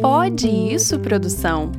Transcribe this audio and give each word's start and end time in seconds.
Pode 0.00 0.48
isso, 0.48 0.98
produção? 0.98 1.72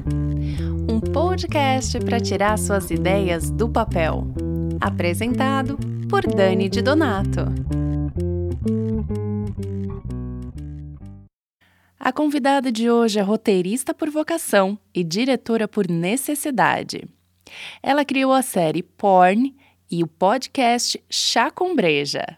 Um 0.89 0.99
podcast 0.99 1.99
para 1.99 2.19
tirar 2.19 2.57
suas 2.57 2.89
ideias 2.89 3.49
do 3.51 3.69
papel. 3.69 4.27
Apresentado 4.81 5.77
por 6.09 6.25
Dani 6.25 6.67
de 6.69 6.81
Donato. 6.81 7.41
A 11.99 12.11
convidada 12.13 12.71
de 12.71 12.89
hoje 12.89 13.19
é 13.19 13.21
roteirista 13.21 13.93
por 13.93 14.09
vocação 14.09 14.79
e 14.93 15.03
diretora 15.03 15.67
por 15.67 15.89
necessidade. 15.89 17.03
Ela 17.83 18.05
criou 18.05 18.31
a 18.31 18.41
série 18.41 18.81
Porn 18.81 19.55
e 19.91 20.03
o 20.03 20.07
podcast 20.07 21.03
Chá 21.09 21.51
com 21.51 21.75
Breja. 21.75 22.37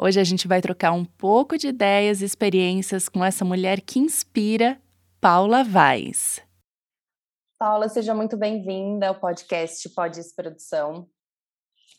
Hoje 0.00 0.20
a 0.20 0.24
gente 0.24 0.46
vai 0.46 0.60
trocar 0.60 0.92
um 0.92 1.04
pouco 1.04 1.58
de 1.58 1.66
ideias 1.66 2.22
e 2.22 2.24
experiências 2.24 3.08
com 3.08 3.24
essa 3.24 3.44
mulher 3.44 3.80
que 3.80 3.98
inspira, 3.98 4.80
Paula 5.20 5.64
Vaz. 5.64 6.40
Paula, 7.58 7.88
seja 7.88 8.14
muito 8.14 8.36
bem-vinda 8.36 9.08
ao 9.08 9.18
podcast 9.18 9.88
Podes 9.88 10.32
Produção. 10.32 11.08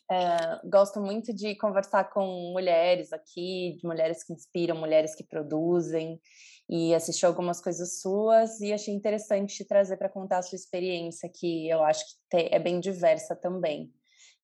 É, 0.09 0.61
gosto 0.69 1.01
muito 1.01 1.33
de 1.33 1.55
conversar 1.57 2.05
com 2.05 2.53
mulheres 2.53 3.11
aqui, 3.11 3.75
de 3.77 3.85
mulheres 3.85 4.23
que 4.23 4.31
inspiram, 4.31 4.77
mulheres 4.77 5.13
que 5.13 5.25
produzem, 5.25 6.21
e 6.69 6.95
assisti 6.95 7.25
algumas 7.25 7.59
coisas 7.59 7.99
suas 7.99 8.61
e 8.61 8.71
achei 8.71 8.93
interessante 8.93 9.57
te 9.57 9.65
trazer 9.65 9.97
para 9.97 10.07
contar 10.07 10.37
a 10.37 10.41
sua 10.41 10.55
experiência, 10.55 11.29
que 11.29 11.67
eu 11.67 11.83
acho 11.83 12.05
que 12.31 12.47
é 12.49 12.59
bem 12.59 12.79
diversa 12.79 13.35
também. 13.35 13.91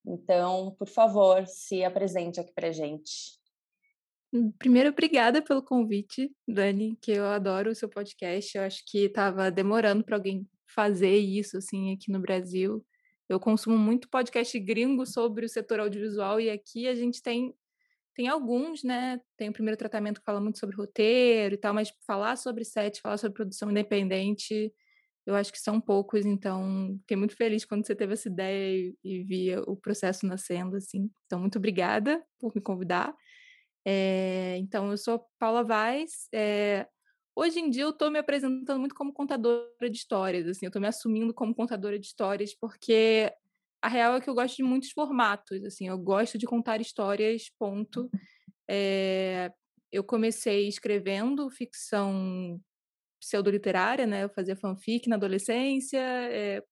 Então, 0.05 0.76
por 0.77 0.90
favor, 0.90 1.48
se 1.48 1.85
apresente 1.85 2.38
aqui 2.38 2.52
para 2.52 2.74
gente. 2.74 3.45
Hum, 4.35 4.52
primeiro, 4.59 4.89
obrigada 4.89 5.41
pelo 5.41 5.63
convite, 5.63 6.30
Dani, 6.45 6.98
que 7.02 7.12
eu 7.12 7.26
adoro 7.26 7.71
o 7.71 7.76
seu 7.76 7.88
podcast. 7.88 8.57
Eu 8.57 8.63
acho 8.63 8.84
que 8.85 9.05
estava 9.05 9.49
demorando 9.49 10.03
para 10.03 10.17
alguém 10.17 10.46
fazer 10.68 11.15
isso 11.15 11.57
assim 11.57 11.93
aqui 11.93 12.12
no 12.12 12.20
Brasil. 12.20 12.85
Eu 13.29 13.40
consumo 13.40 13.77
muito 13.77 14.10
podcast 14.10 14.60
gringo 14.60 15.05
sobre 15.05 15.45
o 15.45 15.49
setor 15.49 15.79
audiovisual 15.79 16.41
e 16.41 16.49
aqui 16.49 16.85
a 16.87 16.93
gente 16.95 17.21
tem 17.21 17.54
tem 18.15 18.27
alguns, 18.29 18.84
né? 18.84 19.20
Tem 19.37 19.49
o 19.49 19.54
primeiro 19.54 19.77
tratamento 19.77 20.20
que 20.20 20.26
fala 20.26 20.41
muito 20.41 20.60
sobre 20.60 20.76
roteiro 20.76 21.55
e 21.55 21.57
tal, 21.57 21.73
mas 21.73 21.93
falar 22.07 22.38
sobre 22.38 22.65
set, 22.65 23.01
falar 23.01 23.17
sobre 23.17 23.35
produção 23.35 23.71
independente, 23.71 24.73
eu 25.26 25.35
acho 25.35 25.51
que 25.51 25.60
são 25.60 25.82
poucos, 25.82 26.26
então 26.26 26.98
fiquei 27.01 27.17
muito 27.17 27.35
feliz 27.35 27.65
quando 27.65 27.85
você 27.85 27.95
teve 27.95 28.13
essa 28.13 28.29
ideia 28.29 28.95
e, 29.04 29.20
e 29.20 29.23
via 29.23 29.62
o 29.63 29.76
processo 29.76 30.26
nascendo, 30.27 30.76
assim. 30.76 31.10
Então, 31.26 31.40
muito 31.40 31.57
obrigada 31.57 32.23
por 32.40 32.54
me 32.55 32.62
convidar. 32.62 33.13
É, 33.86 34.58
então, 34.58 34.90
eu 34.90 34.98
sou 34.98 35.28
Paula 35.38 35.64
Vaz. 35.64 36.28
É, 36.34 36.88
hoje 37.36 37.60
em 37.60 37.70
dia, 37.70 37.84
eu 37.84 37.91
estou 37.91 38.10
me 38.10 38.18
apresentando 38.18 38.80
muito 38.80 38.96
como 38.96 39.14
contadora 39.14 39.90
de 39.90 39.98
histórias, 39.98 40.48
assim. 40.48 40.66
Eu 40.66 40.70
estou 40.70 40.82
me 40.82 40.88
assumindo 40.88 41.34
como 41.34 41.54
contadora 41.54 42.00
de 42.00 42.08
histórias 42.08 42.56
porque 42.56 43.32
a 43.82 43.88
real 43.88 44.16
é 44.16 44.22
que 44.22 44.28
eu 44.30 44.34
gosto 44.34 44.56
de 44.58 44.63
muitos 44.63 44.90
formatos, 44.90 45.63
assim, 45.63 45.88
eu 45.88 45.98
gosto 46.00 46.40
de 46.40 46.48
contar 46.48 46.82
histórias, 46.82 47.52
ponto. 47.60 48.10
É, 48.68 49.52
eu 49.91 50.04
comecei 50.04 50.68
escrevendo 50.68 51.48
ficção 51.52 52.60
pseudoliterária, 53.20 54.08
né? 54.08 54.24
Eu 54.24 54.30
fazia 54.30 54.56
fanfic 54.56 55.08
na 55.08 55.16
adolescência, 55.16 56.02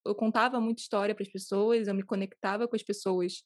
eu 0.03 0.15
contava 0.15 0.59
muita 0.59 0.81
história 0.81 1.13
para 1.13 1.23
as 1.23 1.31
pessoas, 1.31 1.87
eu 1.87 1.93
me 1.93 2.03
conectava 2.03 2.67
com 2.67 2.75
as 2.75 2.83
pessoas 2.83 3.43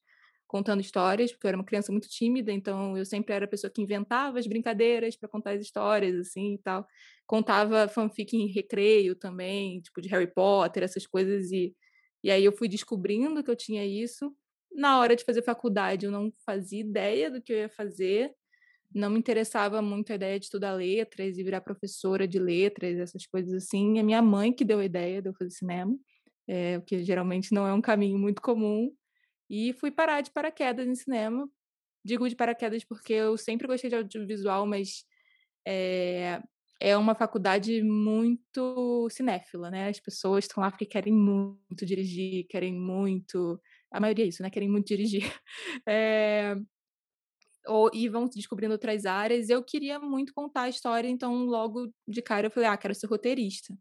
contando 0.47 0.81
histórias, 0.81 1.31
porque 1.31 1.45
eu 1.45 1.49
era 1.49 1.57
uma 1.57 1.65
criança 1.65 1.91
muito 1.91 2.07
tímida, 2.09 2.51
então 2.51 2.97
eu 2.97 3.05
sempre 3.05 3.33
era 3.35 3.45
a 3.45 3.47
pessoa 3.47 3.71
que 3.71 3.81
inventava 3.81 4.39
as 4.39 4.47
brincadeiras 4.47 5.15
para 5.17 5.29
contar 5.29 5.51
as 5.51 5.61
histórias, 5.61 6.15
assim 6.15 6.53
e 6.55 6.57
tal. 6.59 6.85
Contava 7.25 7.87
fanfic 7.87 8.35
em 8.35 8.47
recreio 8.47 9.15
também, 9.15 9.81
tipo 9.81 10.01
de 10.01 10.09
Harry 10.09 10.33
Potter, 10.33 10.83
essas 10.83 11.05
coisas, 11.07 11.51
e 11.51 11.75
e 12.23 12.31
aí 12.31 12.43
eu 12.43 12.51
fui 12.51 12.67
descobrindo 12.67 13.43
que 13.43 13.49
eu 13.51 13.55
tinha 13.55 13.85
isso. 13.85 14.33
Na 14.73 14.99
hora 14.99 15.15
de 15.15 15.23
fazer 15.23 15.41
faculdade, 15.43 16.05
eu 16.05 16.11
não 16.11 16.31
fazia 16.45 16.81
ideia 16.81 17.31
do 17.31 17.41
que 17.41 17.53
eu 17.53 17.57
ia 17.57 17.69
fazer. 17.69 18.31
Não 18.93 19.09
me 19.09 19.19
interessava 19.19 19.81
muito 19.81 20.11
a 20.11 20.15
ideia 20.15 20.39
de 20.39 20.45
estudar 20.45 20.73
letras 20.73 21.37
e 21.37 21.43
virar 21.43 21.61
professora 21.61 22.27
de 22.27 22.39
letras, 22.39 22.97
essas 22.97 23.25
coisas 23.27 23.53
assim. 23.53 23.97
E 23.97 23.99
a 23.99 24.03
minha 24.03 24.21
mãe 24.21 24.53
que 24.53 24.65
deu 24.65 24.79
a 24.79 24.85
ideia 24.85 25.21
de 25.21 25.29
eu 25.29 25.33
fazer 25.35 25.51
cinema, 25.51 25.97
é, 26.47 26.77
o 26.77 26.81
que 26.81 27.03
geralmente 27.03 27.53
não 27.53 27.67
é 27.67 27.73
um 27.73 27.81
caminho 27.81 28.17
muito 28.17 28.41
comum. 28.41 28.91
E 29.49 29.73
fui 29.73 29.91
parar 29.91 30.21
de 30.21 30.31
paraquedas 30.31 30.87
em 30.87 30.95
cinema. 30.95 31.49
Digo 32.03 32.27
de 32.27 32.35
paraquedas 32.35 32.83
porque 32.83 33.13
eu 33.13 33.37
sempre 33.37 33.67
gostei 33.67 33.89
de 33.89 33.95
audiovisual, 33.95 34.65
mas 34.65 35.05
é, 35.65 36.41
é 36.79 36.95
uma 36.95 37.15
faculdade 37.15 37.81
muito 37.83 39.07
cinéfila, 39.09 39.69
né? 39.71 39.89
As 39.89 39.99
pessoas 39.99 40.45
estão 40.45 40.61
lá 40.61 40.71
porque 40.71 40.85
querem 40.85 41.13
muito 41.13 41.85
dirigir, 41.85 42.45
querem 42.47 42.73
muito. 42.73 43.59
A 43.91 43.99
maioria 43.99 44.25
é 44.25 44.27
isso, 44.27 44.43
né? 44.43 44.49
Querem 44.49 44.69
muito 44.69 44.87
dirigir. 44.87 45.23
É... 45.87 46.55
Ou, 47.67 47.91
e 47.93 48.07
vão 48.07 48.29
descobrindo 48.29 48.71
outras 48.71 49.05
áreas. 49.05 49.49
Eu 49.49 49.61
queria 49.61 49.99
muito 49.99 50.33
contar 50.33 50.63
a 50.63 50.69
história, 50.69 51.09
então 51.09 51.43
logo 51.43 51.93
de 52.07 52.21
cara 52.21 52.47
eu 52.47 52.51
falei: 52.51 52.69
ah, 52.69 52.77
quero 52.77 52.95
ser 52.95 53.07
roteirista. 53.07 53.77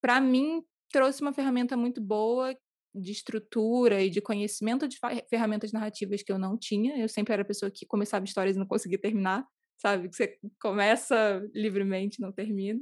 Para 0.00 0.20
mim, 0.20 0.62
trouxe 0.90 1.22
uma 1.22 1.32
ferramenta 1.32 1.76
muito 1.76 2.00
boa 2.00 2.56
de 2.94 3.12
estrutura 3.12 4.02
e 4.02 4.10
de 4.10 4.20
conhecimento 4.20 4.88
de 4.88 4.98
ferramentas 5.28 5.72
narrativas 5.72 6.22
que 6.22 6.32
eu 6.32 6.38
não 6.38 6.58
tinha. 6.58 6.96
Eu 6.98 7.08
sempre 7.08 7.32
era 7.32 7.42
a 7.42 7.44
pessoa 7.46 7.70
que 7.70 7.86
começava 7.86 8.24
histórias 8.24 8.56
e 8.56 8.58
não 8.58 8.66
conseguia 8.66 8.98
terminar 8.98 9.46
sabe? 9.80 10.08
Que 10.08 10.16
você 10.16 10.38
começa 10.60 11.42
livremente, 11.54 12.20
não 12.20 12.30
termina. 12.30 12.80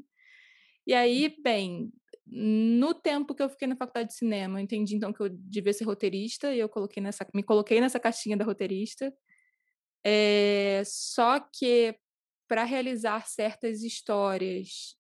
E 0.87 0.93
aí, 0.93 1.35
bem, 1.43 1.93
no 2.27 2.93
tempo 2.93 3.35
que 3.35 3.43
eu 3.43 3.49
fiquei 3.49 3.69
na 3.69 3.77
faculdade 3.77 4.09
de 4.09 4.17
cinema, 4.17 4.59
eu 4.59 4.65
entendi 4.65 4.97
então 4.97 5.13
que 5.13 5.23
eu 5.23 5.29
devia 5.31 5.73
ser 5.73 5.85
roteirista 5.85 6.53
e 6.53 6.59
eu 6.59 6.69
coloquei 6.69 7.03
nessa, 7.03 7.27
me 7.35 7.43
coloquei 7.43 7.81
nessa 7.81 8.01
caixinha 8.01 8.37
da 8.37 8.45
roteirista. 8.45 9.13
É, 10.05 10.83
só 10.85 11.39
que 11.41 11.95
para 12.49 12.65
realizar 12.65 13.27
certas 13.27 13.83
histórias 13.83 14.97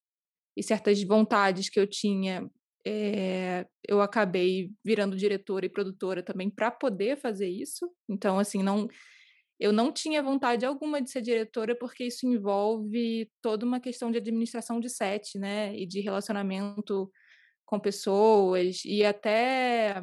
e 0.57 0.63
certas 0.63 1.03
vontades 1.03 1.69
que 1.69 1.81
eu 1.81 1.87
tinha, 1.87 2.49
é, 2.87 3.66
eu 3.87 4.00
acabei 4.00 4.71
virando 4.84 5.16
diretora 5.16 5.66
e 5.66 5.69
produtora 5.69 6.22
também 6.22 6.50
para 6.50 6.71
poder 6.71 7.16
fazer 7.16 7.49
isso. 7.49 7.91
Então, 8.09 8.39
assim, 8.39 8.62
não 8.62 8.89
eu 9.61 9.72
não 9.72 9.93
tinha 9.93 10.22
vontade 10.22 10.65
alguma 10.65 11.03
de 11.03 11.11
ser 11.11 11.21
diretora, 11.21 11.75
porque 11.75 12.05
isso 12.05 12.27
envolve 12.27 13.28
toda 13.43 13.67
uma 13.67 13.81
questão 13.81 14.11
de 14.11 14.19
administração 14.19 14.78
de 14.81 14.88
set, 14.88 15.37
né? 15.38 15.77
E 15.77 15.84
de 15.87 16.00
relacionamento 16.00 17.11
com 17.67 17.78
pessoas, 17.81 18.83
e 18.84 19.05
até 19.05 20.03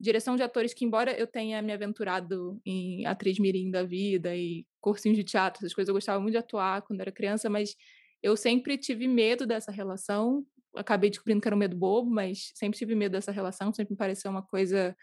direção 0.00 0.36
de 0.36 0.42
atores, 0.42 0.74
que 0.74 0.84
embora 0.84 1.12
eu 1.18 1.26
tenha 1.26 1.62
me 1.62 1.72
aventurado 1.72 2.60
em 2.66 3.06
atriz 3.06 3.38
mirim 3.38 3.70
da 3.70 3.82
vida 3.82 4.36
e 4.36 4.66
cursinhos 4.80 5.16
de 5.16 5.24
teatro, 5.24 5.60
essas 5.60 5.74
coisas, 5.74 5.88
eu 5.88 5.94
gostava 5.94 6.20
muito 6.20 6.32
de 6.32 6.38
atuar 6.38 6.82
quando 6.82 7.00
era 7.00 7.10
criança, 7.12 7.48
mas 7.48 7.74
eu 8.22 8.36
sempre 8.36 8.76
tive 8.78 9.08
medo 9.08 9.46
dessa 9.46 9.72
relação. 9.72 10.44
Acabei 10.78 11.10
descobrindo 11.10 11.40
que 11.40 11.48
era 11.48 11.54
um 11.56 11.58
medo 11.58 11.76
bobo, 11.76 12.10
mas 12.10 12.52
sempre 12.54 12.78
tive 12.78 12.94
medo 12.94 13.12
dessa 13.12 13.32
relação, 13.32 13.72
sempre 13.72 13.92
me 13.92 13.98
pareceu 13.98 14.30
uma 14.30 14.42
coisa 14.42 14.96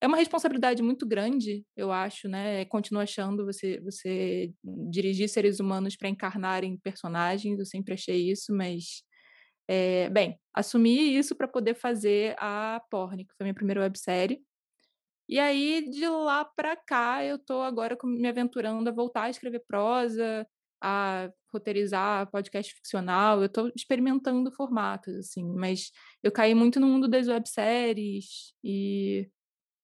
é 0.00 0.06
uma 0.06 0.16
responsabilidade 0.16 0.82
muito 0.82 1.06
grande, 1.06 1.64
eu 1.76 1.92
acho, 1.92 2.26
né? 2.28 2.64
Continuo 2.66 3.02
achando 3.02 3.44
você, 3.44 3.78
você 3.80 4.50
dirigir 4.90 5.28
seres 5.28 5.60
humanos 5.60 5.94
para 5.96 6.08
encarnarem 6.08 6.78
personagens, 6.78 7.58
eu 7.58 7.66
sempre 7.66 7.94
achei 7.94 8.30
isso, 8.30 8.54
mas. 8.54 9.02
É, 9.68 10.10
bem, 10.10 10.38
assumi 10.54 11.16
isso 11.16 11.36
para 11.36 11.48
poder 11.48 11.74
fazer 11.74 12.36
a 12.38 12.82
Porn, 12.90 13.24
que 13.24 13.34
foi 13.36 13.44
minha 13.44 13.54
primeira 13.54 13.80
websérie. 13.82 14.42
E 15.28 15.38
aí, 15.38 15.88
de 15.90 16.08
lá 16.08 16.44
para 16.44 16.76
cá, 16.76 17.24
eu 17.24 17.36
estou 17.36 17.62
agora 17.62 17.96
me 18.04 18.28
aventurando 18.28 18.88
a 18.90 18.92
voltar 18.92 19.24
a 19.24 19.30
escrever 19.30 19.62
prosa, 19.68 20.46
a 20.82 21.30
roteirizar 21.52 22.30
podcast 22.30 22.74
ficcional. 22.74 23.40
Eu 23.40 23.46
estou 23.46 23.70
experimentando 23.76 24.50
formatos, 24.52 25.14
assim, 25.16 25.44
mas 25.54 25.90
eu 26.22 26.32
caí 26.32 26.54
muito 26.54 26.80
no 26.80 26.86
mundo 26.86 27.08
das 27.08 27.28
webséries 27.28 28.54
e 28.64 29.28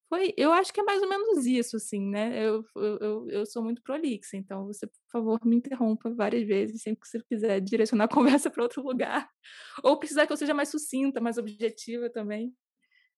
foi, 0.09 0.33
eu 0.37 0.53
acho 0.53 0.73
que 0.73 0.81
é 0.81 0.85
mais 0.85 1.03
ou 1.03 1.09
menos 1.09 1.47
isso, 1.47 1.77
assim, 1.77 2.01
né? 2.01 2.41
Eu, 2.41 2.65
eu, 2.77 3.29
eu 3.29 3.47
sou 3.47 3.63
muito 3.63 3.83
prolixa, 3.83 4.37
então 4.37 4.65
você, 4.67 4.87
por 4.87 4.95
favor, 5.11 5.41
me 5.45 5.57
interrompa 5.57 6.11
várias 6.15 6.47
vezes, 6.47 6.83
sempre 6.83 7.01
que 7.01 7.09
você 7.09 7.21
quiser 7.29 7.61
direcionar 7.61 8.05
a 8.05 8.09
conversa 8.41 8.49
para 8.51 8.63
outro 8.63 8.83
lugar. 8.83 9.29
Ou 9.83 9.99
precisar 9.99 10.27
que 10.27 10.33
eu 10.33 10.37
seja 10.37 10.55
mais 10.55 10.69
sucinta, 10.69 11.21
mais 11.21 11.39
objetiva 11.39 12.09
também. 12.09 12.55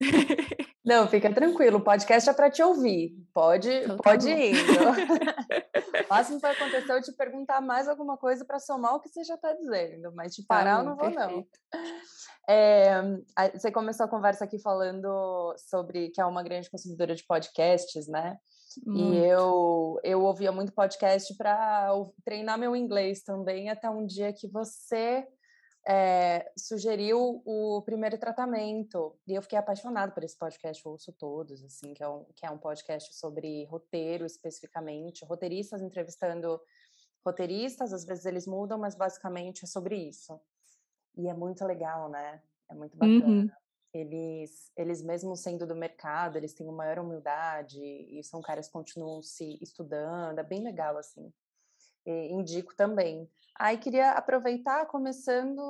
Não, 0.89 1.07
fica 1.07 1.31
tranquilo, 1.31 1.77
o 1.77 1.83
podcast 1.83 2.31
é 2.31 2.33
para 2.33 2.51
te 2.51 2.63
ouvir. 2.63 3.15
Pode, 3.35 3.71
então, 3.71 3.99
tá 3.99 4.03
pode 4.03 4.31
ir. 4.31 4.55
o 6.07 6.09
máximo 6.09 6.37
que 6.37 6.43
vai 6.43 6.53
acontecer 6.53 6.91
é 6.91 6.97
eu 6.97 7.03
te 7.03 7.13
perguntar 7.13 7.61
mais 7.61 7.87
alguma 7.87 8.17
coisa 8.17 8.43
para 8.43 8.59
somar 8.59 8.95
o 8.95 9.01
que 9.01 9.11
você 9.11 9.23
já 9.23 9.35
está 9.35 9.53
dizendo, 9.53 10.11
mas 10.15 10.35
te 10.35 10.41
tá 10.47 10.55
parar 10.55 10.77
tá 10.77 10.81
eu 10.81 10.87
não 10.87 10.97
vou, 10.97 11.11
perfeito. 11.11 11.59
não. 11.75 12.49
É, 12.49 13.03
você 13.53 13.71
começou 13.71 14.07
a 14.07 14.09
conversa 14.09 14.45
aqui 14.45 14.59
falando 14.59 15.55
sobre 15.59 16.09
que 16.09 16.23
é 16.23 16.25
uma 16.25 16.43
grande 16.43 16.71
consumidora 16.71 17.15
de 17.15 17.23
podcasts, 17.27 18.09
né? 18.09 18.39
Muito. 18.87 19.15
E 19.15 19.19
eu, 19.27 20.01
eu 20.03 20.23
ouvia 20.23 20.51
muito 20.51 20.73
podcast 20.73 21.37
para 21.37 21.91
treinar 22.25 22.59
meu 22.59 22.75
inglês 22.75 23.23
também, 23.23 23.69
até 23.69 23.91
um 23.91 24.07
dia 24.07 24.33
que 24.33 24.49
você 24.49 25.27
é, 25.87 26.51
sugeriu 26.57 27.43
o 27.45 27.83
primeiro 27.83 28.19
tratamento. 28.19 29.19
E 29.27 29.35
eu 29.35 29.43
fiquei 29.43 29.59
apaixonada 29.59 30.13
por 30.13 30.23
esse 30.25 30.37
podcast, 30.37 30.85
eu 30.85 30.93
ouço 30.93 31.13
todos, 31.13 31.65
assim, 31.65 31.95
que 31.95 32.03
é 32.03 32.09
um, 32.09 32.25
que 32.35 32.47
é 32.47 32.51
um 32.51 32.59
podcast 32.59 33.15
sobre 33.15 33.65
roteiro 33.65 34.27
especificamente, 34.27 35.25
roteiristas 35.25 35.83
entrevistando 35.83 36.61
roteiristas, 37.25 37.93
às 37.93 38.05
vezes 38.05 38.25
eles 38.25 38.47
mudam, 38.47 38.79
mas 38.79 38.95
basicamente 38.95 39.65
é 39.65 39.67
sobre 39.67 39.97
isso. 39.97 40.41
E 41.17 41.29
é 41.29 41.35
muito 41.35 41.65
legal, 41.65 42.09
né? 42.09 42.43
É 42.71 42.75
muito 42.75 42.97
bacana. 42.97 43.27
Uhum. 43.27 43.51
Eles, 43.93 44.71
eles 44.77 45.03
mesmo 45.03 45.35
sendo 45.35 45.67
do 45.67 45.75
mercado, 45.75 46.37
eles 46.37 46.53
têm 46.53 46.67
uma 46.67 46.77
maior 46.77 46.99
humildade 46.99 47.81
e 47.81 48.23
são 48.23 48.41
caras 48.41 48.67
que 48.67 48.73
continuam 48.73 49.23
se 49.23 49.59
estudando, 49.63 50.39
é 50.39 50.43
bem 50.43 50.63
legal, 50.63 50.97
assim. 50.97 51.33
E 52.09 52.33
indico 52.33 52.75
também. 52.75 53.29
Aí 53.59 53.77
queria 53.77 54.13
aproveitar 54.13 54.87
começando 54.87 55.61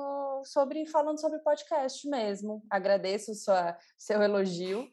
sobre 0.45 0.85
falando 0.85 1.19
sobre 1.19 1.39
podcast 1.39 2.07
mesmo. 2.07 2.63
Agradeço 2.69 3.35
sua 3.35 3.77
seu 3.97 4.21
elogio 4.21 4.87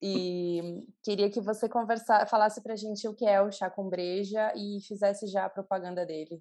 e 0.00 0.86
queria 1.02 1.28
que 1.28 1.40
você 1.40 1.68
conversar, 1.68 2.28
falasse 2.28 2.62
para 2.62 2.74
a 2.74 2.76
gente 2.76 3.08
o 3.08 3.14
que 3.14 3.26
é 3.26 3.42
o 3.42 3.50
chá 3.50 3.68
com 3.68 3.88
breja 3.88 4.52
e 4.54 4.80
fizesse 4.86 5.26
já 5.26 5.46
a 5.46 5.50
propaganda 5.50 6.06
dele. 6.06 6.40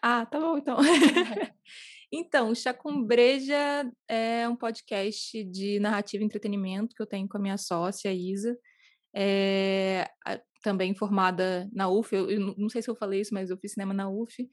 Ah, 0.00 0.24
tá 0.24 0.40
bom 0.40 0.56
então. 0.56 0.78
então, 2.10 2.54
Chá 2.54 2.72
com 2.72 3.02
Breja 3.02 3.90
é 4.08 4.48
um 4.48 4.56
podcast 4.56 5.44
de 5.44 5.78
narrativa 5.80 6.22
e 6.22 6.26
entretenimento 6.26 6.94
que 6.94 7.02
eu 7.02 7.06
tenho 7.06 7.28
com 7.28 7.36
a 7.36 7.40
minha 7.40 7.58
sócia, 7.58 8.12
Isa. 8.12 8.56
É, 9.14 10.08
também 10.62 10.94
formada 10.94 11.68
na 11.72 11.88
UF, 11.88 12.14
eu, 12.14 12.30
eu, 12.30 12.54
não 12.56 12.68
sei 12.68 12.82
se 12.82 12.90
eu 12.90 12.96
falei 12.96 13.20
isso, 13.20 13.34
mas 13.34 13.50
eu 13.50 13.56
fiz 13.58 13.72
cinema 13.72 13.94
na 13.94 14.08
UF. 14.08 14.48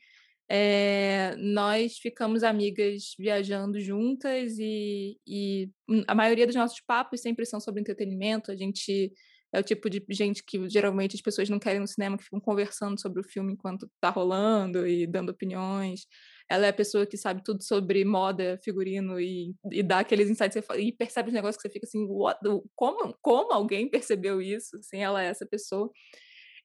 É, 0.49 1.35
nós 1.37 1.97
ficamos 1.97 2.41
amigas 2.41 3.13
viajando 3.19 3.79
juntas 3.81 4.57
e, 4.57 5.19
e, 5.27 5.69
a 6.07 6.15
maioria 6.15 6.45
dos 6.47 6.55
nossos 6.55 6.79
papos 6.79 7.21
sempre 7.21 7.45
são 7.45 7.59
sobre 7.59 7.81
entretenimento. 7.81 8.51
A 8.51 8.55
gente 8.55 9.11
é 9.53 9.59
o 9.59 9.63
tipo 9.63 9.89
de 9.89 10.03
gente 10.09 10.43
que 10.45 10.67
geralmente 10.69 11.15
as 11.15 11.21
pessoas 11.21 11.49
não 11.49 11.59
querem 11.59 11.79
no 11.79 11.87
cinema, 11.87 12.17
que 12.17 12.23
ficam 12.23 12.39
conversando 12.39 12.99
sobre 12.99 13.21
o 13.21 13.23
filme 13.23 13.53
enquanto 13.53 13.89
tá 14.01 14.09
rolando 14.09 14.85
e 14.87 15.07
dando 15.07 15.29
opiniões. 15.29 16.01
Ela 16.49 16.65
é 16.65 16.69
a 16.69 16.73
pessoa 16.73 17.05
que 17.05 17.17
sabe 17.17 17.41
tudo 17.43 17.63
sobre 17.63 18.03
moda, 18.05 18.59
figurino 18.63 19.19
e, 19.19 19.53
e 19.71 19.83
dá 19.83 19.99
aqueles 19.99 20.29
insights 20.29 20.57
e 20.77 20.91
percebe 20.91 21.29
os 21.29 21.33
negócios 21.33 21.57
que 21.57 21.67
você 21.67 21.73
fica 21.73 21.85
assim, 21.85 22.05
what, 22.09 22.39
como, 22.75 23.15
como 23.21 23.53
alguém 23.53 23.89
percebeu 23.89 24.41
isso? 24.41 24.77
Assim, 24.77 24.97
ela 24.97 25.23
é 25.23 25.27
essa 25.27 25.45
pessoa. 25.45 25.89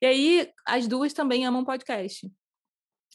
E 0.00 0.06
aí, 0.06 0.48
as 0.66 0.88
duas 0.88 1.12
também 1.12 1.46
amam 1.46 1.64
podcast. 1.64 2.28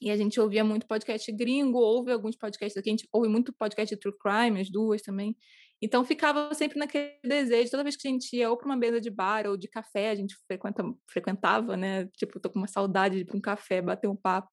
E 0.01 0.11
a 0.11 0.15
gente 0.15 0.39
ouvia 0.39 0.63
muito 0.63 0.85
podcast 0.85 1.31
gringo, 1.31 1.79
ouve 1.79 2.11
alguns 2.11 2.37
podcasts 2.37 2.77
aqui, 2.77 2.89
a 2.89 2.93
gente 2.93 3.07
ouve 3.11 3.27
muito 3.27 3.51
podcast 3.51 3.93
de 3.93 3.99
true 3.99 4.13
crime, 4.17 4.61
as 4.61 4.69
duas 4.69 5.01
também. 5.01 5.35
Então 5.81 6.03
ficava 6.03 6.53
sempre 6.53 6.79
naquele 6.79 7.19
desejo, 7.23 7.69
toda 7.69 7.83
vez 7.83 7.95
que 7.95 8.07
a 8.07 8.11
gente 8.11 8.35
ia 8.35 8.49
ou 8.49 8.57
para 8.57 8.65
uma 8.65 8.75
mesa 8.75 8.99
de 8.99 9.11
bar 9.11 9.45
ou 9.47 9.55
de 9.55 9.67
café, 9.67 10.09
a 10.09 10.15
gente 10.15 10.35
frequenta, 10.47 10.83
frequentava, 11.07 11.77
né? 11.77 12.07
Tipo, 12.17 12.39
tô 12.39 12.49
com 12.49 12.59
uma 12.59 12.67
saudade 12.67 13.15
de 13.15 13.21
ir 13.21 13.25
para 13.25 13.37
um 13.37 13.41
café, 13.41 13.81
bater 13.81 14.07
um 14.07 14.15
papo. 14.15 14.49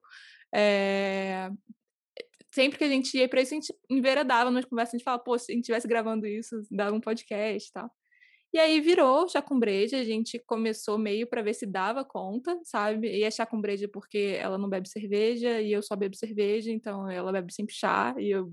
É... 0.55 1.50
Sempre 2.55 2.79
que 2.79 2.85
a 2.85 2.88
gente 2.88 3.17
ia 3.17 3.29
para 3.29 3.41
isso, 3.43 3.53
a 3.55 3.56
gente 3.56 3.75
enveredava 3.91 4.50
nas 4.50 4.65
conversas, 4.65 4.94
a 4.94 4.99
gente 4.99 5.05
falava, 5.05 5.23
pô, 5.25 5.37
se 5.38 5.50
a 5.50 5.55
gente 5.55 5.62
estivesse 5.62 5.88
gravando 5.88 6.26
isso, 6.26 6.62
dava 6.71 6.94
um 6.94 7.00
podcast 7.00 7.69
e 7.69 7.73
tal. 7.73 7.91
E 8.55 8.59
aí 8.61 8.81
virou 8.81 9.29
chá 9.29 9.43
com 9.43 9.59
breja, 9.59 9.99
a 9.99 10.05
gente 10.05 10.38
começou 10.47 10.97
meio 10.97 11.26
para 11.26 11.43
ver 11.43 11.55
se 11.55 11.67
dava 11.67 12.05
conta, 12.05 12.56
sabe? 12.62 13.09
E 13.09 13.25
é 13.25 13.31
breja 13.61 13.88
porque 13.88 14.38
ela 14.38 14.56
não 14.56 14.69
bebe 14.69 14.88
cerveja 14.88 15.61
e 15.61 15.73
eu 15.73 15.82
só 15.82 15.97
bebo 15.97 16.15
cerveja, 16.15 16.71
então 16.71 17.11
ela 17.11 17.32
bebe 17.32 17.53
sempre 17.53 17.75
chá 17.75 18.15
e 18.17 18.31
eu 18.31 18.53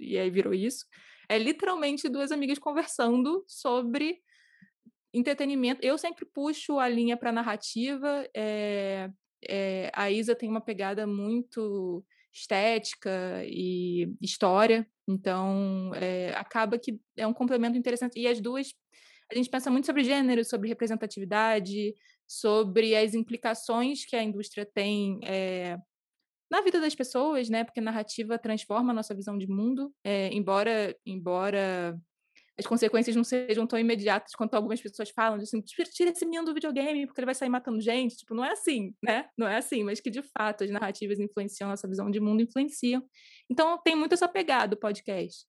e 0.00 0.18
aí 0.18 0.30
virou 0.30 0.54
isso. 0.54 0.86
É 1.28 1.38
literalmente 1.38 2.08
duas 2.08 2.32
amigas 2.32 2.58
conversando 2.58 3.44
sobre 3.46 4.18
entretenimento. 5.12 5.84
Eu 5.84 5.96
sempre 5.96 6.24
puxo 6.24 6.78
a 6.78 6.88
linha 6.88 7.16
para 7.16 7.32
narrativa. 7.32 8.28
É, 8.34 9.08
é, 9.48 9.90
a 9.94 10.10
Isa 10.10 10.34
tem 10.34 10.48
uma 10.48 10.60
pegada 10.60 11.06
muito 11.06 12.04
estética 12.32 13.44
e 13.44 14.12
história, 14.20 14.84
então 15.08 15.92
é, 15.94 16.34
acaba 16.34 16.76
que 16.76 16.98
é 17.16 17.26
um 17.26 17.32
complemento 17.32 17.78
interessante. 17.78 18.18
E 18.18 18.26
as 18.26 18.40
duas 18.40 18.74
a 19.30 19.34
gente 19.34 19.48
pensa 19.48 19.70
muito 19.70 19.86
sobre 19.86 20.04
gênero, 20.04 20.44
sobre 20.44 20.68
representatividade, 20.68 21.94
sobre 22.26 22.94
as 22.94 23.14
implicações 23.14 24.04
que 24.04 24.16
a 24.16 24.22
indústria 24.22 24.66
tem 24.66 25.18
é, 25.24 25.78
na 26.50 26.60
vida 26.60 26.80
das 26.80 26.94
pessoas, 26.94 27.48
né? 27.48 27.64
Porque 27.64 27.80
narrativa 27.80 28.38
transforma 28.38 28.92
a 28.92 28.94
nossa 28.94 29.14
visão 29.14 29.36
de 29.36 29.46
mundo, 29.46 29.92
é, 30.04 30.28
embora, 30.32 30.94
embora 31.06 31.98
as 32.58 32.66
consequências 32.66 33.16
não 33.16 33.24
sejam 33.24 33.66
tão 33.66 33.78
imediatas 33.78 34.32
quanto 34.34 34.54
algumas 34.54 34.80
pessoas 34.80 35.10
falam, 35.10 35.40
assim, 35.40 35.60
tira 35.60 36.10
esse 36.10 36.24
menino 36.24 36.44
do 36.44 36.54
videogame 36.54 37.06
porque 37.06 37.20
ele 37.20 37.26
vai 37.26 37.34
sair 37.34 37.48
matando 37.48 37.80
gente. 37.80 38.16
Tipo, 38.16 38.34
não 38.34 38.44
é 38.44 38.52
assim, 38.52 38.94
né? 39.02 39.28
Não 39.36 39.48
é 39.48 39.56
assim, 39.56 39.82
mas 39.82 40.00
que 40.00 40.10
de 40.10 40.22
fato 40.22 40.62
as 40.62 40.70
narrativas 40.70 41.18
influenciam 41.18 41.68
a 41.68 41.72
nossa 41.72 41.88
visão 41.88 42.10
de 42.10 42.20
mundo, 42.20 42.42
influenciam. 42.42 43.02
Então 43.50 43.76
tem 43.82 43.96
muito 43.96 44.14
essa 44.14 44.28
pegada 44.28 44.68
do 44.68 44.76
podcast. 44.78 45.44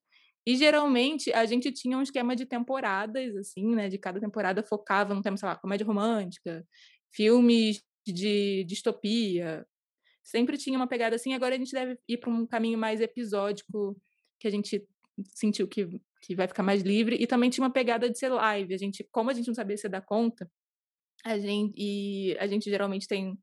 E 0.47 0.56
geralmente 0.56 1.31
a 1.33 1.45
gente 1.45 1.71
tinha 1.71 1.97
um 1.97 2.01
esquema 2.01 2.36
de 2.36 2.45
temporadas, 2.45 3.36
assim, 3.36 3.75
né? 3.75 3.88
De 3.89 3.97
cada 4.00 4.19
temporada 4.19 4.63
focava 4.63 5.13
no 5.13 5.21
tema, 5.21 5.38
sei 5.38 5.47
lá, 5.50 5.56
comédia 5.56 5.86
romântica, 5.86 6.65
filmes 7.13 7.81
de 8.07 8.63
distopia. 8.65 9.65
Sempre 10.25 10.57
tinha 10.57 10.77
uma 10.77 10.88
pegada 10.88 11.16
assim. 11.16 11.33
Agora 11.33 11.56
a 11.56 11.57
gente 11.57 11.72
deve 11.72 11.98
ir 12.07 12.18
para 12.18 12.31
um 12.31 12.45
caminho 12.48 12.77
mais 12.77 13.00
episódico, 13.00 13.95
que 14.39 14.48
a 14.48 14.51
gente 14.51 14.86
sentiu 15.27 15.68
que, 15.68 15.88
que 16.22 16.36
vai 16.36 16.48
ficar 16.48 16.63
mais 16.63 16.81
livre. 16.81 17.16
E 17.19 17.27
também 17.27 17.50
tinha 17.50 17.63
uma 17.63 17.72
pegada 17.72 18.10
de 18.10 18.18
ser 18.18 18.30
live. 18.30 18.74
A 18.74 18.77
gente, 18.77 19.07
como 19.12 19.30
a 19.30 19.33
gente 19.33 19.48
não 19.48 19.54
sabia 19.54 19.77
se 19.77 19.88
dar 19.88 20.01
conta, 20.01 20.51
a 21.24 21.38
gente, 21.38 21.74
e 21.77 22.36
a 22.39 22.48
gente 22.48 22.69
geralmente 22.69 23.07
tem 23.07 23.38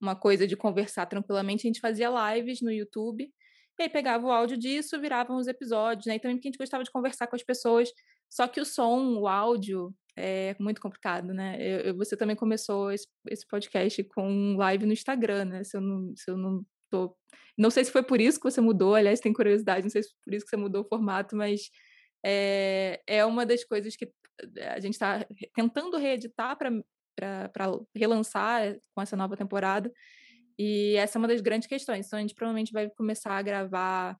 uma 0.00 0.16
coisa 0.16 0.46
de 0.46 0.56
conversar 0.56 1.06
tranquilamente, 1.06 1.66
a 1.66 1.68
gente 1.68 1.80
fazia 1.80 2.10
lives 2.34 2.60
no 2.60 2.72
YouTube 2.72 3.30
e 3.78 3.82
aí 3.82 3.88
pegava 3.88 4.26
o 4.26 4.30
áudio 4.30 4.56
disso, 4.56 5.00
viravam 5.00 5.36
os 5.36 5.46
episódios, 5.46 6.06
né? 6.06 6.16
E 6.16 6.20
também 6.20 6.36
porque 6.36 6.48
a 6.48 6.50
gente 6.50 6.58
gostava 6.58 6.84
de 6.84 6.90
conversar 6.90 7.26
com 7.26 7.36
as 7.36 7.42
pessoas. 7.42 7.90
Só 8.28 8.46
que 8.46 8.60
o 8.60 8.64
som, 8.64 9.18
o 9.18 9.26
áudio, 9.26 9.94
é 10.16 10.54
muito 10.58 10.80
complicado, 10.80 11.32
né? 11.32 11.56
Eu, 11.60 11.96
você 11.96 12.16
também 12.16 12.36
começou 12.36 12.90
esse, 12.92 13.06
esse 13.28 13.46
podcast 13.46 14.02
com 14.04 14.56
live 14.56 14.86
no 14.86 14.92
Instagram, 14.92 15.46
né? 15.46 15.64
Se 15.64 15.76
eu 15.76 15.80
não, 15.80 16.14
se 16.16 16.30
eu 16.30 16.36
não 16.36 16.64
tô. 16.90 17.16
Não 17.56 17.70
sei 17.70 17.84
se 17.84 17.92
foi 17.92 18.02
por 18.02 18.20
isso 18.20 18.38
que 18.38 18.50
você 18.50 18.60
mudou, 18.60 18.94
aliás, 18.94 19.20
tem 19.20 19.32
curiosidade, 19.32 19.82
não 19.82 19.90
sei 19.90 20.02
se 20.02 20.10
foi 20.10 20.18
por 20.24 20.34
isso 20.34 20.44
que 20.44 20.50
você 20.50 20.56
mudou 20.56 20.82
o 20.82 20.88
formato, 20.88 21.36
mas 21.36 21.70
é, 22.24 23.02
é 23.06 23.24
uma 23.24 23.44
das 23.44 23.64
coisas 23.64 23.96
que 23.96 24.10
a 24.60 24.80
gente 24.80 24.94
está 24.94 25.26
tentando 25.54 25.96
reeditar 25.96 26.56
para 26.56 26.70
relançar 27.94 28.76
com 28.94 29.02
essa 29.02 29.16
nova 29.16 29.36
temporada. 29.36 29.92
E 30.58 30.94
essa 30.96 31.18
é 31.18 31.18
uma 31.18 31.28
das 31.28 31.40
grandes 31.40 31.68
questões. 31.68 32.06
Então, 32.06 32.18
a 32.18 32.22
gente 32.22 32.34
provavelmente 32.34 32.72
vai 32.72 32.88
começar 32.90 33.36
a 33.36 33.42
gravar, 33.42 34.16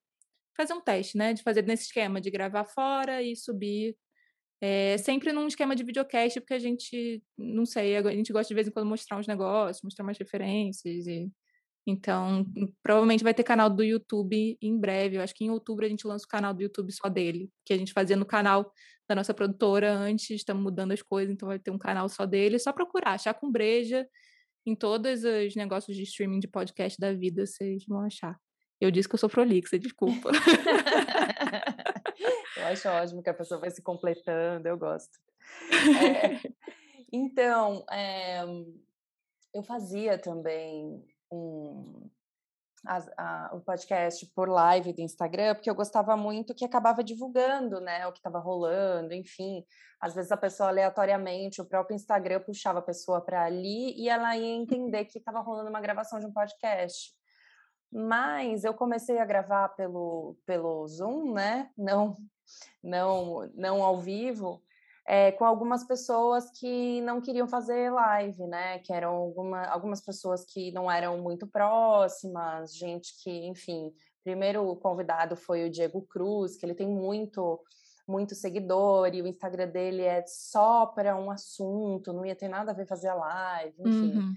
fazer 0.56 0.72
um 0.72 0.80
teste, 0.80 1.16
né? 1.16 1.32
De 1.32 1.42
fazer 1.42 1.62
nesse 1.64 1.84
esquema 1.84 2.20
de 2.20 2.30
gravar 2.30 2.64
fora 2.64 3.22
e 3.22 3.37
subir. 3.37 3.96
É, 4.64 4.97
sempre 4.97 5.33
num 5.33 5.49
esquema 5.49 5.75
de 5.75 5.83
videocast, 5.83 6.40
porque 6.40 6.54
a 6.54 6.59
gente, 6.61 7.21
não 7.37 7.66
sei, 7.66 7.97
a 7.97 8.12
gente 8.12 8.33
gosta 8.33 8.47
de 8.47 8.54
vez 8.54 8.69
em 8.69 8.71
quando 8.71 8.88
mostrar 8.88 9.19
uns 9.19 9.26
negócios, 9.26 9.83
mostrar 9.83 10.04
umas 10.04 10.16
referências. 10.16 11.04
E... 11.09 11.28
Então, 11.85 12.47
provavelmente 12.81 13.25
vai 13.25 13.35
ter 13.35 13.42
canal 13.42 13.69
do 13.69 13.83
YouTube 13.83 14.57
em 14.62 14.78
breve. 14.78 15.16
Eu 15.16 15.23
acho 15.23 15.35
que 15.35 15.45
em 15.45 15.50
outubro 15.50 15.85
a 15.85 15.88
gente 15.88 16.07
lança 16.07 16.25
o 16.25 16.28
canal 16.28 16.54
do 16.54 16.62
YouTube 16.62 16.92
só 16.92 17.09
dele, 17.09 17.50
que 17.66 17.73
a 17.73 17.76
gente 17.76 17.92
fazia 17.92 18.14
no 18.14 18.25
canal 18.25 18.73
da 19.09 19.16
nossa 19.16 19.35
produtora 19.35 19.92
antes, 19.92 20.31
estamos 20.31 20.62
mudando 20.62 20.92
as 20.92 21.02
coisas, 21.02 21.35
então 21.35 21.49
vai 21.49 21.59
ter 21.59 21.73
um 21.73 21.78
canal 21.78 22.09
só 22.09 22.25
dele. 22.25 22.54
É 22.54 22.59
só 22.61 22.73
procurar, 22.73 23.19
Chá 23.19 23.35
com 23.35 23.50
Breja 23.50 24.07
em 24.64 24.76
todos 24.76 25.25
os 25.25 25.57
negócios 25.57 25.97
de 25.97 26.04
streaming 26.04 26.38
de 26.38 26.47
podcast 26.47 27.00
da 27.00 27.12
vida, 27.12 27.45
vocês 27.45 27.85
vão 27.85 28.02
achar. 28.02 28.38
Eu 28.81 28.92
disse 28.92 29.09
que 29.09 29.14
eu 29.16 29.19
sou 29.19 29.28
prolixa, 29.28 29.76
desculpa. 29.76 30.31
eu 32.62 32.69
acho 32.69 32.88
ótimo 32.88 33.23
que 33.23 33.31
a 33.31 33.35
pessoa 33.35 33.61
vai 33.61 33.71
se 33.71 33.83
completando, 33.83 34.69
eu 34.69 34.78
gosto. 34.78 35.19
É, 36.02 36.40
então, 37.12 37.85
é, 37.90 38.42
eu 39.52 39.62
fazia 39.62 40.16
também 40.16 41.04
um, 41.31 42.09
a, 42.87 43.02
a, 43.19 43.50
o 43.54 43.61
podcast 43.61 44.25
por 44.35 44.49
live 44.49 44.92
do 44.92 45.00
Instagram, 45.00 45.54
porque 45.54 45.69
eu 45.69 45.75
gostava 45.75 46.16
muito 46.16 46.54
que 46.54 46.64
acabava 46.64 47.02
divulgando, 47.02 47.81
né, 47.81 48.07
o 48.07 48.12
que 48.12 48.19
estava 48.19 48.38
rolando, 48.38 49.12
enfim. 49.12 49.64
Às 50.00 50.14
vezes 50.14 50.33
a 50.33 50.37
pessoa 50.37 50.69
aleatoriamente, 50.69 51.61
o 51.61 51.66
próprio 51.66 51.95
Instagram 51.95 52.40
puxava 52.40 52.78
a 52.78 52.83
pessoa 52.83 53.21
para 53.21 53.45
ali 53.45 53.95
e 54.00 54.09
ela 54.09 54.37
ia 54.37 54.54
entender 54.54 55.04
que 55.04 55.19
estava 55.19 55.40
rolando 55.40 55.69
uma 55.69 55.81
gravação 55.81 56.19
de 56.19 56.26
um 56.26 56.33
podcast. 56.33 57.12
Mas 57.92 58.64
eu 58.64 58.72
comecei 58.72 59.18
a 59.18 59.25
gravar 59.25 59.68
pelo, 59.70 60.37
pelo 60.46 60.87
Zoom, 60.88 61.34
né? 61.34 61.70
Não, 61.76 62.16
não, 62.82 63.50
não 63.54 63.82
ao 63.82 64.00
vivo. 64.00 64.62
é, 65.06 65.32
com 65.32 65.44
algumas 65.44 65.84
pessoas 65.84 66.50
que 66.50 67.00
não 67.02 67.20
queriam 67.20 67.49
fazer 67.49 67.90
live, 67.90 68.46
né? 68.46 68.78
Que 68.78 68.92
eram 68.92 69.14
alguma, 69.14 69.64
algumas 69.66 70.00
pessoas 70.00 70.44
que 70.44 70.70
não 70.72 70.90
eram 70.90 71.18
muito 71.18 71.46
próximas, 71.46 72.75
gente 72.76 73.12
que, 73.22 73.46
enfim. 73.46 73.92
Primeiro 74.22 74.75
convidado 74.76 75.34
foi 75.37 75.66
o 75.66 75.70
Diego 75.70 76.02
Cruz, 76.02 76.56
que 76.56 76.64
ele 76.64 76.75
tem 76.75 76.88
muito 76.88 77.61
muito 78.06 78.34
seguidor 78.34 79.14
e 79.14 79.22
o 79.22 79.28
Instagram 79.28 79.68
dele 79.68 80.02
é 80.02 80.25
só 80.26 80.87
para 80.87 81.16
um 81.16 81.30
assunto, 81.30 82.12
não 82.12 82.26
ia 82.26 82.34
ter 82.34 82.49
nada 82.49 82.72
a 82.72 82.75
ver 82.75 82.84
fazer 82.84 83.08
a 83.08 83.14
live, 83.14 83.75
enfim. 83.78 84.16
Uhum. 84.18 84.34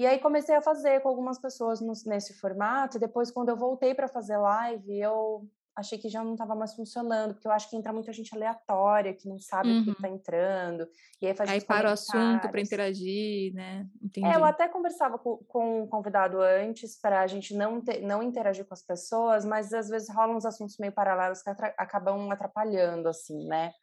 E 0.00 0.06
aí 0.06 0.18
comecei 0.18 0.54
a 0.54 0.62
fazer 0.62 1.02
com 1.02 1.10
algumas 1.10 1.38
pessoas 1.38 1.78
nesse 2.06 2.32
formato, 2.32 2.96
e 2.96 3.00
depois 3.00 3.30
quando 3.30 3.50
eu 3.50 3.56
voltei 3.56 3.94
para 3.94 4.08
fazer 4.08 4.38
live, 4.38 4.98
eu 4.98 5.46
achei 5.76 5.98
que 5.98 6.08
já 6.08 6.24
não 6.24 6.32
estava 6.32 6.54
mais 6.54 6.72
funcionando, 6.72 7.34
porque 7.34 7.46
eu 7.46 7.52
acho 7.52 7.68
que 7.68 7.76
entra 7.76 7.92
muita 7.92 8.10
gente 8.10 8.34
aleatória, 8.34 9.12
que 9.12 9.28
não 9.28 9.38
sabe 9.38 9.68
uhum. 9.68 9.80
o 9.80 9.84
que 9.84 9.90
está 9.90 10.08
entrando. 10.08 10.88
E 11.20 11.26
aí 11.26 11.34
faz 11.34 11.50
Aí 11.50 11.60
para 11.62 11.90
o 11.90 11.92
assunto 11.92 12.48
para 12.48 12.62
interagir, 12.62 13.52
né? 13.52 13.86
Entendi. 14.02 14.26
É, 14.26 14.36
eu 14.36 14.44
até 14.46 14.66
conversava 14.68 15.18
com, 15.18 15.36
com 15.46 15.82
o 15.82 15.86
convidado 15.86 16.40
antes 16.40 16.98
para 16.98 17.20
a 17.20 17.26
gente 17.26 17.54
não, 17.54 17.78
ter, 17.82 18.00
não 18.00 18.22
interagir 18.22 18.64
com 18.64 18.72
as 18.72 18.82
pessoas, 18.82 19.44
mas 19.44 19.70
às 19.70 19.90
vezes 19.90 20.08
rolam 20.08 20.34
uns 20.34 20.46
assuntos 20.46 20.78
meio 20.78 20.94
paralelos 20.94 21.42
que 21.42 21.50
atra 21.50 21.74
acabam 21.76 22.30
atrapalhando, 22.30 23.06
assim, 23.06 23.46
né? 23.46 23.74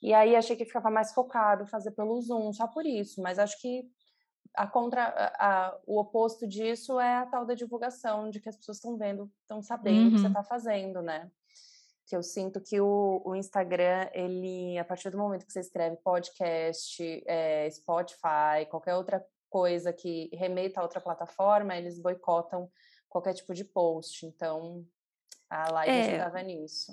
E 0.00 0.14
aí 0.14 0.34
achei 0.34 0.56
que 0.56 0.64
ficava 0.64 0.90
mais 0.90 1.12
focado 1.12 1.66
fazer 1.66 1.90
pelo 1.90 2.18
Zoom, 2.22 2.54
só 2.54 2.66
por 2.68 2.86
isso, 2.86 3.20
mas 3.20 3.38
acho 3.38 3.60
que 3.60 3.82
a 4.58 4.66
contra 4.66 5.32
a, 5.38 5.78
o 5.86 6.00
oposto 6.00 6.46
disso 6.46 6.98
é 6.98 7.18
a 7.18 7.26
tal 7.26 7.46
da 7.46 7.54
divulgação 7.54 8.28
de 8.28 8.40
que 8.40 8.48
as 8.48 8.56
pessoas 8.56 8.78
estão 8.78 8.98
vendo, 8.98 9.30
estão 9.42 9.62
sabendo 9.62 10.00
uhum. 10.00 10.08
o 10.08 10.10
que 10.10 10.18
você 10.18 10.26
está 10.26 10.42
fazendo, 10.42 11.00
né? 11.00 11.30
Que 12.08 12.16
eu 12.16 12.22
sinto 12.24 12.60
que 12.60 12.80
o, 12.80 13.22
o, 13.24 13.36
Instagram, 13.36 14.08
ele, 14.12 14.76
a 14.76 14.84
partir 14.84 15.10
do 15.10 15.18
momento 15.18 15.46
que 15.46 15.52
você 15.52 15.60
escreve 15.60 15.96
podcast, 15.98 17.22
é, 17.26 17.70
Spotify, 17.70 18.66
qualquer 18.68 18.96
outra 18.96 19.24
coisa 19.48 19.92
que 19.92 20.28
remeta 20.32 20.80
a 20.80 20.82
outra 20.82 21.00
plataforma, 21.00 21.76
eles 21.76 22.00
boicotam 22.00 22.68
qualquer 23.08 23.34
tipo 23.34 23.54
de 23.54 23.64
post. 23.64 24.26
Então, 24.26 24.84
a 25.48 25.70
live 25.70 25.92
é. 25.92 26.08
ajudava 26.08 26.42
nisso 26.42 26.92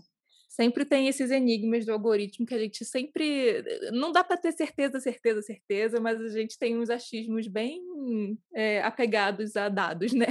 sempre 0.55 0.85
tem 0.85 1.09
esses 1.09 1.31
enigmas 1.31 1.85
do 1.85 1.91
algoritmo 1.91 2.45
que 2.45 2.55
a 2.55 2.59
gente 2.59 2.85
sempre. 2.85 3.61
Não 3.91 4.11
dá 4.11 4.23
para 4.23 4.37
ter 4.37 4.53
certeza, 4.53 4.99
certeza, 5.01 5.41
certeza, 5.41 5.99
mas 5.99 6.19
a 6.21 6.29
gente 6.29 6.57
tem 6.57 6.77
uns 6.77 6.89
achismos 6.89 7.47
bem 7.47 7.81
é, 8.53 8.81
apegados 8.81 9.55
a 9.57 9.67
dados, 9.67 10.13
né? 10.13 10.27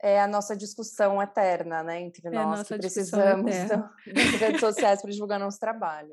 É 0.00 0.20
a 0.20 0.26
nossa 0.26 0.56
discussão 0.56 1.22
eterna, 1.22 1.82
né, 1.84 2.00
entre 2.00 2.26
é 2.26 2.30
nós 2.32 2.66
que 2.66 2.76
precisamos 2.76 3.52
das 4.12 4.40
redes 4.40 4.58
sociais 4.58 5.00
para 5.00 5.12
divulgar 5.12 5.38
nosso 5.38 5.60
trabalho. 5.60 6.12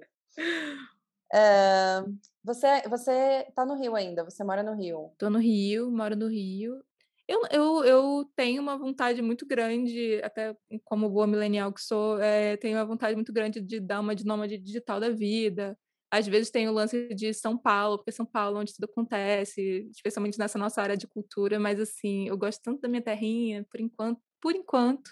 Uh, 1.34 2.16
você 2.44 2.84
você 2.88 3.46
está 3.50 3.66
no 3.66 3.76
Rio 3.76 3.96
ainda? 3.96 4.24
Você 4.24 4.44
mora 4.44 4.62
no 4.62 4.76
Rio? 4.76 5.10
Estou 5.14 5.32
no 5.32 5.40
Rio, 5.40 5.90
moro 5.90 6.16
no 6.16 6.28
Rio. 6.28 6.84
Eu, 7.30 7.44
eu, 7.52 7.84
eu 7.84 8.32
tenho 8.36 8.60
uma 8.60 8.76
vontade 8.76 9.22
muito 9.22 9.46
grande, 9.46 10.20
até 10.24 10.58
como 10.84 11.08
boa 11.08 11.28
milenial 11.28 11.72
que 11.72 11.80
sou, 11.80 12.20
é, 12.20 12.58
tenho 12.58 12.76
uma 12.76 12.86
vontade 12.86 13.16
muito 13.16 13.32
grande 13.32 13.62
de 13.62 13.80
dar 13.80 14.00
uma 14.00 14.16
de 14.16 14.26
nômade 14.26 14.58
digital 14.58 15.00
da 15.00 15.12
vida. 15.12 15.78
Às 16.10 16.26
vezes 16.26 16.50
tem 16.50 16.68
o 16.68 16.72
lance 16.72 17.14
de 17.14 17.32
São 17.36 17.56
Paulo, 17.56 18.00
porque 18.00 18.12
São 18.12 18.26
Paulo 18.26 18.58
é 18.58 18.62
onde 18.62 18.74
tudo 18.74 18.86
acontece, 18.86 19.88
especialmente 19.92 20.40
nessa 20.40 20.58
nossa 20.58 20.82
área 20.82 20.98
de 20.98 21.06
cultura, 21.06 21.60
mas 21.60 21.80
assim, 21.80 22.28
eu 22.28 22.36
gosto 22.36 22.64
tanto 22.64 22.82
da 22.82 22.90
minha 22.90 23.04
terrinha, 23.04 23.64
por 23.70 23.80
enquanto, 23.80 24.20
por 24.42 24.56
enquanto, 24.56 25.12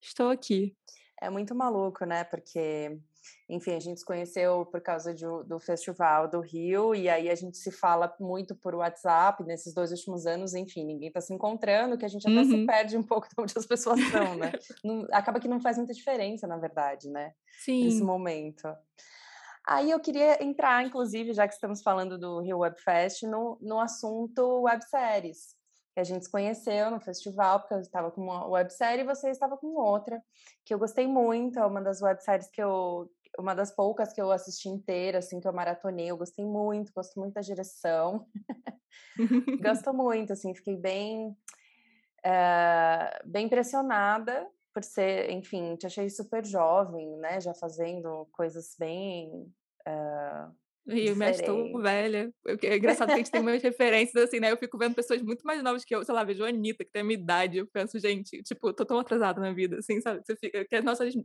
estou 0.00 0.30
aqui. 0.30 0.76
É 1.20 1.30
muito 1.30 1.54
maluco, 1.54 2.04
né? 2.04 2.24
Porque 2.24 2.98
enfim, 3.48 3.72
a 3.74 3.80
gente 3.80 4.00
se 4.00 4.04
conheceu 4.04 4.66
por 4.66 4.80
causa 4.80 5.14
de, 5.14 5.24
do 5.46 5.58
Festival 5.58 6.28
do 6.28 6.40
Rio, 6.40 6.94
e 6.94 7.08
aí 7.08 7.30
a 7.30 7.34
gente 7.34 7.56
se 7.56 7.70
fala 7.70 8.12
muito 8.20 8.54
por 8.54 8.74
WhatsApp 8.74 9.42
nesses 9.44 9.74
dois 9.74 9.90
últimos 9.90 10.26
anos, 10.26 10.54
enfim, 10.54 10.84
ninguém 10.84 11.08
está 11.08 11.20
se 11.20 11.32
encontrando, 11.32 11.96
que 11.96 12.04
a 12.04 12.08
gente 12.08 12.26
até 12.26 12.40
uhum. 12.40 12.44
se 12.44 12.66
perde 12.66 12.96
um 12.96 13.02
pouco 13.02 13.28
de 13.34 13.34
onde 13.38 13.54
as 13.56 13.66
pessoas 13.66 14.00
estão, 14.00 14.34
né? 14.36 14.52
não, 14.84 15.06
acaba 15.12 15.40
que 15.40 15.48
não 15.48 15.60
faz 15.60 15.76
muita 15.76 15.92
diferença, 15.92 16.46
na 16.46 16.56
verdade, 16.56 17.08
né? 17.08 17.32
Sim. 17.64 17.84
Nesse 17.84 18.02
momento. 18.02 18.68
Aí 19.66 19.90
eu 19.90 20.00
queria 20.00 20.42
entrar, 20.42 20.84
inclusive, 20.84 21.32
já 21.32 21.46
que 21.46 21.54
estamos 21.54 21.82
falando 21.82 22.18
do 22.18 22.40
Rio 22.40 22.58
Web 22.58 22.80
Fest, 22.80 23.22
no, 23.22 23.56
no 23.60 23.78
assunto 23.78 24.62
webséries 24.62 25.61
que 25.92 26.00
a 26.00 26.04
gente 26.04 26.24
se 26.24 26.30
conheceu 26.30 26.90
no 26.90 27.00
festival, 27.00 27.60
porque 27.60 27.74
eu 27.74 27.80
estava 27.80 28.10
com 28.10 28.22
uma 28.22 28.46
websérie 28.46 29.02
e 29.02 29.06
você 29.06 29.30
estava 29.30 29.56
com 29.56 29.68
outra, 29.74 30.22
que 30.64 30.72
eu 30.72 30.78
gostei 30.78 31.06
muito, 31.06 31.58
é 31.58 31.66
uma 31.66 31.82
das 31.82 32.00
webséries 32.00 32.50
que 32.50 32.62
eu, 32.62 33.10
uma 33.38 33.54
das 33.54 33.74
poucas 33.74 34.12
que 34.12 34.20
eu 34.20 34.30
assisti 34.30 34.68
inteira, 34.68 35.18
assim, 35.18 35.40
que 35.40 35.46
eu 35.46 35.52
maratonei, 35.52 36.10
eu 36.10 36.16
gostei 36.16 36.44
muito, 36.44 36.92
gosto 36.94 37.18
muito 37.20 37.34
da 37.34 37.40
direção, 37.40 38.26
gosto 39.62 39.92
muito, 39.92 40.32
assim, 40.32 40.54
fiquei 40.54 40.76
bem, 40.76 41.36
é, 42.24 43.20
bem 43.24 43.46
impressionada 43.46 44.48
por 44.72 44.82
ser, 44.82 45.30
enfim, 45.30 45.76
te 45.76 45.86
achei 45.86 46.08
super 46.08 46.44
jovem, 46.44 47.16
né, 47.18 47.40
já 47.40 47.52
fazendo 47.54 48.26
coisas 48.32 48.74
bem... 48.78 49.52
Uh, 49.86 50.61
e 50.86 51.06
eu 51.06 51.16
me 51.16 51.32
tão 51.38 51.80
velha. 51.80 52.32
É 52.62 52.76
engraçado 52.76 53.08
que 53.08 53.14
a 53.14 53.16
gente 53.18 53.30
tem 53.30 53.40
umas 53.40 53.62
referências 53.62 54.24
assim, 54.24 54.40
né? 54.40 54.50
Eu 54.50 54.56
fico 54.56 54.76
vendo 54.76 54.94
pessoas 54.94 55.22
muito 55.22 55.42
mais 55.44 55.62
novas 55.62 55.84
que 55.84 55.94
eu, 55.94 56.04
sei 56.04 56.14
lá, 56.14 56.24
vejo 56.24 56.44
a 56.44 56.48
Anitta, 56.48 56.84
que 56.84 56.90
tem 56.90 57.02
a 57.02 57.04
minha 57.04 57.18
idade. 57.18 57.58
Eu 57.58 57.66
penso, 57.66 57.98
gente, 58.00 58.42
tipo, 58.42 58.72
tô 58.72 58.84
tão 58.84 58.98
atrasada 58.98 59.40
na 59.40 59.52
vida, 59.52 59.78
assim, 59.78 60.00
sabe? 60.00 60.22
Você 60.24 60.34
fica. 60.36 60.64
Que, 60.64 60.80
nossa, 60.80 61.04
a 61.04 61.10
gente, 61.10 61.24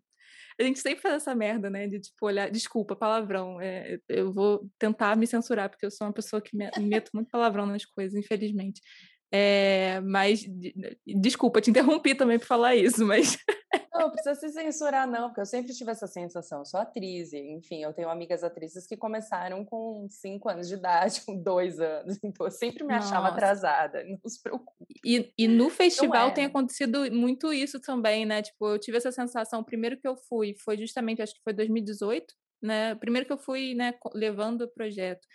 a 0.60 0.64
gente 0.64 0.80
sempre 0.80 1.02
faz 1.02 1.16
essa 1.16 1.34
merda, 1.34 1.70
né? 1.70 1.88
De 1.88 2.00
tipo, 2.00 2.26
olhar. 2.26 2.52
Desculpa, 2.52 2.96
palavrão. 2.96 3.60
É, 3.60 4.00
eu 4.08 4.32
vou 4.32 4.70
tentar 4.78 5.18
me 5.18 5.26
censurar, 5.26 5.70
porque 5.70 5.86
eu 5.86 5.92
sou 5.92 6.06
uma 6.06 6.14
pessoa 6.14 6.42
que 6.42 6.56
me, 6.56 6.70
meto 6.80 7.12
muito 7.14 7.30
palavrão 7.32 7.66
nas 7.66 7.84
coisas, 7.84 8.18
infelizmente. 8.18 8.80
É, 9.32 10.00
mas, 10.02 10.46
desculpa, 11.06 11.60
te 11.60 11.70
interrompi 11.70 12.16
também 12.16 12.40
por 12.40 12.46
falar 12.46 12.76
isso, 12.76 13.06
mas. 13.06 13.38
Não, 13.94 14.12
precisa 14.12 14.36
se 14.36 14.50
censurar, 14.50 15.08
não, 15.08 15.28
porque 15.28 15.42
eu 15.42 15.46
sempre 15.46 15.74
tive 15.74 15.90
essa 15.90 16.06
sensação. 16.06 16.60
Eu 16.60 16.66
sou 16.66 16.80
atriz, 16.80 17.34
enfim, 17.34 17.82
eu 17.82 17.92
tenho 17.92 18.10
amigas 18.10 18.44
atrizes 18.44 18.86
que 18.86 18.96
começaram 18.96 19.66
com 19.66 20.06
cinco 20.08 20.50
anos 20.50 20.68
de 20.68 20.76
idade, 20.76 21.22
com 21.26 21.36
dois 21.36 21.80
anos, 21.80 22.20
então 22.24 22.46
eu 22.46 22.52
sempre 22.52 22.84
me 22.84 22.94
Nossa. 22.94 23.08
achava 23.08 23.30
atrasada, 23.30 24.04
não 24.04 24.20
se 24.30 24.42
preocupe. 24.42 24.86
E, 25.04 25.34
e 25.36 25.48
no 25.48 25.72
festival 25.72 26.30
é. 26.30 26.32
tem 26.32 26.46
acontecido 26.46 27.12
muito 27.12 27.52
isso 27.52 27.80
também, 27.80 28.24
né? 28.24 28.44
Tipo, 28.44 28.68
eu 28.68 28.80
tive 28.80 28.98
essa 28.98 29.12
sensação, 29.12 29.64
primeiro 29.64 30.00
que 30.00 30.08
eu 30.08 30.16
fui, 30.16 30.56
foi 30.64 30.78
justamente, 30.78 31.24
acho 31.24 31.34
que 31.34 31.42
foi 31.44 31.54
2018, 31.54 32.36
né? 32.62 32.94
Primeiro 32.96 33.26
que 33.26 33.34
eu 33.34 33.38
fui, 33.40 33.74
né, 33.74 33.96
levando 34.14 34.62
o 34.62 34.72
projeto. 34.72 35.26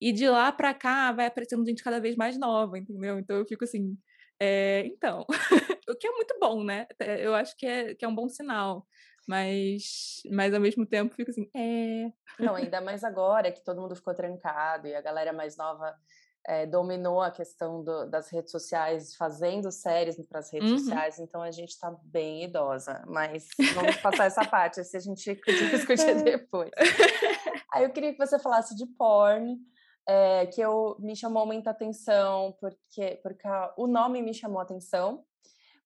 E 0.00 0.12
de 0.12 0.28
lá 0.28 0.52
para 0.52 0.72
cá 0.72 1.12
vai 1.12 1.26
aparecendo 1.26 1.66
gente 1.66 1.82
cada 1.82 2.00
vez 2.00 2.16
mais 2.16 2.38
nova, 2.38 2.78
entendeu? 2.78 3.18
Então 3.18 3.36
eu 3.36 3.46
fico 3.46 3.64
assim, 3.64 3.96
é, 4.40 4.86
então, 4.86 5.26
o 5.88 5.94
que 5.96 6.06
é 6.06 6.12
muito 6.12 6.36
bom, 6.40 6.62
né? 6.62 6.86
Eu 7.18 7.34
acho 7.34 7.56
que 7.56 7.66
é, 7.66 7.94
que 7.94 8.04
é 8.04 8.08
um 8.08 8.14
bom 8.14 8.28
sinal. 8.28 8.86
Mas, 9.26 10.22
mas 10.30 10.54
ao 10.54 10.60
mesmo 10.60 10.86
tempo 10.86 11.14
fico 11.14 11.30
assim, 11.30 11.50
é. 11.54 12.10
Não, 12.38 12.54
ainda 12.56 12.80
mais 12.80 13.04
agora 13.04 13.52
que 13.52 13.62
todo 13.62 13.80
mundo 13.80 13.94
ficou 13.94 14.14
trancado 14.14 14.86
e 14.86 14.94
a 14.94 15.02
galera 15.02 15.34
mais 15.34 15.54
nova 15.54 15.94
é, 16.46 16.64
dominou 16.64 17.20
a 17.20 17.30
questão 17.30 17.84
do, 17.84 18.06
das 18.06 18.30
redes 18.32 18.50
sociais, 18.50 19.14
fazendo 19.16 19.70
séries 19.70 20.16
para 20.26 20.38
as 20.38 20.50
redes 20.50 20.70
uhum. 20.70 20.78
sociais, 20.78 21.18
então 21.18 21.42
a 21.42 21.50
gente 21.50 21.70
está 21.70 21.94
bem 22.04 22.44
idosa. 22.44 23.04
Mas 23.06 23.48
vamos 23.74 23.96
passar 23.96 24.24
essa 24.24 24.44
parte, 24.48 24.82
se 24.82 24.96
a 24.96 25.00
gente 25.00 25.38
discutir 25.70 26.22
depois. 26.24 26.70
Aí 27.70 27.84
eu 27.84 27.90
queria 27.90 28.12
que 28.12 28.18
você 28.18 28.38
falasse 28.38 28.74
de 28.74 28.86
porn 28.86 29.58
é, 30.08 30.46
que 30.46 30.60
eu 30.60 30.96
me 30.98 31.14
chamou 31.14 31.44
muita 31.44 31.70
atenção 31.70 32.56
porque, 32.58 33.20
porque 33.22 33.46
o 33.76 33.86
nome 33.86 34.22
me 34.22 34.32
chamou 34.32 34.58
atenção, 34.58 35.22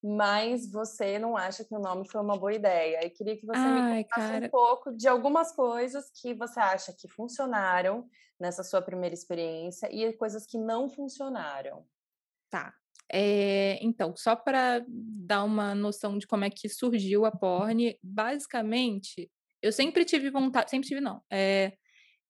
mas 0.00 0.70
você 0.70 1.18
não 1.18 1.36
acha 1.36 1.64
que 1.64 1.74
o 1.74 1.80
nome 1.80 2.08
foi 2.08 2.20
uma 2.20 2.36
boa 2.38 2.54
ideia. 2.54 3.04
Eu 3.04 3.10
queria 3.10 3.36
que 3.36 3.44
você 3.44 3.58
Ai, 3.58 3.98
me 3.98 4.04
contasse 4.04 4.32
cara. 4.32 4.46
um 4.46 4.48
pouco 4.48 4.96
de 4.96 5.08
algumas 5.08 5.52
coisas 5.52 6.10
que 6.20 6.34
você 6.34 6.60
acha 6.60 6.92
que 6.92 7.08
funcionaram 7.08 8.08
nessa 8.38 8.62
sua 8.62 8.80
primeira 8.80 9.14
experiência 9.14 9.88
e 9.92 10.12
coisas 10.12 10.46
que 10.46 10.58
não 10.58 10.88
funcionaram. 10.88 11.84
Tá. 12.48 12.72
É, 13.12 13.78
então, 13.84 14.14
só 14.16 14.36
para 14.36 14.84
dar 14.88 15.44
uma 15.44 15.74
noção 15.74 16.16
de 16.16 16.26
como 16.26 16.44
é 16.44 16.50
que 16.50 16.68
surgiu 16.68 17.24
a 17.24 17.30
porn, 17.30 17.98
basicamente, 18.02 19.30
eu 19.60 19.72
sempre 19.72 20.04
tive 20.04 20.30
vontade, 20.30 20.70
sempre 20.70 20.88
tive 20.88 21.00
não, 21.00 21.22
é, 21.30 21.72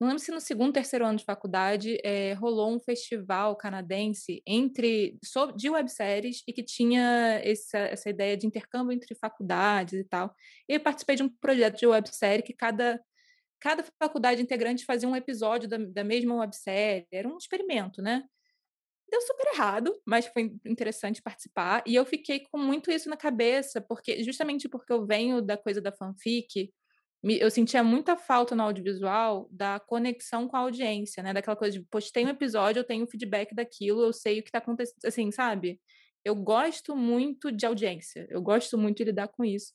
não 0.03 0.09
lembro 0.09 0.23
se 0.23 0.31
no 0.31 0.39
segundo, 0.39 0.73
terceiro 0.73 1.05
ano 1.05 1.17
de 1.17 1.25
faculdade 1.25 1.97
é, 2.03 2.33
rolou 2.33 2.75
um 2.75 2.79
festival 2.79 3.55
canadense 3.55 4.41
entre 4.45 5.17
de 5.55 5.69
webséries 5.69 6.43
e 6.47 6.53
que 6.53 6.63
tinha 6.63 7.39
essa, 7.43 7.77
essa 7.79 8.09
ideia 8.09 8.37
de 8.37 8.45
intercâmbio 8.45 8.93
entre 8.93 9.15
faculdades 9.15 9.93
e 9.93 10.03
tal. 10.03 10.35
E 10.69 10.73
eu 10.75 10.79
participei 10.79 11.15
de 11.15 11.23
um 11.23 11.29
projeto 11.29 11.79
de 11.79 11.87
websérie 11.87 12.43
que 12.43 12.53
cada, 12.53 13.01
cada 13.59 13.83
faculdade 14.01 14.41
integrante 14.41 14.85
fazia 14.85 15.07
um 15.07 15.15
episódio 15.15 15.67
da, 15.69 15.77
da 15.77 16.03
mesma 16.03 16.35
websérie. 16.35 17.07
Era 17.11 17.27
um 17.27 17.37
experimento, 17.37 18.01
né? 18.01 18.23
Deu 19.09 19.21
super 19.21 19.53
errado, 19.53 19.95
mas 20.05 20.25
foi 20.27 20.51
interessante 20.65 21.21
participar. 21.21 21.83
E 21.85 21.95
eu 21.95 22.05
fiquei 22.05 22.41
com 22.51 22.57
muito 22.57 22.91
isso 22.91 23.09
na 23.09 23.17
cabeça, 23.17 23.79
porque 23.81 24.23
justamente 24.23 24.67
porque 24.67 24.91
eu 24.91 25.05
venho 25.05 25.41
da 25.41 25.57
coisa 25.57 25.79
da 25.81 25.91
fanfic, 25.91 26.73
eu 27.23 27.49
sentia 27.49 27.83
muita 27.83 28.17
falta 28.17 28.55
no 28.55 28.63
audiovisual 28.63 29.47
da 29.51 29.79
conexão 29.79 30.47
com 30.47 30.57
a 30.57 30.59
audiência, 30.61 31.23
né? 31.23 31.33
Daquela 31.33 31.55
coisa 31.55 31.77
de 31.79 31.85
postei 31.85 32.25
um 32.25 32.29
episódio, 32.29 32.81
eu 32.81 32.83
tenho 32.83 33.07
feedback 33.07 33.55
daquilo, 33.55 34.03
eu 34.03 34.13
sei 34.13 34.39
o 34.39 34.43
que 34.43 34.49
está 34.49 34.59
acontecendo, 34.59 34.97
assim, 35.05 35.31
sabe? 35.31 35.79
Eu 36.25 36.35
gosto 36.35 36.95
muito 36.95 37.51
de 37.51 37.65
audiência, 37.65 38.27
eu 38.29 38.41
gosto 38.41 38.77
muito 38.77 38.97
de 38.97 39.05
lidar 39.05 39.29
com 39.29 39.43
isso. 39.45 39.71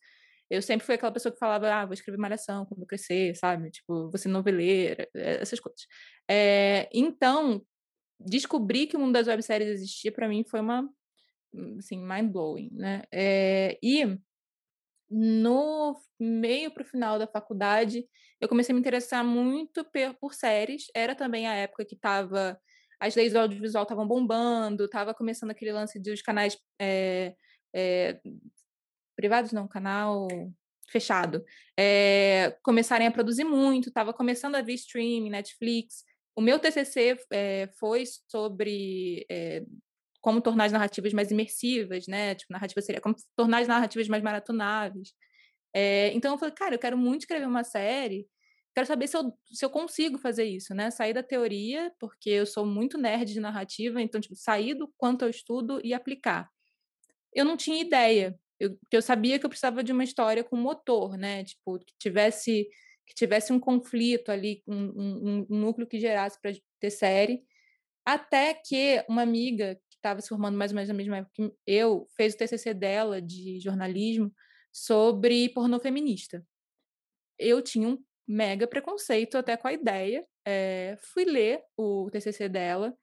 Eu 0.50 0.62
sempre 0.62 0.87
fui 0.87 0.95
aquela 0.95 1.12
pessoa 1.12 1.33
que 1.33 1.38
falava, 1.38 1.73
ah, 1.73 1.85
vou 1.87 1.95
escrever 1.95 2.19
malhação 2.19 2.64
quando 2.67 2.87
crescer, 2.87 3.35
sabe? 3.37 3.71
Tipo, 3.71 4.11
você 4.11 4.28
noveleira, 4.28 5.09
eh, 5.14 5.38
essas 5.43 5.61
coisas. 5.61 5.83
É, 6.31 6.88
então, 6.93 7.62
descobrir 8.21 8.87
que 8.88 8.97
o 8.97 9.00
mundo 9.00 9.12
das 9.14 9.26
webséries 9.28 9.69
existia 9.69 10.12
para 10.12 10.28
mim 10.28 10.45
foi 10.45 10.61
uma, 10.61 10.88
assim, 11.78 11.99
mind-blowing, 11.99 12.71
né? 12.73 13.02
É, 13.12 13.78
e 13.83 14.19
no 15.11 15.97
meio 16.19 16.71
para 16.71 16.83
o 16.83 16.87
final 16.87 17.19
da 17.19 17.27
faculdade, 17.27 18.07
eu 18.41 18.49
comecei 18.49 18.73
a 18.73 18.75
me 18.75 18.81
interessar 18.81 19.25
muito 19.25 19.87
por 20.21 20.35
séries. 20.35 20.87
Era 20.95 21.15
também 21.15 21.47
a 21.47 21.55
época 21.55 21.85
que 21.85 21.95
estava 21.95 22.59
as 23.00 23.15
leis 23.15 23.33
do 23.33 23.38
audiovisual 23.38 23.85
estavam 23.85 24.07
bombando, 24.07 24.85
estava 24.85 25.15
começando 25.15 25.50
aquele 25.50 25.73
lance 25.73 26.00
dos 26.00 26.21
canais 26.21 26.59
é, 26.81 27.35
é, 27.75 28.21
privados, 29.17 29.53
não, 29.53 29.69
canal 29.69 30.27
fechado, 30.91 31.45
é, 31.79 32.57
começarem 32.62 33.07
a 33.07 33.11
produzir 33.11 33.45
muito, 33.45 33.88
estava 33.88 34.12
começando 34.12 34.57
a 34.57 34.62
ver 34.62 34.75
streaming, 34.75 35.31
Netflix. 35.31 36.03
O 36.35 36.41
meu 36.41 36.59
TCC 36.59 37.19
foi 37.79 38.05
sobre 38.29 39.27
como 40.28 40.42
tornar 40.42 40.66
as 40.66 40.73
narrativas 40.73 41.14
mais 41.14 41.30
imersivas, 41.30 42.06
né? 42.06 42.35
Tipo, 42.35 42.52
narrativa 42.52 42.82
seria 42.82 43.00
como 43.00 43.16
tornar 43.35 43.61
as 43.61 43.68
narrativas 43.68 44.08
mais 44.08 44.23
maratonáveis. 44.23 45.14
É, 45.75 46.12
então 46.12 46.32
eu 46.32 46.38
falei, 46.38 46.54
cara, 46.54 46.75
eu 46.75 46.78
quero 46.78 46.99
muito 46.99 47.23
escrever 47.23 47.47
uma 47.47 47.64
série, 47.64 48.28
quero 48.75 48.87
saber 48.87 49.08
se 49.08 49.16
eu, 49.16 49.32
se 49.50 49.64
eu 49.64 49.70
consigo 49.70 50.18
fazer 50.18 50.44
isso, 50.44 50.75
né? 50.75 50.90
Sair 50.90 51.14
da 51.14 51.23
teoria, 51.23 51.90
porque 51.99 52.28
eu 52.28 52.44
sou 52.44 52.66
muito 52.66 52.99
nerd 52.99 53.32
de 53.32 53.40
narrativa, 53.40 54.02
então, 54.02 54.20
tipo, 54.20 54.35
sair 54.37 54.75
do 54.75 54.92
quanto 54.99 55.23
eu 55.25 55.30
estudo 55.30 55.80
e 55.82 55.94
aplicar. 55.94 56.50
Eu 57.32 57.47
não 57.47 57.56
tinha 57.56 57.80
ideia, 57.80 58.38
eu, 58.61 58.78
eu 58.92 59.00
sabia 59.00 59.38
que 59.38 59.47
eu 59.47 59.50
precisava 59.50 59.82
de 59.82 59.92
uma 59.92 60.04
história 60.04 60.44
com 60.44 60.56
motor, 60.56 61.16
né? 61.16 61.42
Tipo, 61.42 61.78
que 61.78 61.94
tivesse 61.99 62.68
que 63.06 63.14
tivesse 63.14 63.50
um 63.50 63.58
conflito 63.58 64.30
ali, 64.30 64.62
um, 64.66 64.76
um, 64.76 65.47
um 65.49 65.58
núcleo 65.58 65.87
que 65.87 65.99
gerasse 65.99 66.38
para 66.38 66.52
ter 66.78 66.90
série. 66.90 67.42
Até 68.04 68.54
que 68.54 69.04
uma 69.08 69.23
amiga 69.23 69.78
estava 69.99 70.21
se 70.21 70.28
formando 70.28 70.57
mais 70.57 70.71
ou 70.71 70.76
menos 70.76 70.88
na 70.88 70.95
mesma 70.95 71.19
época 71.19 71.33
que 71.35 71.52
eu, 71.67 72.07
fez 72.17 72.35
o 72.35 72.37
TCC 72.38 72.73
dela 72.75 73.21
de 73.21 73.61
jornalismo 73.61 74.33
sobre 74.73 75.49
pornô 75.50 75.78
feminista. 75.78 76.45
Eu 77.38 77.62
tinha 77.62 77.88
um 77.88 77.99
mega 78.26 78.67
preconceito 78.67 79.38
até 79.38 79.57
com 79.57 79.69
a 79.69 79.73
ideia, 79.73 80.25
é, 80.47 80.97
fui 81.12 81.25
ler 81.25 81.62
o 81.76 82.09
TCC 82.11 82.49
dela 82.49 82.95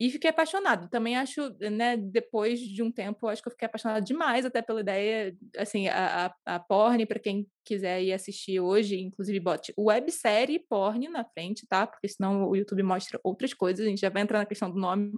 e 0.00 0.10
fiquei 0.10 0.30
apaixonada. 0.30 0.88
Também 0.88 1.16
acho, 1.16 1.54
né, 1.60 1.96
depois 1.96 2.58
de 2.58 2.82
um 2.82 2.90
tempo, 2.90 3.28
acho 3.28 3.40
que 3.40 3.48
eu 3.48 3.52
fiquei 3.52 3.66
apaixonada 3.66 4.00
demais 4.00 4.44
até 4.44 4.60
pela 4.60 4.80
ideia, 4.80 5.36
assim, 5.56 5.86
a, 5.86 6.34
a, 6.44 6.56
a 6.56 6.58
porn, 6.58 7.06
para 7.06 7.20
quem 7.20 7.46
quiser 7.64 8.02
ir 8.02 8.12
assistir 8.12 8.58
hoje, 8.58 8.98
inclusive 8.98 9.38
bote 9.38 9.72
websérie 9.78 10.58
porn 10.68 11.08
na 11.08 11.24
frente, 11.24 11.66
tá? 11.68 11.86
Porque 11.86 12.08
senão 12.08 12.48
o 12.48 12.56
YouTube 12.56 12.82
mostra 12.82 13.20
outras 13.22 13.54
coisas, 13.54 13.86
a 13.86 13.88
gente 13.88 14.00
já 14.00 14.08
vai 14.08 14.22
entrar 14.22 14.40
na 14.40 14.46
questão 14.46 14.68
do 14.68 14.80
nome, 14.80 15.12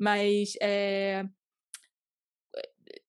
mas 0.00 0.54
é, 0.62 1.24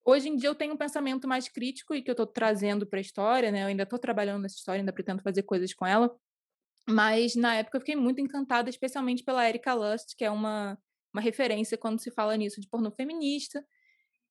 hoje 0.04 0.28
em 0.28 0.36
dia 0.36 0.48
eu 0.48 0.54
tenho 0.54 0.74
um 0.74 0.76
pensamento 0.76 1.26
mais 1.26 1.48
crítico 1.48 1.94
e 1.94 2.02
que 2.02 2.10
eu 2.10 2.12
estou 2.12 2.26
trazendo 2.26 2.86
para 2.86 2.98
a 2.98 3.02
história, 3.02 3.50
né? 3.50 3.62
Eu 3.62 3.68
ainda 3.68 3.84
estou 3.84 3.98
trabalhando 3.98 4.42
nessa 4.42 4.56
história, 4.56 4.80
ainda 4.80 4.92
pretendo 4.92 5.22
fazer 5.22 5.42
coisas 5.44 5.72
com 5.74 5.86
ela. 5.86 6.14
Mas 6.88 7.36
na 7.36 7.56
época 7.56 7.78
eu 7.78 7.80
fiquei 7.80 7.96
muito 7.96 8.20
encantada, 8.20 8.68
especialmente 8.70 9.24
pela 9.24 9.48
Erika 9.48 9.74
Lust, 9.74 10.16
que 10.16 10.24
é 10.24 10.30
uma 10.30 10.78
uma 11.12 11.20
referência 11.20 11.76
quando 11.76 12.00
se 12.00 12.10
fala 12.10 12.36
nisso 12.36 12.60
de 12.60 12.68
pornô 12.68 12.90
feminista. 12.90 13.64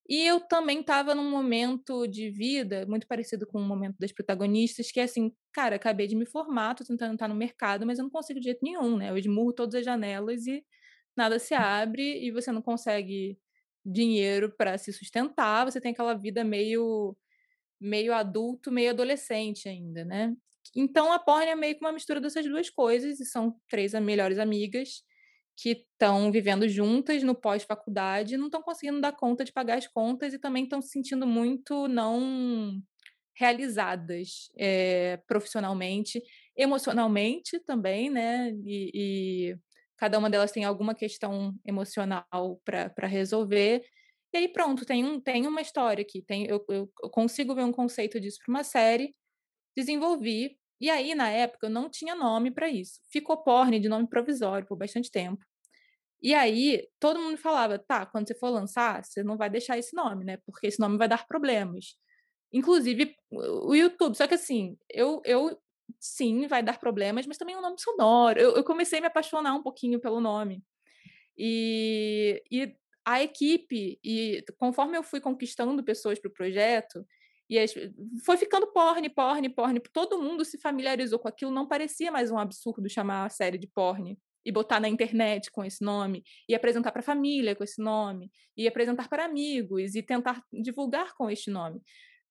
E 0.09 0.25
eu 0.25 0.41
também 0.41 0.81
estava 0.81 1.15
num 1.15 1.29
momento 1.29 2.07
de 2.07 2.29
vida 2.29 2.85
muito 2.87 3.07
parecido 3.07 3.45
com 3.47 3.59
o 3.59 3.63
momento 3.63 3.97
das 3.99 4.11
protagonistas, 4.11 4.91
que 4.91 4.99
é 4.99 5.03
assim, 5.03 5.31
cara, 5.53 5.75
acabei 5.75 6.07
de 6.07 6.15
me 6.15 6.25
formar, 6.25 6.75
tô 6.75 6.83
tentando 6.83 7.13
estar 7.13 7.27
no 7.27 7.35
mercado, 7.35 7.85
mas 7.85 7.99
eu 7.99 8.03
não 8.03 8.09
consigo 8.09 8.39
de 8.39 8.45
jeito 8.45 8.59
nenhum, 8.63 8.97
né? 8.97 9.09
Eu 9.11 9.17
esmurro 9.17 9.53
todas 9.53 9.75
as 9.75 9.85
janelas 9.85 10.47
e 10.47 10.65
nada 11.15 11.39
se 11.39 11.53
abre 11.53 12.23
e 12.25 12.31
você 12.31 12.51
não 12.51 12.61
consegue 12.61 13.37
dinheiro 13.85 14.53
para 14.55 14.77
se 14.77 14.93
sustentar, 14.93 15.65
você 15.65 15.81
tem 15.81 15.91
aquela 15.91 16.13
vida 16.13 16.43
meio 16.43 17.15
meio 17.79 18.13
adulto, 18.13 18.71
meio 18.71 18.91
adolescente 18.91 19.67
ainda, 19.69 20.05
né? 20.05 20.35
Então 20.75 21.11
a 21.13 21.19
porn 21.19 21.47
é 21.49 21.55
meio 21.55 21.75
que 21.75 21.81
uma 21.83 21.91
mistura 21.91 22.21
dessas 22.21 22.45
duas 22.45 22.69
coisas 22.69 23.19
e 23.19 23.25
são 23.25 23.55
três 23.69 23.93
melhores 23.95 24.39
amigas 24.39 25.03
que 25.57 25.71
estão 25.71 26.31
vivendo 26.31 26.67
juntas 26.67 27.23
no 27.23 27.35
pós-faculdade 27.35 28.37
não 28.37 28.45
estão 28.47 28.61
conseguindo 28.63 29.01
dar 29.01 29.11
conta 29.13 29.43
de 29.45 29.51
pagar 29.51 29.77
as 29.77 29.87
contas 29.87 30.33
e 30.33 30.39
também 30.39 30.63
estão 30.63 30.81
se 30.81 30.89
sentindo 30.89 31.27
muito 31.27 31.87
não 31.87 32.81
realizadas 33.35 34.49
é, 34.57 35.17
profissionalmente, 35.27 36.21
emocionalmente 36.55 37.59
também, 37.61 38.09
né? 38.09 38.51
E, 38.63 38.91
e, 38.93 39.57
cada 40.01 40.17
uma 40.17 40.31
delas 40.31 40.51
tem 40.51 40.63
alguma 40.63 40.95
questão 40.95 41.53
emocional 41.63 42.59
para 42.65 43.05
resolver. 43.05 43.83
E 44.33 44.37
aí 44.37 44.47
pronto, 44.51 44.83
tem, 44.83 45.05
um, 45.05 45.21
tem 45.21 45.45
uma 45.45 45.61
história 45.61 46.01
aqui, 46.01 46.23
tem, 46.23 46.47
eu, 46.47 46.65
eu 46.69 46.89
consigo 47.11 47.53
ver 47.53 47.63
um 47.63 47.71
conceito 47.71 48.19
disso 48.19 48.39
para 48.43 48.51
uma 48.51 48.63
série, 48.63 49.15
desenvolvi. 49.77 50.57
E 50.81 50.89
aí, 50.89 51.13
na 51.13 51.29
época, 51.29 51.67
eu 51.67 51.69
não 51.69 51.87
tinha 51.87 52.15
nome 52.15 52.49
para 52.49 52.67
isso. 52.67 52.99
Ficou 53.11 53.43
porn 53.43 53.79
de 53.79 53.87
nome 53.87 54.09
provisório 54.09 54.67
por 54.67 54.75
bastante 54.75 55.11
tempo. 55.11 55.45
E 56.19 56.33
aí, 56.33 56.87
todo 56.99 57.19
mundo 57.19 57.37
falava, 57.37 57.77
tá, 57.77 58.03
quando 58.07 58.27
você 58.27 58.33
for 58.35 58.49
lançar, 58.49 59.05
você 59.05 59.23
não 59.23 59.37
vai 59.37 59.51
deixar 59.51 59.77
esse 59.77 59.95
nome, 59.95 60.25
né? 60.25 60.37
Porque 60.47 60.65
esse 60.65 60.79
nome 60.79 60.97
vai 60.97 61.07
dar 61.07 61.27
problemas. 61.27 61.95
Inclusive, 62.51 63.15
o 63.31 63.75
YouTube. 63.75 64.17
Só 64.17 64.27
que 64.27 64.33
assim, 64.33 64.77
eu, 64.89 65.21
eu 65.25 65.59
sim, 65.99 66.47
vai 66.47 66.63
dar 66.63 66.79
problemas, 66.79 67.25
mas 67.27 67.37
também 67.37 67.55
é 67.55 67.57
um 67.57 67.61
nome 67.61 67.79
sonoro. 67.79 68.39
Eu, 68.39 68.55
eu 68.55 68.63
comecei 68.63 68.99
a 68.99 69.01
me 69.01 69.07
apaixonar 69.07 69.53
um 69.53 69.63
pouquinho 69.63 69.99
pelo 69.99 70.19
nome. 70.19 70.63
E, 71.37 72.43
e 72.51 72.75
a 73.05 73.21
equipe, 73.21 73.99
e 74.03 74.43
conforme 74.57 74.97
eu 74.97 75.03
fui 75.03 75.19
conquistando 75.19 75.83
pessoas 75.83 76.19
para 76.19 76.29
o 76.29 76.33
projeto, 76.33 77.05
e 77.49 77.59
as, 77.59 77.73
foi 78.25 78.37
ficando 78.37 78.67
porn, 78.67 79.09
porn, 79.09 79.49
porn. 79.49 79.81
Todo 79.91 80.21
mundo 80.21 80.45
se 80.45 80.57
familiarizou 80.57 81.19
com 81.19 81.27
aquilo. 81.27 81.51
Não 81.51 81.67
parecia 81.67 82.11
mais 82.11 82.31
um 82.31 82.37
absurdo 82.37 82.89
chamar 82.89 83.25
a 83.25 83.29
série 83.29 83.57
de 83.57 83.67
porn 83.67 84.17
e 84.45 84.51
botar 84.51 84.79
na 84.79 84.87
internet 84.89 85.51
com 85.51 85.63
esse 85.63 85.83
nome, 85.83 86.23
e 86.49 86.55
apresentar 86.55 86.91
para 86.91 87.01
a 87.01 87.03
família 87.03 87.55
com 87.55 87.63
esse 87.63 87.81
nome, 87.81 88.31
e 88.57 88.67
apresentar 88.67 89.07
para 89.07 89.25
amigos, 89.25 89.93
e 89.93 90.01
tentar 90.01 90.43
divulgar 90.51 91.13
com 91.13 91.29
este 91.29 91.51
nome. 91.51 91.79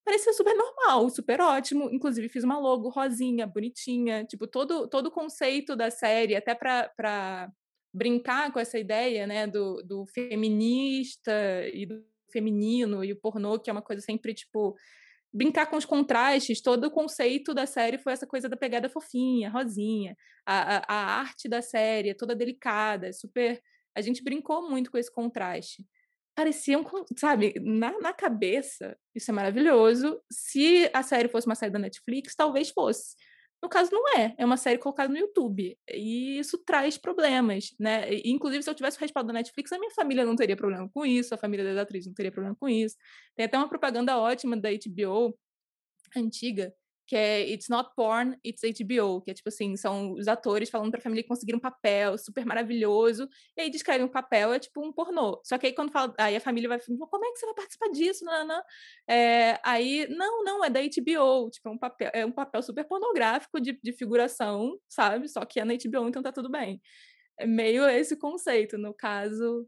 Parecia 0.05 0.33
super 0.33 0.55
normal, 0.57 1.11
super 1.11 1.41
ótimo. 1.41 1.91
Inclusive, 1.93 2.29
fiz 2.29 2.43
uma 2.45 2.59
logo 2.59 2.89
rosinha, 2.89 3.47
bonitinha, 3.47 4.25
tipo, 4.25 4.47
todo, 4.47 4.89
todo 4.89 5.07
o 5.07 5.11
conceito 5.11 5.77
da 5.77 5.91
série, 5.91 6.35
até 6.35 6.55
para 6.55 7.51
brincar 7.93 8.53
com 8.53 8.59
essa 8.59 8.79
ideia, 8.79 9.27
né, 9.27 9.47
do, 9.47 9.83
do 9.83 10.07
feminista 10.07 11.33
e 11.73 11.87
do 11.87 12.05
feminino 12.33 13.05
e 13.05 13.13
o 13.13 13.21
pornô, 13.21 13.59
que 13.59 13.69
é 13.69 13.73
uma 13.73 13.83
coisa 13.83 14.01
sempre, 14.01 14.33
tipo, 14.33 14.77
brincar 15.33 15.67
com 15.67 15.77
os 15.77 15.85
contrastes, 15.85 16.61
todo 16.61 16.85
o 16.85 16.91
conceito 16.91 17.55
da 17.55 17.67
série 17.67 17.99
foi 17.99 18.13
essa 18.13 18.27
coisa 18.27 18.49
da 18.49 18.57
pegada 18.57 18.89
fofinha, 18.89 19.51
rosinha. 19.51 20.17
A, 20.47 20.77
a, 20.77 20.85
a 20.89 21.21
arte 21.21 21.49
da 21.49 21.63
série 21.63 22.11
é 22.11 22.15
toda 22.15 22.35
delicada, 22.35 23.13
super. 23.13 23.61
A 23.95 24.01
gente 24.01 24.23
brincou 24.23 24.69
muito 24.69 24.91
com 24.91 24.99
esse 24.99 25.13
contraste. 25.13 25.85
Parecia 26.35 26.79
um, 26.79 26.85
sabe, 27.17 27.55
na, 27.61 27.99
na 28.01 28.13
cabeça, 28.13 28.97
isso 29.15 29.31
é 29.31 29.35
maravilhoso. 29.35 30.21
Se 30.31 30.89
a 30.93 31.03
série 31.03 31.29
fosse 31.29 31.47
uma 31.47 31.55
série 31.55 31.73
da 31.73 31.79
Netflix, 31.79 32.35
talvez 32.35 32.71
fosse. 32.71 33.15
No 33.63 33.69
caso, 33.69 33.91
não 33.93 34.09
é. 34.17 34.35
É 34.39 34.45
uma 34.45 34.57
série 34.57 34.79
colocada 34.79 35.13
no 35.13 35.19
YouTube. 35.19 35.77
E 35.89 36.39
isso 36.39 36.57
traz 36.65 36.97
problemas, 36.97 37.75
né? 37.79 38.07
Inclusive, 38.25 38.63
se 38.63 38.71
eu 38.71 38.75
tivesse 38.75 38.97
o 38.97 39.01
respaldo 39.01 39.27
da 39.29 39.35
Netflix, 39.35 39.71
a 39.73 39.79
minha 39.79 39.91
família 39.91 40.25
não 40.25 40.35
teria 40.35 40.57
problema 40.57 40.89
com 40.89 41.05
isso, 41.05 41.35
a 41.35 41.39
família 41.39 41.65
das 41.65 41.77
atrizes 41.77 42.07
não 42.07 42.15
teria 42.15 42.33
problema 42.33 42.57
com 42.59 42.69
isso. 42.69 42.97
Tem 43.37 43.45
até 43.45 43.59
uma 43.59 43.69
propaganda 43.69 44.19
ótima 44.19 44.57
da 44.57 44.71
HBO, 44.71 45.39
antiga, 46.17 46.73
que 47.11 47.17
é 47.17 47.41
It's 47.51 47.69
Not 47.69 47.91
Porn, 47.97 48.39
It's 48.47 48.63
HBO, 48.63 49.21
que 49.21 49.33
é 49.33 49.35
tipo 49.35 49.49
assim, 49.49 49.77
são 49.77 50.13
os 50.13 50.29
atores 50.29 50.71
falando 50.71 50.93
pra 50.93 51.01
família 51.01 51.25
que 51.25 51.29
conseguiram 51.29 51.57
um 51.57 51.61
papel 51.61 52.17
super 52.17 52.47
maravilhoso, 52.47 53.29
e 53.57 53.63
aí 53.63 53.69
descrevem 53.69 54.07
o 54.07 54.09
papel, 54.09 54.53
é 54.53 54.61
tipo 54.61 54.81
um 54.81 54.93
pornô. 54.93 55.41
Só 55.45 55.59
que 55.59 55.67
aí 55.67 55.73
quando 55.73 55.91
fala, 55.91 56.15
aí 56.17 56.37
a 56.37 56.41
família 56.41 56.69
vai 56.69 56.79
como 56.79 57.25
é 57.25 57.33
que 57.33 57.39
você 57.41 57.47
vai 57.47 57.55
participar 57.57 57.89
disso, 57.89 58.25
Nana? 58.25 58.63
É, 59.09 59.59
aí, 59.65 60.07
não, 60.09 60.45
não, 60.45 60.65
é 60.65 60.71
da 60.71 60.79
HBO, 60.81 61.51
tipo, 61.51 61.69
é 61.69 61.73
um 61.73 61.79
papel, 61.79 62.11
é 62.15 62.25
um 62.25 62.31
papel 62.31 62.63
super 62.63 62.85
pornográfico 62.85 63.61
de, 63.61 63.77
de 63.83 63.93
figuração, 63.93 64.79
sabe? 64.89 65.29
Só 65.29 65.45
que 65.45 65.59
é 65.59 65.65
na 65.65 65.75
HBO, 65.75 66.09
então 66.09 66.23
tá 66.23 66.31
tudo 66.31 66.49
bem. 66.49 66.81
É 67.41 67.45
meio 67.45 67.89
esse 67.89 68.17
conceito, 68.17 68.79
no 68.79 68.95
caso, 68.95 69.67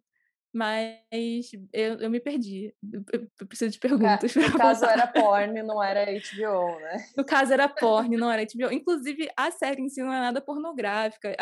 mas 0.52 1.50
eu, 1.72 1.98
eu 1.98 2.10
me 2.10 2.20
perdi. 2.20 2.74
Eu 3.38 3.46
preciso 3.46 3.70
de 3.70 3.78
perguntas. 3.78 4.34
No 4.52 4.58
caso 4.58 4.84
era 4.84 5.06
porn, 5.06 5.62
não 5.62 5.82
era 5.82 6.04
HBO, 6.04 6.78
né? 6.80 7.04
No 7.16 7.24
caso 7.24 7.52
era 7.52 7.68
porn, 7.70 8.16
não 8.16 8.30
era 8.30 8.42
HBO. 8.42 8.72
Inclusive, 8.72 9.28
a 9.36 9.50
série 9.50 9.80
em 9.80 9.88
si 9.88 10.02
não 10.02 10.12
é 10.12 10.20
nada 10.20 10.40
pornográfica. 10.40 11.34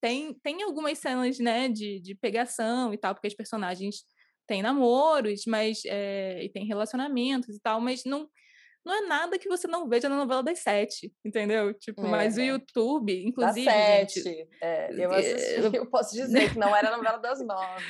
Tem, 0.00 0.34
tem 0.42 0.62
algumas 0.62 0.98
cenas, 0.98 1.38
né, 1.38 1.68
de, 1.68 2.00
de 2.00 2.14
pegação 2.14 2.92
e 2.92 2.98
tal, 2.98 3.14
porque 3.14 3.28
as 3.28 3.34
personagens 3.34 4.04
têm 4.48 4.62
namoros, 4.62 5.42
mas 5.46 5.82
é, 5.86 6.44
e 6.44 6.48
tem 6.48 6.66
relacionamentos 6.66 7.54
e 7.54 7.60
tal, 7.60 7.80
mas 7.80 8.02
não 8.04 8.28
não 8.86 8.94
é 8.94 9.00
nada 9.08 9.36
que 9.36 9.48
você 9.48 9.66
não 9.66 9.88
veja 9.88 10.08
na 10.08 10.16
novela 10.16 10.44
das 10.44 10.60
sete, 10.60 11.12
entendeu? 11.24 11.74
Tipo, 11.74 12.06
é, 12.06 12.08
mas 12.08 12.36
o 12.36 12.40
é. 12.40 12.46
YouTube, 12.46 13.26
inclusive. 13.26 13.66
Das 13.66 13.74
sete. 13.74 14.22
Gente, 14.22 14.48
é, 14.62 14.88
eu, 14.92 15.12
assisti, 15.12 15.60
eu 15.76 15.90
posso 15.90 16.14
dizer 16.14 16.52
que 16.52 16.58
não 16.58 16.74
era 16.74 16.94
a 16.94 16.96
novela 16.96 17.18
das 17.18 17.44
nove. 17.44 17.82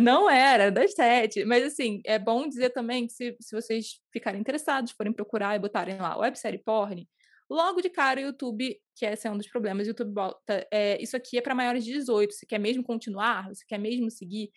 Não 0.00 0.30
era, 0.30 0.70
das 0.70 0.94
sete. 0.94 1.44
Mas 1.44 1.64
assim, 1.64 2.00
é 2.06 2.20
bom 2.20 2.48
dizer 2.48 2.70
também 2.70 3.08
que 3.08 3.12
se, 3.12 3.36
se 3.40 3.52
vocês 3.52 4.00
ficarem 4.12 4.40
interessados, 4.40 4.92
forem 4.92 5.12
procurar 5.12 5.56
e 5.56 5.58
botarem 5.58 5.98
lá 5.98 6.16
websérie 6.16 6.62
porn, 6.62 7.04
logo 7.50 7.80
de 7.80 7.90
cara 7.90 8.20
o 8.20 8.24
YouTube, 8.24 8.80
que 8.94 9.04
esse 9.04 9.26
é 9.26 9.30
um 9.32 9.36
dos 9.36 9.48
problemas, 9.48 9.88
o 9.88 9.90
YouTube 9.90 10.12
bota, 10.12 10.64
é, 10.70 11.02
isso 11.02 11.16
aqui 11.16 11.36
é 11.36 11.40
para 11.40 11.52
maiores 11.52 11.84
de 11.84 11.92
18, 11.94 12.32
você 12.32 12.46
quer 12.46 12.60
mesmo 12.60 12.84
continuar, 12.84 13.48
você 13.48 13.64
quer 13.66 13.78
mesmo 13.78 14.08
seguir. 14.08 14.52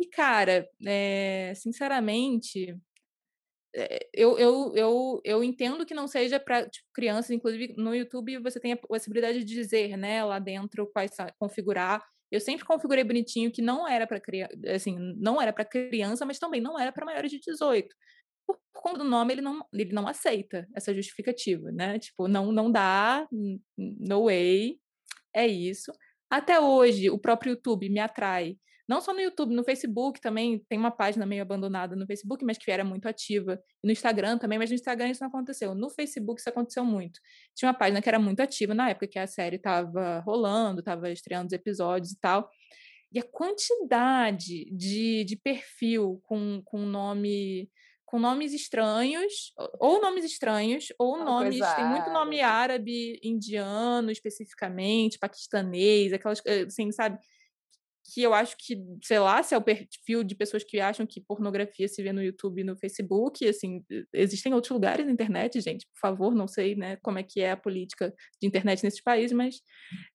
E, 0.00 0.06
cara, 0.06 0.66
é, 0.86 1.52
sinceramente, 1.54 2.74
eu, 4.12 4.38
eu, 4.38 4.72
eu, 4.76 5.20
eu 5.24 5.44
entendo 5.44 5.84
que 5.84 5.94
não 5.94 6.06
seja 6.06 6.38
para 6.38 6.68
tipo, 6.68 6.86
crianças, 6.94 7.30
inclusive 7.30 7.74
no 7.76 7.94
YouTube 7.94 8.38
você 8.38 8.60
tem 8.60 8.72
a 8.72 8.76
possibilidade 8.76 9.42
de 9.42 9.44
dizer, 9.44 9.96
né, 9.96 10.24
lá 10.24 10.38
dentro 10.38 10.90
quais 10.92 11.16
configurar. 11.38 12.02
Eu 12.30 12.40
sempre 12.40 12.64
configurei 12.64 13.04
bonitinho 13.04 13.50
que 13.50 13.62
não 13.62 13.86
era 13.86 14.06
para 14.06 14.20
criança, 14.20 14.54
assim, 14.68 14.96
não 15.16 15.40
era 15.40 15.52
para 15.52 15.64
criança, 15.64 16.24
mas 16.24 16.38
também 16.38 16.60
não 16.60 16.78
era 16.78 16.92
para 16.92 17.04
maiores 17.04 17.30
de 17.30 17.40
18. 17.40 17.94
Por, 18.46 18.58
por 18.72 18.82
conta 18.82 18.98
do 18.98 19.04
nome, 19.04 19.34
ele 19.34 19.40
não, 19.40 19.64
ele 19.72 19.92
não 19.92 20.06
aceita 20.06 20.66
essa 20.74 20.94
justificativa, 20.94 21.70
né? 21.72 21.98
Tipo, 21.98 22.28
não, 22.28 22.52
não 22.52 22.70
dá, 22.70 23.26
no 23.76 24.24
way, 24.26 24.78
é 25.34 25.46
isso. 25.46 25.92
Até 26.30 26.60
hoje, 26.60 27.10
o 27.10 27.18
próprio 27.18 27.52
YouTube 27.52 27.88
me 27.88 28.00
atrai 28.00 28.56
não 28.88 29.00
só 29.00 29.14
no 29.14 29.20
YouTube, 29.20 29.54
no 29.54 29.64
Facebook 29.64 30.20
também 30.20 30.58
tem 30.68 30.78
uma 30.78 30.90
página 30.90 31.24
meio 31.24 31.42
abandonada 31.42 31.96
no 31.96 32.06
Facebook, 32.06 32.44
mas 32.44 32.58
que 32.58 32.70
era 32.70 32.84
muito 32.84 33.06
ativa. 33.08 33.58
E 33.82 33.86
no 33.86 33.92
Instagram 33.92 34.36
também, 34.38 34.58
mas 34.58 34.70
no 34.70 34.74
Instagram 34.74 35.08
isso 35.08 35.22
não 35.22 35.28
aconteceu. 35.28 35.74
No 35.74 35.88
Facebook 35.88 36.40
isso 36.40 36.48
aconteceu 36.50 36.84
muito. 36.84 37.18
Tinha 37.54 37.68
uma 37.68 37.78
página 37.78 38.02
que 38.02 38.08
era 38.08 38.18
muito 38.18 38.40
ativa 38.40 38.74
na 38.74 38.90
época 38.90 39.08
que 39.08 39.18
a 39.18 39.26
série 39.26 39.56
estava 39.56 40.20
rolando, 40.20 40.80
estava 40.80 41.10
estreando 41.10 41.46
os 41.46 41.52
episódios 41.52 42.12
e 42.12 42.20
tal. 42.20 42.50
E 43.10 43.18
a 43.18 43.22
quantidade 43.22 44.64
de, 44.72 45.24
de 45.24 45.36
perfil 45.36 46.20
com, 46.24 46.60
com 46.64 46.78
nome 46.80 47.70
com 48.14 48.18
nomes 48.20 48.52
estranhos, 48.52 49.52
ou 49.80 50.00
nomes 50.00 50.24
estranhos, 50.24 50.92
ou 51.00 51.16
Uma 51.16 51.24
nomes. 51.24 51.58
Tem 51.74 51.84
muito 51.84 52.10
nome 52.10 52.40
árabe, 52.40 53.18
indiano 53.24 54.08
especificamente, 54.08 55.18
paquistanês, 55.18 56.12
aquelas. 56.12 56.40
Assim, 56.46 56.92
sabe? 56.92 57.18
Que 58.14 58.22
eu 58.22 58.32
acho 58.32 58.56
que, 58.56 58.80
sei 59.02 59.18
lá, 59.18 59.42
se 59.42 59.54
é 59.54 59.58
o 59.58 59.62
perfil 59.62 60.22
de 60.22 60.36
pessoas 60.36 60.62
que 60.62 60.78
acham 60.78 61.04
que 61.04 61.20
pornografia 61.20 61.88
se 61.88 62.00
vê 62.00 62.12
no 62.12 62.22
YouTube 62.22 62.60
e 62.60 62.64
no 62.64 62.76
Facebook, 62.76 63.46
assim, 63.48 63.84
existem 64.12 64.54
outros 64.54 64.70
lugares 64.70 65.04
na 65.04 65.10
internet, 65.10 65.60
gente, 65.60 65.84
por 65.86 65.98
favor, 65.98 66.32
não 66.32 66.46
sei, 66.46 66.76
né, 66.76 66.96
como 67.02 67.18
é 67.18 67.24
que 67.24 67.40
é 67.40 67.50
a 67.50 67.56
política 67.56 68.14
de 68.40 68.46
internet 68.46 68.84
nesses 68.84 69.02
países, 69.02 69.32
mas 69.32 69.60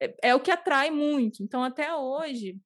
é, 0.01 0.29
é 0.29 0.35
o 0.35 0.39
que 0.39 0.49
atrai 0.49 0.89
muito. 0.89 1.43
Então, 1.43 1.61
até 1.61 1.93
hoje, 1.93 2.57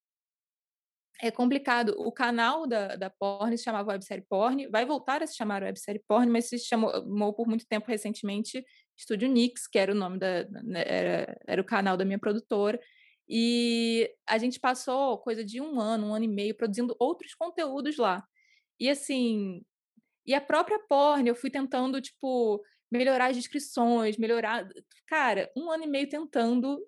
é 1.19 1.31
complicado. 1.31 1.95
O 1.97 2.11
canal 2.11 2.67
da, 2.67 2.95
da 2.95 3.09
Porn 3.09 3.57
se 3.57 3.63
chamava 3.63 3.93
Websérie 3.93 4.25
Porn, 4.29 4.67
vai 4.67 4.85
voltar 4.85 5.23
a 5.23 5.27
se 5.27 5.35
chamar 5.35 5.63
Websérie 5.63 6.03
Porn, 6.07 6.29
mas 6.31 6.49
se 6.49 6.59
chamou 6.59 7.33
por 7.33 7.47
muito 7.47 7.65
tempo 7.65 7.87
recentemente 7.87 8.63
Estúdio 8.95 9.27
Nix, 9.29 9.67
que 9.67 9.79
era 9.79 9.91
o 9.91 9.95
nome 9.95 10.19
da. 10.19 10.43
Né, 10.63 10.83
era, 10.85 11.37
era 11.47 11.61
o 11.61 11.65
canal 11.65 11.97
da 11.97 12.05
minha 12.05 12.19
produtora. 12.19 12.79
E 13.35 14.13
a 14.27 14.37
gente 14.37 14.59
passou 14.59 15.17
coisa 15.17 15.43
de 15.43 15.59
um 15.59 15.81
ano, 15.81 16.09
um 16.09 16.13
ano 16.13 16.25
e 16.25 16.27
meio, 16.27 16.55
produzindo 16.55 16.95
outros 16.99 17.33
conteúdos 17.33 17.97
lá. 17.97 18.23
E 18.79 18.87
assim, 18.87 19.65
e 20.23 20.35
a 20.35 20.41
própria 20.41 20.79
porn, 20.87 21.27
eu 21.27 21.35
fui 21.35 21.49
tentando, 21.49 21.99
tipo, 21.99 22.63
melhorar 22.91 23.31
as 23.31 23.35
descrições, 23.35 24.17
melhorar. 24.17 24.69
Cara, 25.07 25.51
um 25.57 25.71
ano 25.71 25.83
e 25.85 25.87
meio 25.87 26.07
tentando 26.07 26.79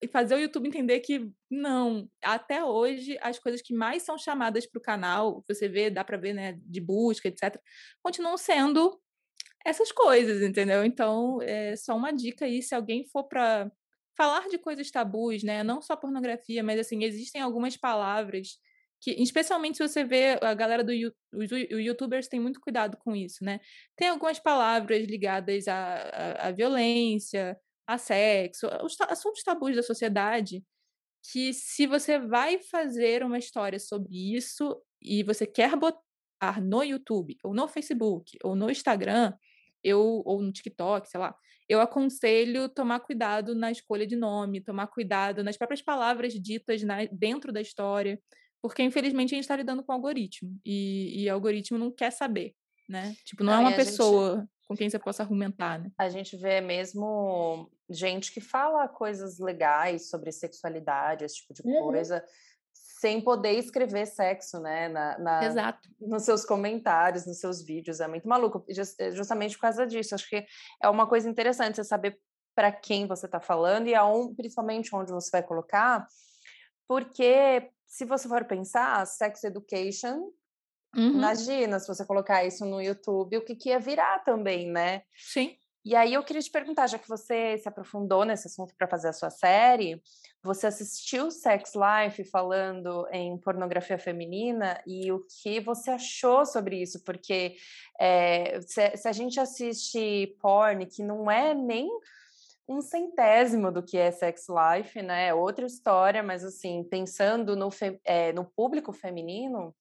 e 0.00 0.08
fazer 0.08 0.36
o 0.36 0.38
YouTube 0.38 0.68
entender 0.68 1.00
que 1.00 1.30
não, 1.50 2.08
até 2.22 2.64
hoje 2.64 3.18
as 3.20 3.38
coisas 3.38 3.60
que 3.60 3.74
mais 3.74 4.02
são 4.02 4.16
chamadas 4.16 4.66
para 4.66 4.78
o 4.78 4.82
canal, 4.82 5.44
você 5.46 5.68
vê, 5.68 5.90
dá 5.90 6.02
para 6.02 6.16
ver, 6.16 6.32
né, 6.32 6.58
de 6.62 6.80
busca, 6.80 7.28
etc, 7.28 7.60
continuam 8.02 8.38
sendo 8.38 8.98
essas 9.66 9.92
coisas, 9.92 10.42
entendeu? 10.42 10.82
Então, 10.84 11.40
é 11.42 11.76
só 11.76 11.94
uma 11.96 12.10
dica 12.10 12.46
aí, 12.46 12.62
se 12.62 12.74
alguém 12.74 13.06
for 13.06 13.24
para 13.24 13.70
falar 14.16 14.48
de 14.48 14.58
coisas 14.58 14.90
tabus, 14.90 15.42
né? 15.42 15.62
Não 15.62 15.82
só 15.82 15.96
pornografia, 15.96 16.62
mas 16.62 16.78
assim, 16.80 17.04
existem 17.04 17.40
algumas 17.42 17.76
palavras 17.76 18.58
que, 19.00 19.10
especialmente 19.22 19.76
se 19.76 19.86
você 19.86 20.04
vê 20.04 20.38
a 20.40 20.54
galera 20.54 20.82
do 20.82 20.92
os 21.34 21.50
youtubers 21.50 22.28
têm 22.28 22.40
muito 22.40 22.60
cuidado 22.60 22.96
com 22.98 23.14
isso, 23.14 23.44
né? 23.44 23.60
Tem 23.96 24.08
algumas 24.08 24.38
palavras 24.38 25.04
ligadas 25.06 25.68
à, 25.68 25.94
à, 25.96 26.48
à 26.48 26.52
violência, 26.52 27.58
a 27.86 27.98
sexo, 27.98 28.66
os 28.82 28.96
assuntos 29.02 29.42
tabus 29.42 29.76
da 29.76 29.82
sociedade, 29.82 30.64
que 31.32 31.52
se 31.54 31.86
você 31.86 32.18
vai 32.18 32.58
fazer 32.58 33.22
uma 33.24 33.38
história 33.38 33.78
sobre 33.78 34.36
isso 34.36 34.76
e 35.02 35.22
você 35.22 35.46
quer 35.46 35.76
botar 35.76 36.60
no 36.62 36.82
YouTube, 36.82 37.36
ou 37.42 37.54
no 37.54 37.68
Facebook, 37.68 38.36
ou 38.42 38.54
no 38.56 38.70
Instagram, 38.70 39.34
eu 39.84 40.22
ou 40.24 40.40
no 40.42 40.50
TikTok, 40.50 41.08
sei 41.08 41.20
lá, 41.20 41.34
eu 41.68 41.80
aconselho 41.80 42.68
tomar 42.68 43.00
cuidado 43.00 43.54
na 43.54 43.70
escolha 43.70 44.06
de 44.06 44.16
nome, 44.16 44.60
tomar 44.60 44.86
cuidado 44.86 45.42
nas 45.42 45.56
próprias 45.56 45.82
palavras 45.82 46.34
ditas 46.34 46.82
na, 46.82 47.04
dentro 47.06 47.52
da 47.52 47.60
história, 47.60 48.20
porque 48.60 48.82
infelizmente 48.82 49.34
a 49.34 49.36
gente 49.36 49.44
está 49.44 49.56
lidando 49.56 49.82
com 49.82 49.92
algoritmo 49.92 50.58
e, 50.64 51.22
e 51.22 51.28
algoritmo 51.28 51.78
não 51.78 51.90
quer 51.90 52.10
saber, 52.10 52.54
né? 52.88 53.14
Tipo, 53.24 53.44
não, 53.44 53.52
é 53.52 53.58
uma 53.58 53.72
pessoa 53.72 54.38
gente, 54.38 54.48
com 54.66 54.76
quem 54.76 54.90
você 54.90 54.98
possa 54.98 55.22
argumentar, 55.22 55.78
né? 55.78 55.90
A 55.98 56.08
gente 56.08 56.36
vê 56.36 56.60
mesmo 56.60 57.70
gente 57.88 58.32
que 58.32 58.40
fala 58.40 58.88
coisas 58.88 59.38
legais 59.38 60.08
sobre 60.08 60.32
sexualidade, 60.32 61.24
esse 61.24 61.36
tipo 61.36 61.54
de 61.54 61.62
uhum. 61.62 61.82
coisa, 61.82 62.24
sem 63.04 63.20
poder 63.20 63.52
escrever 63.58 64.06
sexo, 64.06 64.58
né? 64.60 64.88
Na, 64.88 65.18
na, 65.18 65.44
Exato. 65.44 65.90
Nos 66.00 66.22
seus 66.22 66.42
comentários, 66.42 67.26
nos 67.26 67.38
seus 67.38 67.62
vídeos. 67.62 68.00
É 68.00 68.08
muito 68.08 68.26
maluco. 68.26 68.64
Eh, 68.66 69.12
justamente 69.12 69.56
por 69.56 69.60
causa 69.60 69.86
disso. 69.86 70.14
Acho 70.14 70.26
que 70.26 70.46
é 70.82 70.88
uma 70.88 71.06
coisa 71.06 71.28
interessante 71.28 71.76
você 71.76 71.84
saber 71.84 72.18
para 72.54 72.72
quem 72.72 73.06
você 73.06 73.26
está 73.26 73.38
falando 73.38 73.88
e 73.88 73.94
aonde, 73.94 74.34
principalmente 74.34 74.96
onde 74.96 75.12
você 75.12 75.30
vai 75.30 75.42
colocar. 75.42 76.06
Porque 76.88 77.70
se 77.86 78.06
você 78.06 78.26
for 78.26 78.42
pensar, 78.46 79.06
sex 79.06 79.44
education, 79.44 80.32
uhum. 80.96 81.10
imagina 81.10 81.78
se 81.78 81.86
você 81.86 82.06
colocar 82.06 82.42
isso 82.42 82.64
no 82.64 82.80
YouTube, 82.80 83.36
o 83.36 83.44
que, 83.44 83.54
que 83.54 83.68
ia 83.68 83.78
virar 83.78 84.20
também, 84.20 84.70
né? 84.70 85.02
Sim. 85.14 85.58
E 85.84 85.94
aí 85.94 86.14
eu 86.14 86.24
queria 86.24 86.40
te 86.40 86.50
perguntar, 86.50 86.86
já 86.86 86.98
que 86.98 87.08
você 87.08 87.58
se 87.58 87.68
aprofundou 87.68 88.24
nesse 88.24 88.46
assunto 88.46 88.74
para 88.74 88.88
fazer 88.88 89.08
a 89.08 89.12
sua 89.12 89.28
série, 89.28 90.02
você 90.42 90.66
assistiu 90.66 91.30
Sex 91.30 91.72
Life 91.74 92.24
falando 92.24 93.06
em 93.12 93.36
pornografia 93.36 93.98
feminina 93.98 94.80
e 94.86 95.12
o 95.12 95.20
que 95.42 95.60
você 95.60 95.90
achou 95.90 96.46
sobre 96.46 96.80
isso? 96.80 97.04
Porque 97.04 97.56
é, 98.00 98.60
se, 98.62 98.96
se, 98.96 99.06
a 99.06 99.12
gente 99.12 99.38
assiste 99.38 100.34
porn, 100.40 100.86
que 100.86 101.02
não 101.02 101.30
é 101.30 101.54
nem 101.54 101.90
um 102.66 102.80
centésimo 102.80 103.70
do 103.70 103.82
que 103.82 103.98
é 103.98 104.10
Sex 104.10 104.46
Life, 104.48 105.02
né? 105.02 105.28
É 105.28 105.34
outra 105.34 105.66
história, 105.66 106.22
mas 106.22 106.42
assim, 106.42 106.82
pensando 106.82 107.54
no, 107.54 107.68
é, 108.04 108.32
no 108.32 108.46
público 108.46 108.90
feminino, 108.90 109.74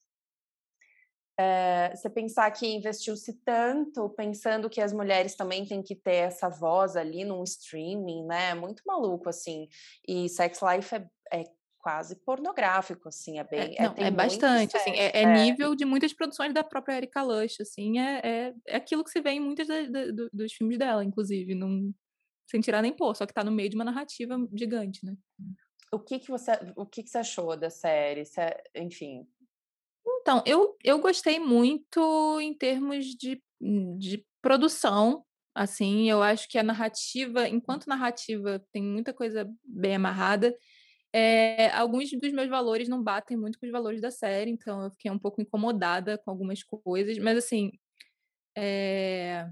é, 1.39 1.96
você 1.96 2.10
pensar 2.10 2.50
que 2.52 2.67
investiu-se 2.67 3.34
tanto 3.43 4.10
pensando 4.10 4.69
que 4.69 4.82
as 4.82 4.93
mulheres 4.93 5.36
também 5.36 5.65
têm 5.65 5.82
que 5.82 5.96
ter 5.96 6.15
essa 6.15 6.50
voz 6.50 6.96
ali 6.96 7.26
num 7.26 7.43
streaming, 7.43 8.26
né? 8.26 8.52
É 8.52 8.54
muito 8.54 8.84
maluco, 8.86 9.30
assim. 9.30 9.67
E 10.08 10.30
Sex 10.30 10.60
Life 10.62 10.96
é, 10.96 11.10
é 11.34 11.43
quase 11.80 12.15
pornográfico, 12.15 13.10
assim, 13.10 13.39
é 13.39 13.43
bem... 13.43 13.76
É, 13.78 13.84
não, 13.84 13.93
é, 13.98 14.08
é 14.08 14.12
bastante, 14.12 14.78
assim, 14.78 14.91
é, 14.91 15.22
é, 15.22 15.43
nível 15.43 15.76
de 15.76 15.84
muitas 15.84 16.13
produções 16.13 16.54
da 16.54 16.63
própria 16.63 16.96
Erika 16.96 17.22
Lush, 17.22 17.60
assim, 17.60 18.00
é, 18.00 18.22
é, 18.24 18.54
é 18.67 18.76
aquilo 18.78 19.04
que 19.04 19.12
se 19.12 19.19
vê 19.19 19.32
em 19.32 19.41
muitos 19.41 19.67
da, 19.67 19.82
da, 19.82 20.30
dos 20.32 20.54
filmes 20.54 20.78
dela, 20.78 21.04
inclusive, 21.04 21.54
não, 21.54 21.93
sem 22.50 22.62
tirar 22.62 22.82
nem 22.82 22.93
pôr, 22.93 23.13
só 23.15 23.26
que 23.26 23.34
tá 23.34 23.43
no 23.43 23.52
meio 23.52 23.69
de 23.69 23.76
uma 23.76 23.84
narrativa 23.84 24.38
gigante, 24.54 25.06
né? 25.06 25.17
O 25.91 26.00
que 26.00 26.19
que 26.19 26.32
você, 26.32 26.52
o 26.78 26.86
que 26.86 27.04
que 27.04 27.10
você 27.10 27.17
achou 27.17 27.58
da 27.58 27.69
série? 27.69 28.24
Você, 28.24 28.56
enfim, 28.76 29.28
então, 30.24 30.44
eu, 30.48 30.76
eu 30.84 31.00
gostei 31.00 31.40
muito 31.40 32.40
em 32.42 32.54
termos 32.58 33.06
de, 33.06 33.44
de 34.00 34.26
produção, 34.42 35.26
assim, 35.56 36.10
eu 36.10 36.24
acho 36.24 36.50
que 36.50 36.58
a 36.58 36.64
narrativa, 36.64 37.48
enquanto 37.48 37.88
narrativa 37.88 38.60
tem 38.72 38.84
muita 38.84 39.14
coisa 39.14 39.48
bem 39.64 39.96
amarrada, 39.96 40.56
É, 41.14 41.70
alguns 41.76 42.12
dos 42.12 42.34
meus 42.34 42.50
valores 42.50 42.90
não 42.90 43.04
batem 43.04 43.38
muito 43.38 43.60
com 43.60 43.66
os 43.68 43.72
valores 43.72 44.02
da 44.02 44.12
série, 44.12 44.52
então 44.52 44.84
eu 44.84 44.92
fiquei 44.92 45.12
um 45.12 45.20
pouco 45.20 45.42
incomodada 45.42 46.18
com 46.18 46.32
algumas 46.32 46.64
coisas, 46.64 47.18
mas 47.20 47.38
assim, 47.38 47.72
é... 48.58 49.48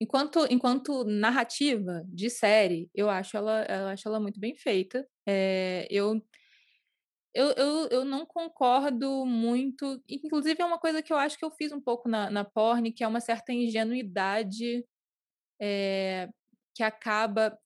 enquanto, 0.00 0.46
enquanto 0.50 1.04
narrativa 1.04 2.02
de 2.08 2.30
série, 2.30 2.90
eu 2.94 3.08
acho 3.10 3.36
ela, 3.36 3.64
eu 3.64 3.86
acho 3.88 4.08
ela 4.08 4.20
muito 4.20 4.40
bem 4.40 4.54
feita. 4.56 5.06
É... 5.26 5.86
eu, 5.90 6.20
eu, 7.34 7.50
eu, 7.52 7.88
eu 7.88 8.04
não 8.04 8.24
concordo 8.24 9.26
muito, 9.26 10.02
inclusive 10.08 10.62
é 10.62 10.64
uma 10.64 10.78
coisa 10.78 11.02
que 11.02 11.12
eu 11.12 11.16
acho 11.16 11.36
que 11.38 11.44
eu 11.44 11.50
fiz 11.50 11.72
um 11.72 11.80
pouco 11.80 12.08
na, 12.08 12.30
na 12.30 12.44
porn, 12.44 12.92
que 12.92 13.02
é 13.02 13.08
uma 13.08 13.20
certa 13.20 13.52
ingenuidade 13.52 14.86
é... 15.60 16.28
que 16.74 16.82
acaba 16.82 17.58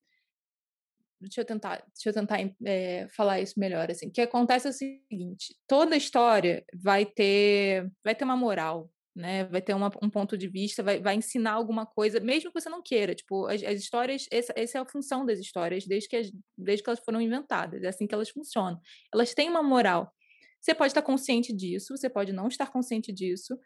deixa 1.21 1.41
eu 1.41 1.45
tentar, 1.45 1.85
deixa 1.95 2.09
eu 2.09 2.13
tentar 2.13 2.39
é, 2.65 3.09
falar 3.09 3.41
isso 3.41 3.59
melhor 3.59 3.91
assim. 3.91 4.11
Que 4.11 4.21
acontece 4.21 4.67
é 4.69 4.71
o 4.71 4.73
seguinte: 4.73 5.57
toda 5.67 5.97
história 5.97 6.65
vai 6.75 7.05
ter, 7.05 7.91
vai 8.05 8.15
ter 8.15 8.25
uma 8.25 8.37
moral, 8.37 8.91
né? 9.19 9.45
Vai 9.45 9.61
ter 9.61 9.75
uma, 9.75 9.91
um 10.03 10.09
ponto 10.09 10.39
de 10.39 10.49
vista, 10.49 10.83
vai, 10.83 11.01
vai 11.01 11.17
ensinar 11.17 11.53
alguma 11.53 11.85
coisa, 11.85 12.21
mesmo 12.21 12.53
que 12.53 12.61
você 12.61 12.69
não 12.69 12.83
queira. 12.83 13.15
Tipo, 13.15 13.47
as, 13.47 13.63
as 13.63 13.81
histórias, 13.81 14.27
essa, 14.31 14.53
essa, 14.57 14.79
é 14.79 14.81
a 14.81 14.87
função 14.87 15.27
das 15.27 15.39
histórias 15.39 15.87
desde 15.87 16.09
que, 16.09 16.17
as, 16.17 16.31
desde 16.57 16.83
que 16.83 16.89
elas 16.89 17.01
foram 17.01 17.21
inventadas. 17.21 17.83
É 17.83 17.89
assim 17.89 18.07
que 18.07 18.15
elas 18.15 18.31
funcionam. 18.31 18.81
Elas 19.13 19.35
têm 19.35 19.51
uma 19.51 19.63
moral. 19.63 20.13
Você 20.61 20.75
pode 20.75 20.91
estar 20.91 21.03
consciente 21.03 21.53
disso, 21.53 21.97
você 21.97 22.09
pode 22.09 22.33
não 22.33 22.49
estar 22.49 22.69
consciente 22.69 23.13
disso. 23.13 23.59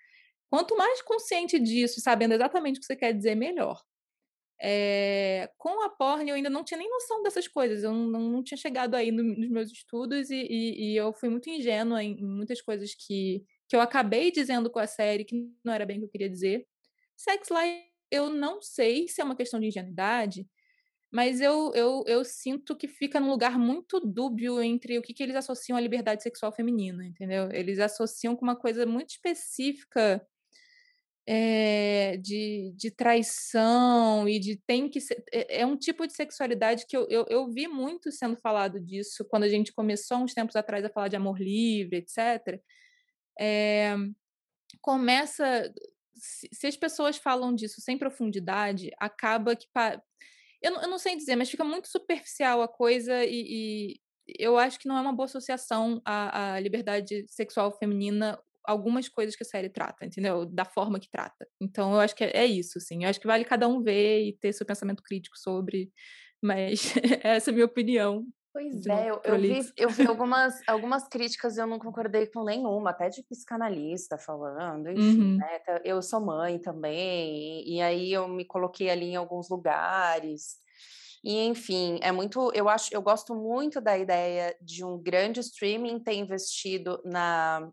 Quanto 0.50 0.76
mais 0.76 1.00
consciente 1.02 1.58
disso, 1.58 2.00
sabendo 2.00 2.34
exatamente 2.34 2.76
o 2.78 2.80
que 2.80 2.86
você 2.86 2.96
quer 2.96 3.12
dizer, 3.12 3.34
melhor. 3.34 3.80
É, 4.64 5.50
com 5.58 5.82
a 5.82 5.88
porn 5.90 6.28
eu 6.30 6.36
ainda 6.36 6.48
não 6.48 6.62
tinha 6.62 6.78
nem 6.78 6.88
noção 6.88 7.20
dessas 7.22 7.48
coisas, 7.48 7.82
eu 7.82 7.92
não, 7.92 8.20
não 8.20 8.44
tinha 8.44 8.56
chegado 8.56 8.94
aí 8.94 9.10
no, 9.10 9.24
nos 9.24 9.50
meus 9.50 9.72
estudos 9.72 10.30
e, 10.30 10.36
e, 10.36 10.92
e, 10.92 10.96
eu 10.96 11.12
fui 11.12 11.28
muito 11.28 11.50
ingênua 11.50 12.00
em, 12.00 12.12
em, 12.12 12.24
muitas 12.24 12.60
coisas 12.62 12.94
que, 12.94 13.44
que 13.72 13.76
eu 13.76 13.80
acabei 13.80 14.30
dizendo 14.30 14.68
com 14.68 14.78
a 14.78 14.86
série 14.86 15.24
que 15.24 15.50
não 15.64 15.72
era 15.72 15.86
bem 15.86 15.96
o 15.96 16.00
que 16.00 16.04
eu 16.04 16.10
queria 16.10 16.28
dizer. 16.28 16.66
Sex 17.16 17.48
Life, 17.48 17.86
eu 18.10 18.28
não 18.28 18.60
sei 18.60 19.08
se 19.08 19.18
é 19.18 19.24
uma 19.24 19.34
questão 19.34 19.58
de 19.58 19.68
ingenuidade, 19.68 20.46
mas 21.10 21.40
eu, 21.40 21.72
eu, 21.74 22.04
eu 22.06 22.22
sinto 22.22 22.76
que 22.76 22.86
fica 22.86 23.18
num 23.18 23.30
lugar 23.30 23.58
muito 23.58 23.98
dúbio 23.98 24.60
entre 24.60 24.98
o 24.98 25.02
que, 25.02 25.14
que 25.14 25.22
eles 25.22 25.36
associam 25.36 25.78
à 25.78 25.80
liberdade 25.80 26.22
sexual 26.22 26.52
feminina, 26.52 27.02
entendeu? 27.06 27.48
Eles 27.50 27.78
associam 27.78 28.36
com 28.36 28.44
uma 28.44 28.56
coisa 28.56 28.84
muito 28.84 29.12
específica 29.12 30.22
é, 31.26 32.18
de, 32.18 32.74
de 32.76 32.90
traição 32.90 34.28
e 34.28 34.38
de 34.38 34.60
tem 34.66 34.86
que 34.86 35.00
ser. 35.00 35.24
É, 35.32 35.62
é, 35.62 35.66
um 35.66 35.78
tipo 35.78 36.06
de 36.06 36.12
sexualidade 36.12 36.84
que 36.86 36.94
eu, 36.94 37.06
eu, 37.08 37.24
eu, 37.30 37.50
vi 37.50 37.66
muito 37.66 38.12
sendo 38.12 38.36
falado 38.36 38.78
disso 38.78 39.24
quando 39.30 39.44
a 39.44 39.48
gente 39.48 39.72
começou 39.72 40.18
uns 40.18 40.34
tempos 40.34 40.56
atrás 40.56 40.84
a 40.84 40.90
falar 40.90 41.08
de 41.08 41.16
amor 41.16 41.40
livre, 41.40 41.96
etc. 41.96 42.60
É, 43.38 43.94
começa. 44.80 45.72
Se, 46.14 46.66
as 46.66 46.76
pessoas 46.76 47.16
falam 47.16 47.54
disso 47.54 47.80
sem 47.80 47.98
profundidade, 47.98 48.90
acaba 48.98 49.56
que. 49.56 49.66
Eu, 50.62 50.74
eu 50.80 50.88
não 50.88 50.98
sei 50.98 51.16
dizer, 51.16 51.34
mas 51.36 51.50
fica 51.50 51.64
muito 51.64 51.88
superficial 51.88 52.62
a 52.62 52.68
coisa 52.68 53.24
e, 53.24 53.96
e 53.96 54.00
eu 54.38 54.56
acho 54.56 54.78
que 54.78 54.86
não 54.86 54.96
é 54.96 55.00
uma 55.00 55.12
boa 55.12 55.24
associação 55.26 56.00
à, 56.04 56.54
à 56.54 56.60
liberdade 56.60 57.26
sexual 57.28 57.76
feminina 57.76 58.38
algumas 58.64 59.08
coisas 59.08 59.34
que 59.34 59.42
a 59.42 59.46
série 59.46 59.68
trata, 59.68 60.06
entendeu? 60.06 60.46
Da 60.46 60.64
forma 60.64 61.00
que 61.00 61.10
trata. 61.10 61.46
Então, 61.60 61.92
eu 61.92 62.00
acho 62.00 62.14
que 62.14 62.24
é, 62.24 62.30
é 62.38 62.46
isso, 62.46 62.78
assim. 62.78 63.02
Eu 63.04 63.10
acho 63.10 63.20
que 63.20 63.26
vale 63.26 63.44
cada 63.44 63.68
um 63.68 63.82
ver 63.82 64.24
e 64.24 64.32
ter 64.34 64.52
seu 64.52 64.64
pensamento 64.64 65.02
crítico 65.02 65.36
sobre. 65.38 65.90
Mas 66.40 66.94
essa 67.22 67.50
é 67.50 67.52
a 67.52 67.54
minha 67.54 67.66
opinião. 67.66 68.26
Pois 68.52 68.86
é, 68.86 69.10
eu, 69.10 69.20
eu, 69.24 69.38
vi, 69.38 69.72
eu 69.76 69.88
vi 69.88 70.06
algumas, 70.06 70.60
algumas 70.66 71.08
críticas 71.08 71.56
e 71.56 71.60
eu 71.60 71.66
não 71.66 71.78
concordei 71.78 72.26
com 72.26 72.44
nenhuma, 72.44 72.90
até 72.90 73.08
de 73.08 73.22
psicanalista 73.22 74.18
falando, 74.18 74.90
enfim, 74.90 75.22
uhum. 75.22 75.36
né? 75.38 75.60
Eu 75.84 76.02
sou 76.02 76.20
mãe 76.20 76.58
também, 76.58 77.62
e, 77.62 77.76
e 77.76 77.80
aí 77.80 78.12
eu 78.12 78.28
me 78.28 78.44
coloquei 78.44 78.90
ali 78.90 79.06
em 79.06 79.16
alguns 79.16 79.48
lugares. 79.48 80.60
E 81.24 81.38
enfim, 81.46 81.98
é 82.02 82.12
muito, 82.12 82.50
eu 82.52 82.68
acho, 82.68 82.92
eu 82.92 83.00
gosto 83.00 83.34
muito 83.34 83.80
da 83.80 83.96
ideia 83.96 84.54
de 84.60 84.84
um 84.84 84.98
grande 84.98 85.40
streaming 85.40 86.00
ter 86.00 86.14
investido 86.14 87.00
na 87.04 87.72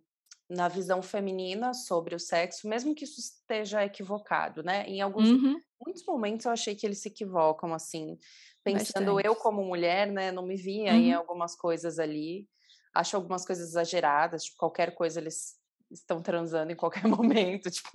na 0.50 0.68
visão 0.68 1.02
feminina 1.02 1.76
sobre 1.76 2.16
o 2.16 2.20
sexo, 2.20 2.68
mesmo 2.68 2.96
que 2.96 3.04
isso 3.04 3.20
esteja 3.20 3.86
equivocado, 3.86 4.64
né? 4.64 4.84
Em 4.88 5.00
alguns 5.00 5.30
uhum. 5.30 5.62
muitos 5.86 6.04
momentos 6.06 6.46
eu 6.46 6.52
achei 6.52 6.74
que 6.74 6.88
eles 6.88 6.98
se 6.98 7.08
equivocam 7.08 7.72
assim, 7.72 8.18
pensando 8.64 9.14
Bastante. 9.14 9.26
eu 9.26 9.36
como 9.36 9.64
mulher, 9.64 10.08
né, 10.08 10.32
não 10.32 10.46
me 10.46 10.56
via 10.56 10.92
uhum. 10.92 11.00
em 11.00 11.14
algumas 11.14 11.56
coisas 11.56 12.00
ali. 12.00 12.48
Acho 12.94 13.16
algumas 13.16 13.46
coisas 13.46 13.70
exageradas, 13.70 14.44
tipo, 14.46 14.58
qualquer 14.58 14.96
coisa 14.96 15.20
eles 15.20 15.60
estão 15.92 16.22
transando 16.22 16.72
em 16.72 16.76
qualquer 16.76 17.04
momento, 17.08 17.70
tipo, 17.70 17.90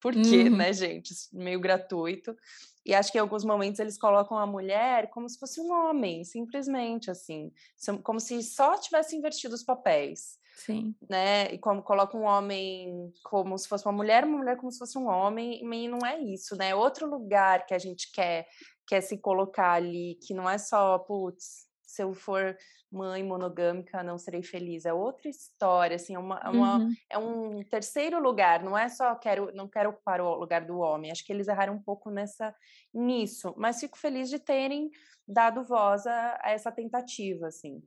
por 0.00 0.12
quê, 0.12 0.44
uhum. 0.44 0.56
né, 0.56 0.72
gente? 0.72 1.14
Meio 1.32 1.60
gratuito. 1.60 2.34
E 2.84 2.94
acho 2.94 3.10
que 3.10 3.18
em 3.18 3.20
alguns 3.20 3.44
momentos 3.44 3.80
eles 3.80 3.98
colocam 3.98 4.38
a 4.38 4.46
mulher 4.46 5.10
como 5.10 5.28
se 5.28 5.38
fosse 5.38 5.60
um 5.60 5.72
homem, 5.72 6.22
simplesmente 6.22 7.10
assim, 7.10 7.52
como 8.04 8.20
se 8.20 8.40
só 8.44 8.78
tivesse 8.78 9.16
invertido 9.16 9.54
os 9.54 9.64
papéis. 9.64 10.38
Sim. 10.56 10.94
Né? 11.10 11.52
E 11.52 11.58
como 11.58 11.82
coloca 11.82 12.16
um 12.16 12.22
homem 12.22 13.12
como 13.24 13.58
se 13.58 13.68
fosse 13.68 13.84
uma 13.84 13.92
mulher, 13.92 14.24
uma 14.24 14.38
mulher 14.38 14.56
como 14.56 14.70
se 14.70 14.78
fosse 14.78 14.96
um 14.96 15.06
homem, 15.06 15.60
e 15.60 15.88
não 15.88 15.98
é 16.06 16.18
isso, 16.20 16.56
né? 16.56 16.70
É 16.70 16.74
outro 16.74 17.10
lugar 17.10 17.66
que 17.66 17.74
a 17.74 17.78
gente 17.78 18.10
quer, 18.12 18.46
quer 18.86 19.00
se 19.00 19.18
colocar 19.18 19.72
ali, 19.72 20.18
que 20.26 20.32
não 20.32 20.48
é 20.48 20.58
só, 20.58 20.98
putz, 20.98 21.66
se 21.82 22.02
eu 22.02 22.12
for 22.14 22.56
mãe 22.90 23.22
monogâmica, 23.22 24.02
não 24.02 24.18
serei 24.18 24.42
feliz. 24.42 24.84
É 24.84 24.92
outra 24.92 25.28
história, 25.28 25.96
assim, 25.96 26.14
é, 26.14 26.18
uma, 26.18 26.38
é 26.38 26.48
uma 26.48 26.78
uhum. 26.78 26.94
é 27.10 27.18
um 27.18 27.64
terceiro 27.64 28.20
lugar, 28.20 28.62
não 28.62 28.76
é 28.76 28.88
só 28.88 29.14
quero, 29.14 29.52
não 29.54 29.68
quero 29.68 29.90
ocupar 29.90 30.20
o 30.20 30.34
lugar 30.34 30.64
do 30.64 30.78
homem. 30.78 31.10
Acho 31.10 31.24
que 31.24 31.32
eles 31.32 31.48
erraram 31.48 31.74
um 31.74 31.82
pouco 31.82 32.10
nessa 32.10 32.54
nisso, 32.92 33.54
mas 33.56 33.80
fico 33.80 33.96
feliz 33.96 34.28
de 34.28 34.38
terem 34.38 34.90
dado 35.26 35.64
voz 35.64 36.06
a, 36.06 36.38
a 36.42 36.50
essa 36.50 36.70
tentativa, 36.70 37.46
assim. 37.48 37.82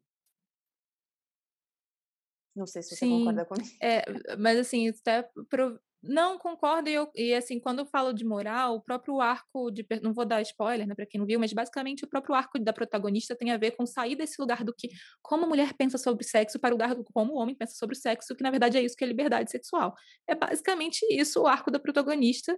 Não 2.56 2.66
sei 2.66 2.82
se 2.82 2.90
você 2.90 3.06
Sim, 3.06 3.20
concorda 3.20 3.46
comigo. 3.46 3.70
É, 3.82 4.04
mas 4.38 4.60
assim, 4.60 4.90
até 4.90 5.30
pro... 5.50 5.80
não 6.02 6.38
concordo 6.38 6.90
e, 6.90 6.94
eu, 6.94 7.10
e 7.16 7.34
assim, 7.34 7.60
quando 7.60 7.80
eu 7.80 7.86
falo 7.86 8.14
de 8.14 8.24
moral, 8.26 8.76
o 8.76 8.82
próprio 8.82 9.20
arco 9.20 9.70
de 9.72 9.86
não 10.02 10.14
vou 10.14 10.26
dar 10.26 10.42
spoiler, 10.42 10.88
né, 10.88 10.96
para 10.96 11.06
quem 11.06 11.20
não 11.20 11.28
viu, 11.28 11.40
mas 11.40 11.52
basicamente 11.52 12.06
o 12.06 12.08
próprio 12.08 12.36
arco 12.36 12.58
da 12.60 12.72
protagonista 12.72 13.36
tem 13.36 13.52
a 13.52 13.58
ver 13.58 13.72
com 13.72 13.86
sair 13.86 14.16
desse 14.16 14.42
lugar 14.42 14.64
do 14.64 14.74
que 14.74 14.90
como 15.22 15.46
a 15.46 15.48
mulher 15.48 15.74
pensa 15.74 15.98
sobre 15.98 16.24
sexo 16.26 16.60
para 16.60 16.70
o 16.70 16.78
lugar 16.78 16.96
do 16.96 17.04
como 17.14 17.34
o 17.34 17.38
homem 17.38 17.56
pensa 17.56 17.76
sobre 17.76 17.96
sexo, 17.96 18.36
que 18.36 18.44
na 18.44 18.52
verdade 18.52 18.78
é 18.78 18.82
isso 18.82 18.96
que 18.96 19.04
é 19.04 19.08
liberdade 19.08 19.52
sexual. 19.52 19.94
É 20.28 20.36
basicamente 20.36 21.06
isso 21.12 21.42
o 21.42 21.48
arco 21.48 21.70
da 21.72 21.80
protagonista 21.80 22.58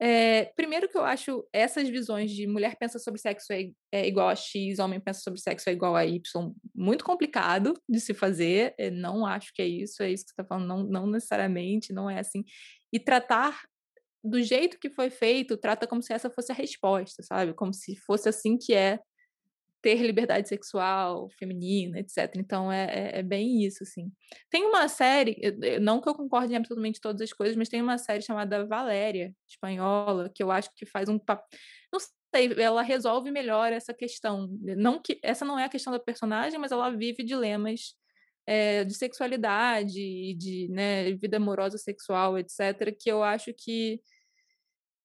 é, 0.00 0.46
primeiro 0.56 0.88
que 0.88 0.98
eu 0.98 1.04
acho 1.04 1.46
essas 1.52 1.88
visões 1.88 2.30
de 2.30 2.46
mulher 2.46 2.76
pensa 2.76 2.98
sobre 2.98 3.20
sexo 3.20 3.52
é, 3.52 3.70
é, 3.92 4.06
igual 4.06 4.28
a 4.28 4.34
X, 4.34 4.78
homem 4.78 5.00
pensa 5.00 5.20
sobre 5.20 5.40
sexo 5.40 5.70
é 5.70 5.72
igual 5.72 5.94
a 5.94 6.04
Y, 6.04 6.20
muito 6.74 7.04
complicado 7.04 7.74
de 7.88 8.00
se 8.00 8.12
fazer. 8.12 8.74
É, 8.78 8.90
não 8.90 9.24
acho 9.24 9.52
que 9.54 9.62
é 9.62 9.66
isso, 9.66 10.02
é 10.02 10.10
isso 10.10 10.24
que 10.24 10.30
você 10.30 10.42
está 10.42 10.44
falando, 10.44 10.66
não, 10.66 10.82
não 10.82 11.06
necessariamente, 11.06 11.92
não 11.92 12.10
é 12.10 12.18
assim. 12.18 12.44
E 12.92 12.98
tratar 12.98 13.62
do 14.22 14.42
jeito 14.42 14.78
que 14.78 14.90
foi 14.90 15.10
feito, 15.10 15.56
trata 15.56 15.86
como 15.86 16.02
se 16.02 16.12
essa 16.12 16.30
fosse 16.30 16.50
a 16.50 16.54
resposta, 16.54 17.22
sabe? 17.22 17.52
Como 17.54 17.72
se 17.72 17.94
fosse 17.94 18.28
assim 18.28 18.56
que 18.56 18.74
é 18.74 18.98
ter 19.84 19.96
liberdade 20.00 20.48
sexual 20.48 21.28
feminina, 21.38 21.98
etc. 21.98 22.36
Então 22.38 22.72
é, 22.72 22.86
é, 22.86 23.18
é, 23.18 23.22
bem 23.22 23.62
isso, 23.62 23.82
assim. 23.82 24.10
Tem 24.48 24.64
uma 24.64 24.88
série, 24.88 25.36
não 25.78 26.00
que 26.00 26.08
eu 26.08 26.14
concorde 26.14 26.54
em 26.54 26.56
absolutamente 26.56 27.02
todas 27.02 27.20
as 27.20 27.34
coisas, 27.34 27.54
mas 27.54 27.68
tem 27.68 27.82
uma 27.82 27.98
série 27.98 28.22
chamada 28.22 28.64
Valéria, 28.64 29.34
espanhola, 29.46 30.30
que 30.34 30.42
eu 30.42 30.50
acho 30.50 30.70
que 30.74 30.86
faz 30.86 31.10
um 31.10 31.18
não 31.92 32.00
sei, 32.34 32.50
ela 32.58 32.80
resolve 32.80 33.30
melhor 33.30 33.74
essa 33.74 33.92
questão. 33.92 34.48
Não 34.62 35.00
que 35.00 35.20
essa 35.22 35.44
não 35.44 35.58
é 35.58 35.64
a 35.64 35.68
questão 35.68 35.92
da 35.92 36.00
personagem, 36.00 36.58
mas 36.58 36.72
ela 36.72 36.88
vive 36.88 37.22
dilemas 37.22 37.94
é, 38.46 38.84
de 38.84 38.94
sexualidade, 38.94 40.34
de 40.34 40.66
né, 40.70 41.12
vida 41.12 41.36
amorosa 41.36 41.76
sexual, 41.76 42.38
etc. 42.38 42.96
Que 42.98 43.12
eu 43.12 43.22
acho 43.22 43.52
que 43.52 44.00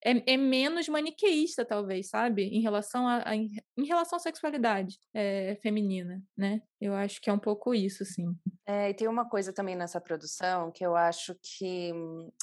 é, 0.04 0.34
é, 0.34 0.38
menos 0.38 0.88
maniqueísta, 0.88 1.66
talvez, 1.66 2.10
sabe? 2.10 2.44
Em 2.44 2.62
relação 2.62 3.08
a, 3.08 3.30
a 3.30 3.36
em, 3.36 3.50
relação 3.86 4.18
à 4.18 4.20
sexualidade 4.20 4.98
é, 5.14 5.58
feminina, 5.62 6.22
né? 6.38 6.62
Eu 6.80 6.94
acho 6.94 7.22
que 7.22 7.30
é 7.30 7.34
um 7.34 7.40
pouco 7.40 7.76
isso, 7.76 8.06
sim. 8.06 8.34
É, 8.66 8.90
e 8.90 8.94
tem 8.94 9.08
uma 9.08 9.28
coisa 9.28 9.52
também 9.52 9.76
nessa 9.76 10.00
produção 10.00 10.72
que 10.72 10.86
eu 10.86 10.96
acho 10.96 11.36
que 11.42 11.92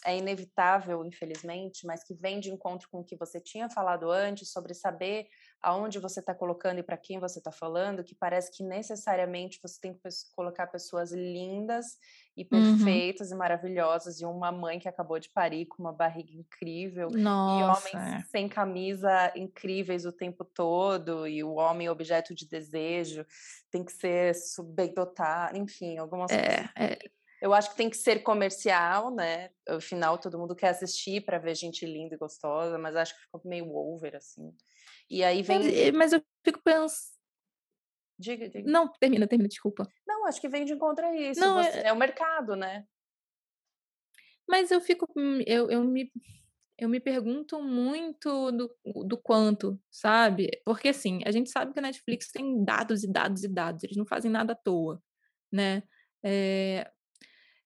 é 0.05 0.16
inevitável, 0.16 1.05
infelizmente, 1.05 1.87
mas 1.87 2.05
que 2.05 2.14
vem 2.14 2.40
de 2.40 2.51
encontro 2.51 2.88
com 2.90 3.01
o 3.01 3.05
que 3.05 3.16
você 3.16 3.40
tinha 3.40 3.71
falado 3.71 4.11
antes 4.11 4.51
sobre 4.51 4.75
saber 4.75 5.27
aonde 5.62 5.99
você 5.99 6.21
está 6.21 6.35
colocando 6.35 6.79
e 6.81 6.83
para 6.83 6.99
quem 6.99 7.19
você 7.19 7.38
está 7.38 7.51
falando, 7.51 8.05
que 8.05 8.14
parece 8.14 8.55
que 8.55 8.62
necessariamente 8.62 9.59
você 9.62 9.81
tem 9.81 9.95
que 9.95 10.01
colocar 10.35 10.66
pessoas 10.66 11.12
lindas 11.12 11.97
e 12.37 12.42
uhum. 12.42 12.49
perfeitas 12.77 13.31
uhum. 13.31 13.37
e 13.37 13.38
maravilhosas, 13.38 14.20
e 14.20 14.27
uma 14.27 14.53
mãe 14.53 14.79
que 14.79 14.88
acabou 14.88 15.18
de 15.18 15.31
parir 15.31 15.66
com 15.66 15.83
uma 15.83 15.92
barriga 15.92 16.33
incrível, 16.33 17.09
Nossa, 17.11 17.88
e 17.88 17.94
homens 17.94 18.27
sem 18.29 18.49
camisa 18.49 19.33
incríveis 19.35 20.05
o 20.05 20.12
tempo 20.12 20.44
todo, 20.44 21.27
e 21.27 21.42
o 21.42 21.55
homem 21.55 21.88
objeto 21.88 22.35
de 22.35 22.46
desejo 22.46 23.25
tem 23.70 23.85
que 23.85 23.92
ser 23.92 24.35
bem 24.75 24.92
dotado, 24.92 25.57
enfim, 25.57 25.96
algumas 25.96 26.31
é, 26.31 26.42
coisas. 26.42 26.70
É. 26.77 26.99
Eu 27.40 27.53
acho 27.53 27.70
que 27.70 27.77
tem 27.77 27.90
que 27.90 27.96
ser 27.96 28.20
comercial, 28.20 29.14
né? 29.14 29.51
Afinal, 29.68 30.18
todo 30.18 30.38
mundo 30.38 30.57
quer 30.57 30.68
assistir 30.68 31.22
para 31.22 31.38
ver 31.38 31.55
gente 31.55 31.85
linda 31.85 32.14
e 32.14 32.18
gostosa, 32.18 32.79
mas 32.79 32.96
acho 32.96 33.14
que 33.14 33.20
ficou 33.20 33.40
meio 33.44 33.75
over, 33.75 34.16
assim. 34.16 34.55
E 35.09 35.22
aí 35.22 35.42
vem. 35.42 35.92
Mas 35.92 36.12
eu 36.12 36.22
fico 36.44 36.61
pensando. 36.62 37.15
Diga, 38.18 38.48
diga. 38.48 38.70
Não, 38.70 38.88
termina, 38.88 39.26
termina, 39.26 39.48
desculpa. 39.48 39.88
Não, 40.07 40.26
acho 40.26 40.40
que 40.40 40.48
vem 40.48 40.64
de 40.64 40.72
encontro 40.72 41.05
a 41.05 41.14
isso. 41.14 41.40
Não, 41.40 41.62
Você, 41.62 41.79
é... 41.79 41.88
é 41.88 41.92
o 41.92 41.96
mercado, 41.96 42.57
né? 42.57 42.87
Mas 44.48 44.70
eu 44.70 44.81
fico. 44.81 45.09
Eu, 45.46 45.70
eu 45.70 45.85
me. 45.85 46.11
Eu 46.79 46.90
me 46.90 47.00
pergunto 47.00 47.62
muito 47.62 48.52
do, 48.52 48.70
do 49.07 49.16
quanto, 49.16 49.81
sabe? 49.90 50.50
Porque, 50.62 50.88
assim, 50.88 51.20
a 51.24 51.31
gente 51.31 51.48
sabe 51.48 51.72
que 51.72 51.79
a 51.79 51.83
Netflix 51.83 52.31
tem 52.31 52.62
dados 52.62 53.02
e 53.02 53.11
dados 53.11 53.44
e 53.44 53.48
dados, 53.48 53.83
eles 53.83 53.96
não 53.96 54.05
fazem 54.05 54.31
nada 54.31 54.52
à 54.52 54.57
toa, 54.57 55.02
né? 55.50 55.83
É, 56.22 56.87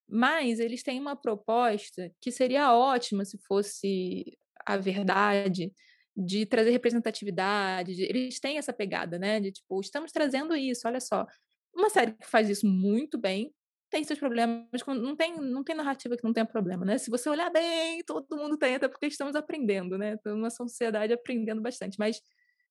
mas 0.08 0.60
eles 0.60 0.84
têm 0.84 1.00
uma 1.00 1.16
proposta 1.16 2.12
que 2.20 2.30
seria 2.30 2.72
ótima 2.72 3.24
se 3.24 3.36
fosse 3.46 4.38
a 4.64 4.76
verdade, 4.76 5.72
de 6.16 6.46
trazer 6.46 6.70
representatividade, 6.70 7.94
de, 7.94 8.02
eles 8.04 8.40
têm 8.40 8.58
essa 8.58 8.72
pegada, 8.72 9.18
né? 9.18 9.40
De 9.40 9.52
tipo, 9.52 9.80
estamos 9.80 10.12
trazendo 10.12 10.56
isso, 10.56 10.86
olha 10.86 11.00
só. 11.00 11.26
Uma 11.74 11.88
série 11.90 12.12
que 12.12 12.26
faz 12.26 12.48
isso 12.48 12.66
muito 12.66 13.18
bem, 13.18 13.52
tem 13.90 14.04
seus 14.04 14.18
problemas, 14.18 14.66
não 14.86 15.16
tem, 15.16 15.36
não 15.36 15.64
tem 15.64 15.74
narrativa 15.74 16.16
que 16.16 16.24
não 16.24 16.32
tenha 16.32 16.46
problema, 16.46 16.84
né? 16.84 16.98
Se 16.98 17.10
você 17.10 17.28
olhar 17.28 17.50
bem, 17.50 18.02
todo 18.04 18.36
mundo 18.36 18.56
tem, 18.56 18.76
até 18.76 18.88
porque 18.88 19.06
estamos 19.06 19.34
aprendendo, 19.34 19.98
né? 19.98 20.14
Estamos 20.14 20.38
uma 20.38 20.50
sociedade 20.50 21.12
aprendendo 21.12 21.60
bastante. 21.60 21.96
Mas 21.98 22.20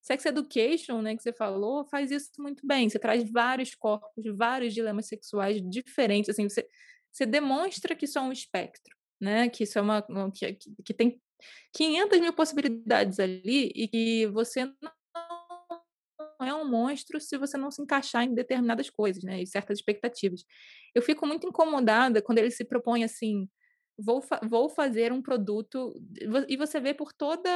Sex 0.01 0.25
Education, 0.25 1.01
né, 1.01 1.15
que 1.15 1.21
você 1.21 1.33
falou, 1.33 1.85
faz 1.85 2.09
isso 2.09 2.31
muito 2.39 2.65
bem. 2.65 2.89
Você 2.89 2.97
traz 2.97 3.29
vários 3.29 3.75
corpos, 3.75 4.23
vários 4.37 4.73
dilemas 4.73 5.07
sexuais 5.07 5.61
diferentes, 5.69 6.29
assim, 6.29 6.47
você, 6.47 6.65
você 7.11 7.25
demonstra 7.25 7.95
que 7.95 8.05
isso 8.05 8.17
é 8.17 8.21
um 8.21 8.31
espectro, 8.31 8.95
né? 9.19 9.49
Que 9.49 9.63
isso 9.63 9.77
é 9.77 9.81
uma 9.81 10.01
que, 10.33 10.57
que 10.85 10.93
tem 10.93 11.21
500 11.73 12.19
mil 12.19 12.33
possibilidades 12.33 13.19
ali 13.19 13.71
e 13.75 13.87
que 13.87 14.27
você 14.27 14.65
não 14.65 16.47
é 16.47 16.53
um 16.53 16.69
monstro 16.69 17.19
se 17.19 17.37
você 17.37 17.57
não 17.57 17.69
se 17.69 17.81
encaixar 17.81 18.23
em 18.23 18.33
determinadas 18.33 18.89
coisas, 18.89 19.23
né? 19.23 19.41
E 19.41 19.47
certas 19.47 19.79
expectativas. 19.79 20.43
Eu 20.95 21.01
fico 21.01 21.25
muito 21.27 21.47
incomodada 21.47 22.21
quando 22.21 22.37
ele 22.37 22.51
se 22.51 22.63
propõe 22.63 23.03
assim, 23.03 23.47
vou, 23.97 24.21
fa 24.21 24.39
vou 24.43 24.69
fazer 24.69 25.11
um 25.11 25.21
produto 25.21 26.01
e 26.47 26.57
você 26.57 26.79
vê 26.79 26.93
por 26.93 27.13
toda 27.13 27.49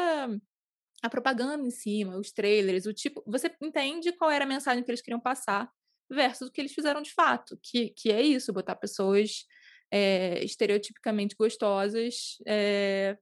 a 1.02 1.10
propaganda 1.10 1.66
em 1.66 1.72
cima, 1.72 2.18
os 2.18 2.32
trailers, 2.32 2.86
o 2.86 2.94
tipo, 2.94 3.24
você 3.28 3.54
entende 3.62 4.14
qual 4.14 4.32
era 4.32 4.46
a 4.46 4.48
mensagem 4.48 4.84
que 4.84 4.90
eles 4.90 5.02
queriam 5.02 5.20
passar 5.20 5.70
versus 6.10 6.48
o 6.48 6.52
que 6.52 6.62
eles 6.62 6.74
fizeram 6.74 7.02
de 7.02 7.14
fato, 7.14 7.60
que, 7.62 7.90
que 7.90 8.12
é 8.12 8.22
isso, 8.22 8.54
botar 8.54 8.76
pessoas 8.76 9.46
é, 9.92 10.44
estereotipicamente 10.44 11.36
gostosas 11.36 12.38
é, 12.48 13.18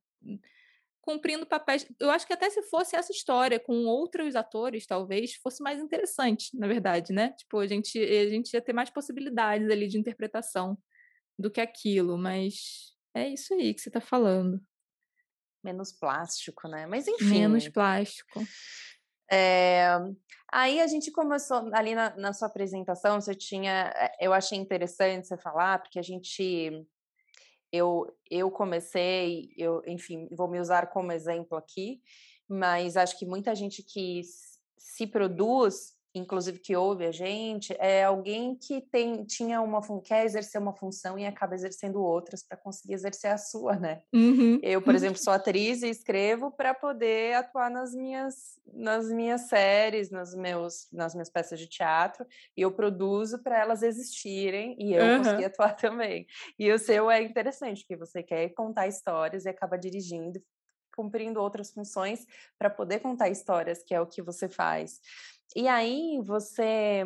cumprindo 1.01 1.45
papéis. 1.45 1.85
Eu 1.99 2.09
acho 2.11 2.25
que 2.25 2.33
até 2.33 2.49
se 2.49 2.61
fosse 2.63 2.95
essa 2.95 3.11
história 3.11 3.59
com 3.59 3.85
outros 3.85 4.35
atores, 4.35 4.85
talvez 4.85 5.35
fosse 5.35 5.61
mais 5.61 5.79
interessante, 5.79 6.57
na 6.57 6.67
verdade, 6.67 7.11
né? 7.11 7.33
Tipo, 7.33 7.59
a 7.59 7.67
gente, 7.67 7.99
a 7.99 8.29
gente 8.29 8.53
ia 8.53 8.61
ter 8.61 8.73
mais 8.73 8.89
possibilidades 8.89 9.69
ali 9.69 9.87
de 9.87 9.97
interpretação 9.97 10.77
do 11.37 11.49
que 11.49 11.59
aquilo, 11.59 12.17
mas 12.17 12.95
é 13.15 13.27
isso 13.27 13.53
aí 13.53 13.73
que 13.73 13.81
você 13.81 13.89
está 13.89 13.99
falando. 13.99 14.61
Menos 15.63 15.91
plástico, 15.91 16.67
né? 16.67 16.85
Mas 16.85 17.07
enfim. 17.07 17.41
Menos 17.41 17.67
plástico. 17.67 18.41
É, 19.31 19.87
aí 20.51 20.81
a 20.81 20.87
gente 20.87 21.11
começou 21.11 21.69
ali 21.73 21.95
na, 21.95 22.15
na, 22.17 22.33
sua 22.33 22.47
apresentação, 22.47 23.21
você 23.21 23.33
tinha, 23.33 23.93
eh, 23.95 24.11
eu 24.19 24.33
achei 24.33 24.57
interessante 24.57 25.25
você 25.25 25.37
falar, 25.37 25.79
porque 25.79 25.97
a 25.97 26.01
gente 26.01 26.85
eu, 27.71 28.05
eu 28.29 28.51
comecei, 28.51 29.53
eu, 29.57 29.81
enfim, 29.87 30.27
vou 30.31 30.47
me 30.47 30.59
usar 30.59 30.87
como 30.87 31.11
exemplo 31.11 31.57
aqui, 31.57 32.01
mas 32.47 32.97
acho 32.97 33.17
que 33.17 33.25
muita 33.25 33.55
gente 33.55 33.81
que 33.81 34.21
se 34.77 35.07
produz 35.07 35.93
inclusive 36.13 36.59
que 36.59 36.75
ouve 36.75 37.05
a 37.05 37.11
gente, 37.11 37.75
é 37.79 38.03
alguém 38.03 38.55
que 38.55 38.81
tem, 38.81 39.23
tinha 39.23 39.61
uma 39.61 39.81
quer 40.03 40.25
exercer 40.25 40.59
uma 40.61 40.73
função 40.73 41.17
e 41.17 41.25
acaba 41.25 41.55
exercendo 41.55 42.01
outras 42.01 42.43
para 42.43 42.57
conseguir 42.57 42.93
exercer 42.93 43.31
a 43.31 43.37
sua, 43.37 43.75
né? 43.75 44.01
Uhum. 44.13 44.59
Eu, 44.61 44.81
por 44.81 44.95
exemplo, 44.95 45.21
sou 45.21 45.33
atriz 45.33 45.81
e 45.81 45.89
escrevo 45.89 46.51
para 46.51 46.73
poder 46.73 47.35
atuar 47.35 47.69
nas 47.69 47.93
minhas 47.93 48.59
nas 48.73 49.11
minhas 49.11 49.47
séries, 49.49 50.09
nos 50.09 50.33
meus 50.33 50.87
nas 50.91 51.13
minhas 51.13 51.29
peças 51.29 51.59
de 51.59 51.67
teatro 51.67 52.25
e 52.55 52.61
eu 52.61 52.71
produzo 52.71 53.41
para 53.43 53.59
elas 53.59 53.83
existirem 53.83 54.75
e 54.79 54.93
eu 54.93 55.03
uhum. 55.03 55.17
conseguir 55.19 55.45
atuar 55.45 55.75
também. 55.77 56.25
E 56.57 56.71
o 56.71 56.79
seu 56.79 57.09
é 57.09 57.21
interessante, 57.21 57.85
que 57.85 57.95
você 57.95 58.23
quer 58.23 58.49
contar 58.49 58.87
histórias 58.87 59.45
e 59.45 59.49
acaba 59.49 59.77
dirigindo 59.77 60.41
cumprindo 60.95 61.41
outras 61.41 61.71
funções 61.71 62.25
para 62.57 62.69
poder 62.69 62.99
contar 62.99 63.29
histórias, 63.29 63.83
que 63.83 63.93
é 63.93 64.01
o 64.01 64.05
que 64.05 64.21
você 64.21 64.47
faz. 64.47 64.99
E 65.55 65.67
aí 65.67 66.21
você 66.23 67.03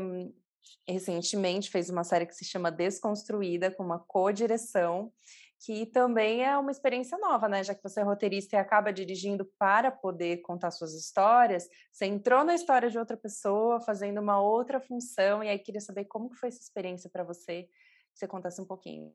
recentemente 0.88 1.69
fez 1.69 1.89
uma 1.89 2.03
série 2.03 2.25
que 2.25 2.36
se 2.36 2.45
chama 2.45 2.71
Desconstruída, 2.71 3.71
com 3.71 3.84
uma 3.84 3.99
co-direção, 3.99 5.12
que 5.60 5.86
também 5.88 6.43
é 6.43 6.55
uma 6.58 6.69
experiência 6.69 7.17
nova, 7.17 7.47
né? 7.47 7.63
Já 7.63 7.73
que 7.73 7.81
você 7.81 8.01
é 8.01 8.03
roteirista 8.03 8.55
e 8.55 8.60
acaba 8.60 8.93
dirigindo 8.93 9.45
para 9.58 9.89
poder 9.91 10.38
contar 10.38 10.69
suas 10.69 10.93
histórias, 10.93 11.67
você 11.91 12.05
entrou 12.05 12.43
na 12.43 12.53
história 12.53 12.89
de 12.89 12.99
outra 12.99 13.17
pessoa, 13.17 13.81
fazendo 13.81 14.21
uma 14.21 14.39
outra 14.39 14.79
função, 14.79 15.43
e 15.43 15.49
aí 15.49 15.58
queria 15.58 15.81
saber 15.81 16.05
como 16.05 16.29
que 16.29 16.38
foi 16.38 16.49
essa 16.49 16.62
experiência 16.62 17.10
para 17.10 17.23
você, 17.23 17.63
que 17.63 18.19
você 18.19 18.27
contasse 18.27 18.62
um 18.62 18.65
pouquinho. 18.65 19.12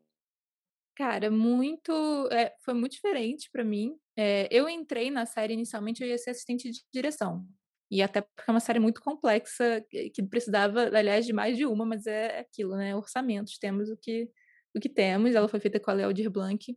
Cara, 0.97 1.31
muito, 1.31 1.93
é, 2.33 2.55
foi 2.65 2.75
muito 2.75 2.93
diferente 2.93 3.49
para 3.51 3.65
mim. 3.65 3.97
É, 4.17 4.49
eu 4.51 4.69
entrei 4.69 5.11
na 5.11 5.25
série 5.25 5.55
inicialmente, 5.55 6.03
eu 6.03 6.09
ia 6.09 6.19
ser 6.19 6.31
assistente 6.31 6.71
de 6.71 6.81
direção. 6.93 7.47
E 7.91 8.03
até 8.03 8.21
porque 8.21 8.49
é 8.49 8.53
uma 8.53 8.61
série 8.61 8.79
muito 8.79 9.01
complexa, 9.03 9.85
que 9.91 10.23
precisava, 10.23 10.85
aliás, 10.97 11.27
de 11.27 11.33
mais 11.33 11.57
de 11.57 11.67
uma, 11.67 11.85
mas 11.85 12.07
é 12.07 12.41
aquilo, 12.41 12.77
né? 12.77 12.95
Orçamentos, 12.95 13.59
temos 13.59 13.91
o 13.91 13.97
que, 13.97 14.29
o 14.75 14.81
que 14.81 14.89
temos. 14.89 15.35
Ela 15.35 15.49
foi 15.49 15.61
feita 15.61 15.81
com 15.81 15.91
a 15.91 15.95
Léo 15.95 16.31
Blanc. 16.31 16.77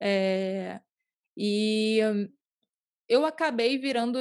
É, 0.00 0.80
e 1.36 1.98
eu 3.08 3.24
acabei 3.24 3.78
virando 3.78 4.18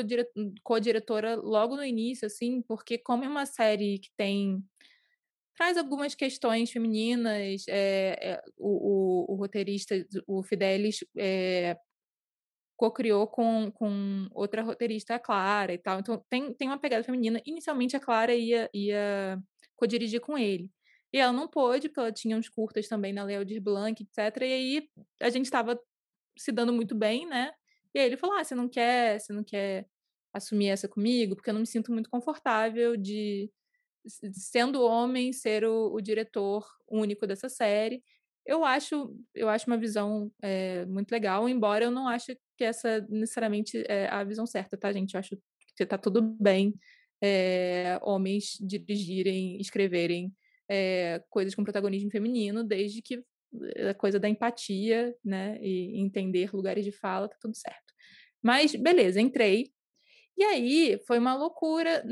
co-diretora 0.63 1.35
logo 1.35 1.75
no 1.75 1.83
início, 1.83 2.25
assim, 2.25 2.61
porque 2.61 2.97
como 2.97 3.23
é 3.23 3.27
uma 3.27 3.45
série 3.45 3.99
que 3.99 4.09
tem 4.17 4.63
traz 5.55 5.77
algumas 5.77 6.15
questões 6.15 6.71
femininas, 6.71 7.65
é, 7.69 8.17
é, 8.19 8.41
o, 8.57 9.27
o, 9.29 9.33
o, 9.33 9.35
roteirista, 9.35 9.95
o 10.25 10.41
Fidelis, 10.41 11.05
é, 11.15 11.77
co-criou 12.81 13.27
com, 13.27 13.71
com 13.71 14.27
outra 14.31 14.63
roteirista, 14.63 15.13
a 15.13 15.19
Clara 15.19 15.71
e 15.71 15.77
tal. 15.77 15.99
Então 15.99 16.17
tem, 16.27 16.51
tem 16.51 16.67
uma 16.67 16.79
pegada 16.79 17.03
feminina. 17.03 17.39
Inicialmente 17.45 17.95
a 17.95 17.99
Clara 17.99 18.33
ia, 18.33 18.67
ia 18.73 19.39
co-dirigir 19.75 20.19
com 20.19 20.35
ele. 20.35 20.67
E 21.13 21.19
ela 21.19 21.31
não 21.31 21.47
pôde, 21.47 21.89
porque 21.89 21.99
ela 21.99 22.11
tinha 22.11 22.35
uns 22.35 22.49
curtas 22.49 22.87
também 22.87 23.13
na 23.13 23.23
Leodir 23.23 23.61
Blanc, 23.61 24.01
etc. 24.01 24.41
E 24.41 24.43
aí 24.45 24.89
a 25.21 25.29
gente 25.29 25.45
estava 25.45 25.79
se 26.35 26.51
dando 26.51 26.73
muito 26.73 26.95
bem, 26.95 27.27
né? 27.27 27.51
E 27.93 27.99
aí 27.99 28.05
ele 28.07 28.17
falou: 28.17 28.35
Ah, 28.35 28.43
você 28.43 28.55
não 28.55 28.67
quer, 28.67 29.19
você 29.19 29.31
não 29.31 29.43
quer 29.43 29.85
assumir 30.33 30.69
essa 30.69 30.87
comigo? 30.87 31.35
Porque 31.35 31.51
eu 31.51 31.53
não 31.53 31.61
me 31.61 31.67
sinto 31.67 31.91
muito 31.91 32.09
confortável 32.09 32.97
de, 32.97 33.51
sendo 34.33 34.81
homem, 34.81 35.31
ser 35.33 35.65
o, 35.65 35.93
o 35.93 36.01
diretor 36.01 36.65
único 36.89 37.27
dessa 37.27 37.47
série 37.47 38.03
eu 38.45 38.65
acho, 38.65 39.15
eu 39.33 39.49
acho 39.49 39.67
uma 39.67 39.77
visão 39.77 40.31
é, 40.41 40.85
muito 40.85 41.11
legal, 41.11 41.47
embora 41.47 41.85
eu 41.85 41.91
não 41.91 42.07
ache 42.07 42.37
que 42.57 42.63
essa 42.63 43.05
necessariamente 43.09 43.83
é 43.87 44.07
a 44.07 44.23
visão 44.23 44.45
certa, 44.45 44.77
tá, 44.77 44.91
gente? 44.91 45.13
Eu 45.13 45.19
acho 45.19 45.37
que 45.75 45.85
tá 45.85 45.97
tudo 45.97 46.21
bem 46.21 46.73
é, 47.21 47.99
homens 48.01 48.57
dirigirem, 48.59 49.59
escreverem 49.61 50.33
é, 50.69 51.23
coisas 51.29 51.53
com 51.53 51.63
protagonismo 51.63 52.09
feminino, 52.09 52.63
desde 52.63 53.01
que 53.01 53.23
a 53.89 53.93
coisa 53.93 54.19
da 54.19 54.29
empatia, 54.29 55.13
né, 55.23 55.57
e 55.61 55.99
entender 55.99 56.49
lugares 56.53 56.85
de 56.85 56.91
fala, 56.91 57.27
tá 57.27 57.35
tudo 57.39 57.55
certo. 57.55 57.93
Mas, 58.41 58.73
beleza, 58.75 59.21
entrei. 59.21 59.71
E 60.37 60.43
aí, 60.43 60.99
foi 61.05 61.19
uma 61.19 61.35
loucura. 61.35 62.03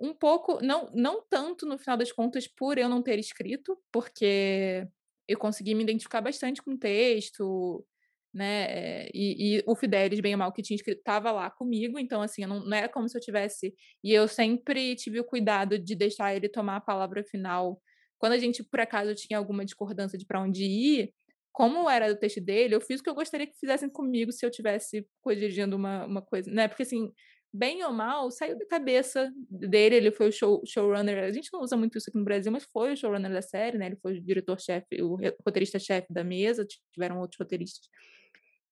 um 0.00 0.14
pouco, 0.14 0.64
não, 0.64 0.90
não 0.94 1.22
tanto 1.28 1.66
no 1.66 1.78
final 1.78 1.96
das 1.96 2.12
contas 2.12 2.46
por 2.46 2.78
eu 2.78 2.88
não 2.88 3.02
ter 3.02 3.18
escrito, 3.18 3.78
porque 3.92 4.88
eu 5.28 5.38
consegui 5.38 5.74
me 5.74 5.82
identificar 5.82 6.20
bastante 6.20 6.62
com 6.62 6.72
o 6.72 6.78
texto, 6.78 7.84
né? 8.32 9.06
E, 9.14 9.58
e 9.58 9.64
o 9.66 9.76
Fidelis, 9.76 10.20
bem 10.20 10.34
ou 10.34 10.38
mal, 10.38 10.52
que 10.52 10.62
tinha 10.62 10.76
escrito, 10.76 10.98
estava 10.98 11.30
lá 11.30 11.50
comigo, 11.50 11.98
então, 11.98 12.20
assim, 12.20 12.44
não, 12.46 12.60
não 12.64 12.76
era 12.76 12.88
como 12.88 13.08
se 13.08 13.16
eu 13.16 13.20
tivesse. 13.20 13.74
E 14.02 14.12
eu 14.12 14.26
sempre 14.28 14.96
tive 14.96 15.20
o 15.20 15.24
cuidado 15.24 15.78
de 15.78 15.94
deixar 15.94 16.34
ele 16.34 16.48
tomar 16.48 16.76
a 16.76 16.80
palavra 16.80 17.22
final. 17.24 17.80
Quando 18.18 18.32
a 18.32 18.38
gente, 18.38 18.62
por 18.64 18.80
acaso, 18.80 19.14
tinha 19.14 19.38
alguma 19.38 19.64
discordância 19.64 20.18
de 20.18 20.26
para 20.26 20.40
onde 20.42 20.64
ir, 20.64 21.12
como 21.52 21.88
era 21.88 22.10
o 22.12 22.16
texto 22.16 22.40
dele, 22.40 22.74
eu 22.74 22.80
fiz 22.80 23.00
o 23.00 23.02
que 23.04 23.08
eu 23.08 23.14
gostaria 23.14 23.46
que 23.46 23.56
fizessem 23.58 23.88
comigo 23.88 24.32
se 24.32 24.44
eu 24.44 24.50
tivesse 24.50 25.06
corrigindo 25.20 25.76
uma, 25.76 26.04
uma 26.04 26.22
coisa, 26.22 26.50
né? 26.50 26.66
Porque, 26.66 26.82
assim, 26.82 27.12
bem 27.54 27.84
ou 27.84 27.92
mal, 27.92 28.32
saiu 28.32 28.58
da 28.58 28.66
cabeça 28.66 29.32
dele, 29.48 29.94
ele 29.94 30.10
foi 30.10 30.28
o 30.28 30.32
show, 30.32 30.60
showrunner, 30.66 31.22
a 31.22 31.30
gente 31.30 31.50
não 31.52 31.60
usa 31.60 31.76
muito 31.76 31.96
isso 31.96 32.10
aqui 32.10 32.18
no 32.18 32.24
Brasil, 32.24 32.50
mas 32.50 32.64
foi 32.64 32.92
o 32.92 32.96
showrunner 32.96 33.32
da 33.32 33.40
série, 33.40 33.78
né? 33.78 33.86
Ele 33.86 33.96
foi 33.96 34.18
o 34.18 34.20
diretor-chefe, 34.20 35.00
o 35.00 35.16
roteirista-chefe 35.46 36.12
da 36.12 36.24
mesa, 36.24 36.66
tiveram 36.92 37.20
outros 37.20 37.38
roteiristas. 37.38 37.88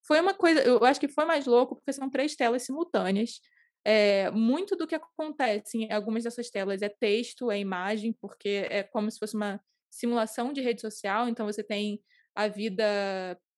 Foi 0.04 0.20
uma 0.20 0.34
coisa, 0.34 0.60
eu 0.62 0.84
acho 0.84 0.98
que 0.98 1.06
foi 1.06 1.24
mais 1.24 1.46
louco, 1.46 1.76
porque 1.76 1.92
são 1.92 2.10
três 2.10 2.34
telas 2.34 2.64
simultâneas. 2.64 3.40
É, 3.84 4.30
muito 4.32 4.74
do 4.76 4.86
que 4.86 4.96
acontece 4.96 5.78
em 5.78 5.92
algumas 5.92 6.24
dessas 6.24 6.50
telas 6.50 6.82
é 6.82 6.88
texto, 6.88 7.52
é 7.52 7.60
imagem, 7.60 8.12
porque 8.20 8.66
é 8.68 8.82
como 8.82 9.08
se 9.08 9.18
fosse 9.18 9.36
uma 9.36 9.60
simulação 9.88 10.52
de 10.52 10.60
rede 10.60 10.80
social, 10.80 11.28
então 11.28 11.46
você 11.46 11.62
tem 11.62 12.02
a 12.34 12.48
vida 12.48 12.84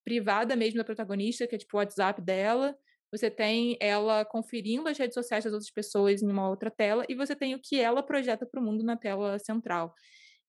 privada 0.03 0.55
mesmo 0.55 0.77
da 0.77 0.83
protagonista, 0.83 1.47
que 1.47 1.55
é 1.55 1.57
tipo 1.57 1.77
o 1.77 1.79
WhatsApp 1.79 2.21
dela, 2.21 2.77
você 3.17 3.29
tem 3.31 3.77
ela 3.79 4.25
conferindo 4.25 4.87
as 4.89 4.97
redes 4.97 5.13
sociais 5.15 5.43
das 5.43 5.53
outras 5.53 5.71
pessoas 5.71 6.21
em 6.21 6.27
uma 6.29 6.49
outra 6.49 6.71
tela, 6.71 7.05
e 7.09 7.15
você 7.15 7.35
tem 7.35 7.55
o 7.55 7.59
que 7.61 7.79
ela 7.79 8.03
projeta 8.03 8.45
para 8.45 8.59
o 8.59 8.63
mundo 8.63 8.83
na 8.83 8.97
tela 8.97 9.39
central. 9.39 9.93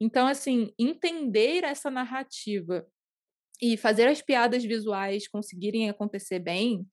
Então, 0.00 0.26
assim, 0.26 0.72
entender 0.78 1.64
essa 1.64 1.90
narrativa 1.90 2.86
e 3.60 3.76
fazer 3.76 4.08
as 4.08 4.22
piadas 4.22 4.64
visuais 4.64 5.28
conseguirem 5.28 5.88
acontecer 5.90 6.38
bem 6.38 6.86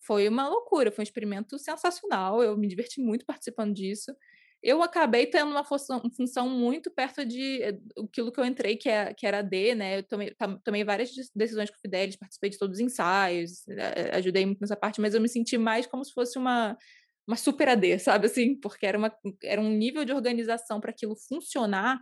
foi 0.00 0.28
uma 0.28 0.48
loucura, 0.48 0.90
foi 0.92 1.02
um 1.02 1.04
experimento 1.04 1.58
sensacional. 1.58 2.42
Eu 2.42 2.56
me 2.58 2.68
diverti 2.68 3.00
muito 3.00 3.24
participando 3.26 3.74
disso. 3.74 4.14
Eu 4.62 4.80
acabei 4.82 5.26
tendo 5.26 5.50
uma 5.50 5.64
função, 5.64 6.48
muito 6.48 6.90
perto 6.90 7.24
de 7.24 7.62
eh, 7.62 7.78
aquilo 7.98 8.30
que 8.30 8.38
eu 8.38 8.44
entrei, 8.44 8.76
que, 8.76 8.88
é, 8.88 9.12
que 9.12 9.26
era 9.26 9.42
D, 9.42 9.74
né? 9.74 9.98
Eu 9.98 10.02
tomei, 10.04 10.34
tomei 10.62 10.84
várias 10.84 11.10
decisões 11.34 11.68
com 11.68 11.76
o 11.76 11.80
Fidelis, 11.80 12.16
participei 12.16 12.50
de 12.50 12.58
todos 12.58 12.76
os 12.76 12.80
ensaios, 12.80 13.64
ajudei 14.12 14.46
muito 14.46 14.60
nessa 14.60 14.76
parte, 14.76 15.00
mas 15.00 15.14
eu 15.14 15.20
me 15.20 15.28
senti 15.28 15.58
mais 15.58 15.86
como 15.86 16.04
se 16.04 16.12
fosse 16.12 16.38
uma, 16.38 16.78
uma 17.26 17.36
super 17.36 17.68
AD, 17.70 17.98
sabe 17.98 18.26
assim? 18.26 18.54
Porque 18.54 18.86
era, 18.86 18.96
uma, 18.96 19.12
era 19.42 19.60
um 19.60 19.68
nível 19.68 20.04
de 20.04 20.12
organização 20.12 20.80
para 20.80 20.90
aquilo 20.90 21.16
funcionar 21.16 22.00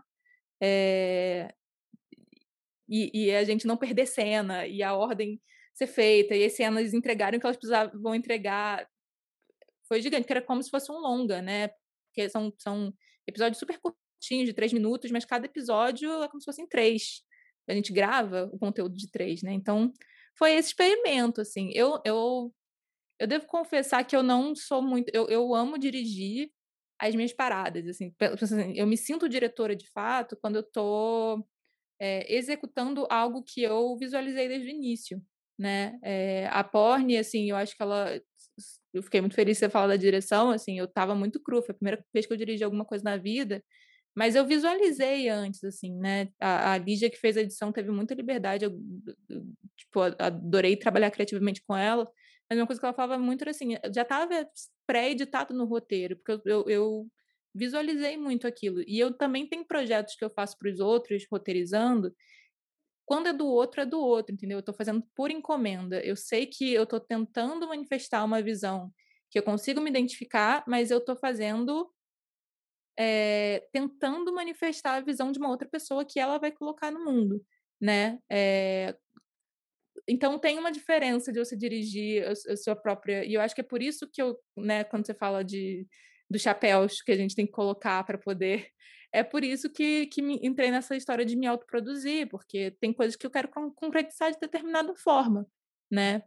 é, 0.63 1.55
e, 2.89 3.27
e, 3.27 3.35
a 3.35 3.45
gente 3.45 3.67
não 3.67 3.77
perder 3.77 4.07
cena 4.07 4.67
e 4.67 4.83
a 4.83 4.95
ordem 4.95 5.41
ser 5.73 5.87
feita 5.87 6.35
e 6.35 6.45
as 6.45 6.53
cenas 6.53 6.93
entregarem 6.93 7.39
o 7.39 7.41
que 7.41 7.47
elas 7.47 7.57
precisavam 7.57 8.15
entregar. 8.15 8.87
Foi 9.89 10.03
gigante, 10.03 10.27
que 10.27 10.33
era 10.33 10.43
como 10.43 10.63
se 10.63 10.71
fosse 10.71 10.91
um 10.93 10.99
longa, 10.99 11.41
né? 11.41 11.71
Porque 12.11 12.29
são, 12.29 12.53
são 12.59 12.93
episódios 13.27 13.59
super 13.59 13.79
curtinhos, 13.79 14.49
de 14.49 14.53
três 14.53 14.73
minutos, 14.73 15.11
mas 15.11 15.25
cada 15.25 15.47
episódio 15.47 16.23
é 16.23 16.29
como 16.29 16.41
se 16.41 16.45
fossem 16.45 16.67
três. 16.67 17.23
A 17.69 17.75
gente 17.75 17.93
grava 17.93 18.51
o 18.53 18.59
conteúdo 18.59 18.97
de 18.97 19.11
três, 19.11 19.43
né? 19.43 19.53
Então, 19.53 19.93
foi 20.37 20.53
esse 20.55 20.69
experimento, 20.69 21.41
assim. 21.41 21.71
Eu, 21.75 22.01
eu, 22.05 22.53
eu 23.19 23.27
devo 23.27 23.47
confessar 23.47 24.05
que 24.05 24.17
eu 24.17 24.23
não 24.23 24.55
sou 24.55 24.83
muito... 24.83 25.11
Eu, 25.15 25.29
eu 25.29 25.55
amo 25.55 25.79
dirigir 25.79 26.51
as 26.99 27.15
minhas 27.15 27.33
paradas, 27.33 27.87
assim. 27.87 28.15
Eu 28.75 28.87
me 28.87 28.97
sinto 28.97 29.29
diretora, 29.29 29.75
de 29.75 29.89
fato, 29.91 30.37
quando 30.37 30.57
eu 30.57 30.63
tô 30.63 31.47
é, 32.01 32.35
executando 32.35 33.07
algo 33.09 33.43
que 33.43 33.63
eu 33.63 33.97
visualizei 33.97 34.49
desde 34.49 34.69
o 34.69 34.71
início, 34.71 35.23
né? 35.59 35.99
É, 36.03 36.47
a 36.49 36.63
Porn, 36.65 37.17
assim, 37.17 37.51
eu 37.51 37.57
acho 37.57 37.77
que 37.77 37.83
ela... 37.83 38.21
Eu 38.93 39.03
fiquei 39.03 39.21
muito 39.21 39.35
feliz 39.35 39.57
de 39.57 39.61
você 39.61 39.71
falar 39.71 39.89
da 39.89 39.97
direção, 39.97 40.51
assim, 40.51 40.79
eu 40.79 40.87
estava 40.87 41.15
muito 41.15 41.41
cru, 41.41 41.63
foi 41.63 41.73
a 41.73 41.79
primeira 41.79 42.05
vez 42.13 42.27
que 42.27 42.33
eu 42.33 42.37
dirigi 42.37 42.65
alguma 42.65 42.85
coisa 42.85 43.05
na 43.05 43.17
vida, 43.17 43.63
mas 44.15 44.35
eu 44.35 44.47
visualizei 44.47 45.29
antes, 45.29 45.63
assim, 45.65 45.97
né? 45.97 46.29
A, 46.41 46.73
a 46.75 46.79
Lígia 46.79 47.11
que 47.11 47.19
fez 47.19 47.37
a 47.37 47.43
edição 47.43 47.73
teve 47.73 47.91
muita 47.91 48.15
liberdade, 48.15 48.65
eu, 48.65 48.73
tipo, 49.77 50.01
adorei 50.19 50.77
trabalhar 50.77 51.11
criativamente 51.11 51.63
com 51.67 51.77
ela, 51.77 52.11
mas 52.49 52.59
uma 52.59 52.67
coisa 52.67 52.81
que 52.81 52.87
ela 52.87 52.95
falava 52.95 53.23
muito 53.23 53.43
era 53.43 53.53
assim, 53.53 53.77
já 53.95 54.03
estava 54.03 54.49
pré-editado 54.87 55.55
no 55.55 55.65
roteiro, 55.67 56.17
porque 56.17 56.51
eu, 56.51 56.65
eu, 56.69 57.11
visualizei 57.55 58.17
muito 58.17 58.47
aquilo. 58.47 58.83
E 58.87 58.99
eu 58.99 59.13
também 59.13 59.47
tenho 59.47 59.65
projetos 59.65 60.15
que 60.15 60.25
eu 60.25 60.31
faço 60.31 60.57
para 60.59 60.71
os 60.71 60.81
outros, 60.81 61.27
roteirizando. 61.31 62.15
Quando 63.11 63.27
é 63.27 63.33
do 63.33 63.45
outro, 63.45 63.81
é 63.81 63.85
do 63.85 63.99
outro, 63.99 64.33
entendeu? 64.33 64.59
Eu 64.59 64.61
estou 64.61 64.73
fazendo 64.73 65.03
por 65.17 65.33
encomenda. 65.33 66.01
Eu 66.05 66.15
sei 66.15 66.47
que 66.47 66.73
eu 66.73 66.85
estou 66.85 67.01
tentando 67.01 67.67
manifestar 67.67 68.25
uma 68.25 68.41
visão 68.41 68.89
que 69.29 69.37
eu 69.37 69.43
consigo 69.43 69.81
me 69.81 69.91
identificar, 69.91 70.63
mas 70.65 70.93
eu 70.93 70.99
estou 70.99 71.17
fazendo. 71.17 71.93
É, 72.97 73.67
tentando 73.73 74.33
manifestar 74.33 74.95
a 74.95 75.01
visão 75.01 75.33
de 75.33 75.41
uma 75.41 75.49
outra 75.49 75.69
pessoa 75.69 76.05
que 76.05 76.21
ela 76.21 76.39
vai 76.39 76.53
colocar 76.53 76.93
no 76.93 77.05
mundo, 77.05 77.45
né? 77.81 78.21
É, 78.31 78.97
então 80.09 80.39
tem 80.39 80.57
uma 80.57 80.71
diferença 80.71 81.33
de 81.33 81.41
você 81.41 81.57
dirigir 81.57 82.25
a, 82.25 82.31
a, 82.31 82.57
sua 82.57 82.77
própria. 82.77 83.25
E 83.25 83.35
eu 83.35 83.41
acho 83.41 83.57
que 83.57 83.61
é 83.61 83.65
por 83.65 83.83
isso 83.83 84.09
que 84.09 84.23
eu, 84.23 84.39
né, 84.57 84.85
quando 84.85 85.05
você 85.05 85.15
fala 85.15 85.43
de 85.43 85.85
dos 86.31 86.43
chapéus 86.43 87.03
que 87.03 87.11
a 87.11 87.17
gente 87.17 87.35
tem 87.35 87.45
que 87.45 87.51
colocar 87.51 88.05
para 88.05 88.17
poder. 88.17 88.69
É 89.13 89.23
por 89.23 89.43
isso 89.45 89.71
que, 89.71 90.07
que 90.07 90.23
me, 90.23 90.39
entrei 90.43 90.71
nessa 90.71 90.97
história 90.97 91.25
de 91.25 91.37
me 91.37 91.47
autoproduzir, 91.47 92.29
porque 92.29 92.71
tem 92.81 92.93
coisas 92.93 93.17
que 93.17 93.27
eu 93.27 93.31
quero 93.31 93.49
concretizar 93.75 94.33
de 94.33 94.39
determinada 94.39 94.95
forma, 94.95 95.47
né? 95.91 96.23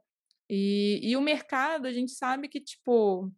E, 0.49 0.99
e 1.01 1.15
o 1.15 1.21
mercado, 1.21 1.87
a 1.87 1.91
gente 1.91 2.11
sabe 2.11 2.49
que, 2.49 2.59
tipo, 2.59 3.31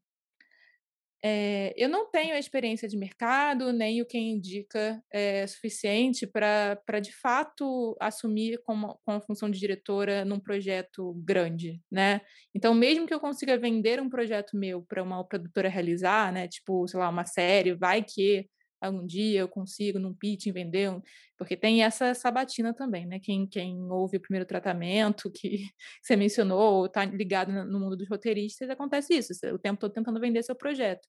é, 1.28 1.74
eu 1.76 1.90
não 1.90 2.10
tenho 2.12 2.36
a 2.36 2.38
experiência 2.38 2.88
de 2.88 2.96
mercado, 2.96 3.74
nem 3.74 4.00
o 4.00 4.06
que 4.06 4.16
indica 4.16 5.04
é 5.12 5.48
suficiente 5.48 6.28
para, 6.28 7.00
de 7.02 7.12
fato, 7.12 7.98
assumir 8.00 8.62
como, 8.64 9.00
com 9.04 9.14
a 9.14 9.22
função 9.22 9.50
de 9.50 9.60
diretora 9.60 10.24
num 10.24 10.40
projeto 10.40 11.14
grande, 11.24 11.82
né? 11.92 12.22
Então, 12.54 12.76
mesmo 12.76 13.08
que 13.08 13.14
eu 13.14 13.20
consiga 13.20 13.58
vender 13.58 14.00
um 14.00 14.08
projeto 14.08 14.56
meu 14.56 14.84
para 14.84 15.02
uma 15.02 15.24
produtora 15.24 15.68
realizar, 15.68 16.32
né? 16.32 16.48
Tipo, 16.48 16.88
sei 16.88 17.00
lá, 17.00 17.10
uma 17.10 17.26
série, 17.26 17.74
vai 17.74 18.04
que 18.04 18.48
algum 18.82 19.06
dia 19.06 19.42
eu 19.42 19.48
consigo 19.48 20.00
num 20.00 20.14
pitch 20.14 20.48
vender, 20.52 20.92
um... 20.92 21.02
porque 21.38 21.58
tem 21.58 21.84
essa 21.84 22.14
sabatina 22.14 22.74
também, 22.74 23.06
né? 23.06 23.20
Quem, 23.20 23.48
quem 23.48 23.82
ouve 23.92 24.18
o 24.18 24.22
primeiro 24.22 24.46
tratamento 24.46 25.32
que 25.32 25.66
você 26.02 26.16
mencionou, 26.16 26.60
ou 26.60 26.86
está 26.86 27.06
ligado 27.06 27.52
no 27.52 27.80
mundo 27.80 27.96
dos 27.98 28.10
roteiristas, 28.10 28.70
acontece 28.70 29.14
isso, 29.16 29.34
o 29.54 29.60
tempo 29.60 29.80
todo 29.80 29.94
tentando 29.94 30.20
vender 30.20 30.44
seu 30.44 30.56
projeto 30.56 31.08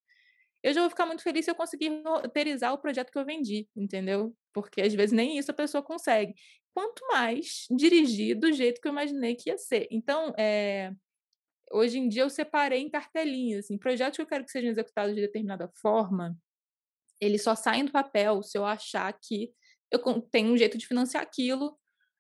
eu 0.67 0.75
já 0.75 0.81
vou 0.81 0.91
ficar 0.91 1.07
muito 1.07 1.23
feliz 1.23 1.45
se 1.45 1.51
eu 1.51 1.55
conseguir 1.55 2.03
roteirizar 2.05 2.73
o 2.73 2.79
projeto 2.79 3.12
que 3.12 3.19
eu 3.19 3.25
vendi, 3.25 3.69
entendeu? 3.77 4.35
Porque 4.53 4.81
às 4.81 4.93
vezes 4.93 5.12
nem 5.12 5.39
isso 5.39 5.51
a 5.51 5.55
pessoa 5.55 5.81
consegue. 5.81 6.35
Quanto 6.75 7.07
mais 7.07 7.67
dirigir 7.71 8.37
do 8.37 8.53
jeito 8.53 8.81
que 8.81 8.89
eu 8.89 8.93
imaginei 8.93 9.37
que 9.37 9.49
ia 9.49 9.57
ser. 9.57 9.87
Então, 9.93 10.35
é, 10.37 10.93
hoje 11.71 11.99
em 11.99 12.09
dia 12.09 12.23
eu 12.23 12.31
separei 12.31 12.81
em 12.81 12.91
cartelinhas, 12.91 13.64
assim, 13.67 13.79
projetos 13.79 14.17
que 14.17 14.23
eu 14.23 14.27
quero 14.27 14.45
que 14.45 14.51
sejam 14.51 14.71
executados 14.71 15.14
de 15.14 15.21
determinada 15.21 15.71
forma, 15.81 16.37
eles 17.21 17.43
só 17.43 17.55
saem 17.55 17.85
do 17.85 17.93
papel 17.93 18.43
se 18.43 18.59
eu 18.59 18.64
achar 18.64 19.12
que 19.12 19.51
eu 19.91 20.01
tenho 20.31 20.53
um 20.53 20.57
jeito 20.57 20.77
de 20.77 20.87
financiar 20.87 21.23
aquilo 21.23 21.77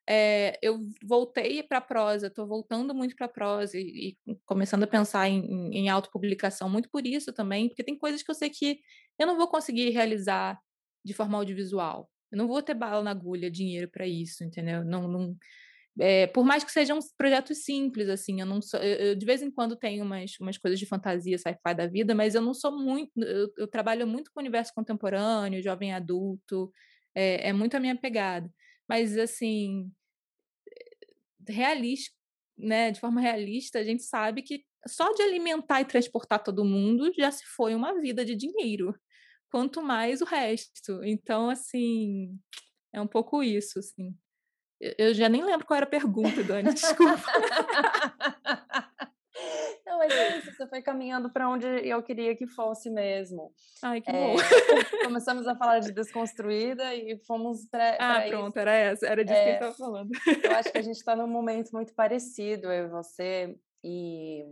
é, 0.08 0.56
eu 0.62 0.78
voltei 1.04 1.62
para 1.64 1.78
a 1.78 1.80
prosa, 1.80 2.28
estou 2.28 2.46
voltando 2.46 2.94
muito 2.94 3.16
para 3.16 3.26
a 3.26 3.28
prosa 3.28 3.76
e, 3.76 4.16
e, 4.26 4.36
começando 4.44 4.84
a 4.84 4.86
pensar 4.86 5.28
em, 5.28 5.40
em, 5.44 5.78
em 5.78 5.88
autopublicação, 5.88 6.68
muito 6.70 6.88
por 6.90 7.04
isso 7.04 7.32
também, 7.32 7.68
porque 7.68 7.82
tem 7.82 7.98
coisas 7.98 8.22
que 8.22 8.30
eu 8.30 8.34
sei 8.34 8.48
que 8.48 8.78
eu 9.18 9.26
não 9.26 9.36
vou 9.36 9.48
conseguir 9.48 9.90
realizar 9.90 10.60
de 11.04 11.12
forma 11.12 11.36
audiovisual. 11.38 12.08
Eu 12.30 12.38
não 12.38 12.46
vou 12.46 12.62
ter 12.62 12.74
bala 12.74 13.02
na 13.02 13.10
agulha, 13.10 13.50
dinheiro 13.50 13.88
para 13.90 14.06
isso, 14.06 14.44
entendeu? 14.44 14.84
Não, 14.84 15.08
não 15.08 15.36
é, 15.98 16.26
por 16.26 16.44
mais 16.44 16.62
que 16.62 16.70
sejam 16.70 16.98
projetos 17.16 17.64
simples, 17.64 18.08
assim, 18.08 18.40
eu 18.40 18.46
não 18.46 18.60
sou, 18.60 18.80
eu, 18.80 19.08
eu, 19.08 19.14
de 19.14 19.24
vez 19.24 19.40
em 19.42 19.50
quando 19.50 19.76
tenho 19.76 20.04
umas, 20.04 20.38
umas 20.38 20.58
coisas 20.58 20.78
de 20.78 20.86
fantasia, 20.86 21.38
sci-fi 21.38 21.74
da 21.74 21.86
vida, 21.86 22.14
mas 22.14 22.34
eu 22.34 22.42
não 22.42 22.52
sou 22.52 22.76
muito, 22.78 23.10
eu, 23.22 23.50
eu, 23.56 23.66
trabalho 23.66 24.06
muito 24.06 24.30
com 24.32 24.40
o 24.40 24.42
universo 24.42 24.72
contemporâneo, 24.74 25.62
jovem 25.62 25.94
adulto, 25.94 26.70
é, 27.14 27.48
é 27.48 27.52
muito 27.52 27.76
a 27.76 27.80
minha 27.80 27.96
pegada. 27.96 28.50
Mas, 28.88 29.16
assim, 29.16 29.90
realista, 31.48 32.14
né, 32.58 32.90
de 32.90 33.00
forma 33.00 33.20
realista, 33.20 33.78
a 33.78 33.84
gente 33.84 34.02
sabe 34.02 34.42
que 34.42 34.64
só 34.86 35.12
de 35.12 35.22
alimentar 35.22 35.80
e 35.80 35.84
transportar 35.84 36.42
todo 36.42 36.64
mundo 36.64 37.12
já 37.16 37.30
se 37.30 37.44
foi 37.44 37.74
uma 37.74 37.98
vida 38.00 38.24
de 38.24 38.36
dinheiro. 38.36 38.94
Quanto 39.50 39.82
mais 39.82 40.20
o 40.20 40.24
resto. 40.24 41.02
Então, 41.04 41.50
assim, 41.50 42.38
é 42.92 43.00
um 43.00 43.06
pouco 43.06 43.42
isso, 43.42 43.78
assim. 43.78 44.14
Eu 44.80 45.14
já 45.14 45.28
nem 45.28 45.42
lembro 45.42 45.66
qual 45.66 45.76
era 45.76 45.86
a 45.86 45.88
pergunta, 45.88 46.42
Dani, 46.42 46.72
desculpa. 46.74 47.22
Não, 49.86 49.98
mas 49.98 50.12
é 50.12 50.38
isso, 50.38 50.52
você 50.52 50.66
foi 50.66 50.82
caminhando 50.82 51.30
para 51.30 51.48
onde 51.48 51.66
eu 51.66 52.02
queria 52.02 52.36
que 52.36 52.46
fosse 52.46 52.90
mesmo. 52.90 53.52
Ai, 53.82 54.00
que 54.00 54.10
é, 54.10 54.12
bom. 54.12 54.36
começamos 55.04 55.46
a 55.46 55.54
falar 55.54 55.78
de 55.80 55.92
desconstruída 55.92 56.94
e 56.94 57.18
fomos 57.26 57.66
para. 57.66 57.96
Ah, 57.98 58.28
pronto, 58.28 58.50
isso. 58.50 58.58
era 58.58 58.74
essa, 58.74 59.06
era 59.06 59.24
disso 59.24 59.38
é, 59.38 59.44
que 59.44 59.64
eu 59.64 59.68
estava 59.68 59.74
falando. 59.74 60.10
Eu 60.44 60.52
acho 60.52 60.72
que 60.72 60.78
a 60.78 60.82
gente 60.82 60.96
está 60.96 61.16
num 61.16 61.26
momento 61.26 61.70
muito 61.72 61.94
parecido, 61.94 62.70
eu 62.70 62.86
e 62.86 62.88
você, 62.88 63.58
e. 63.82 64.44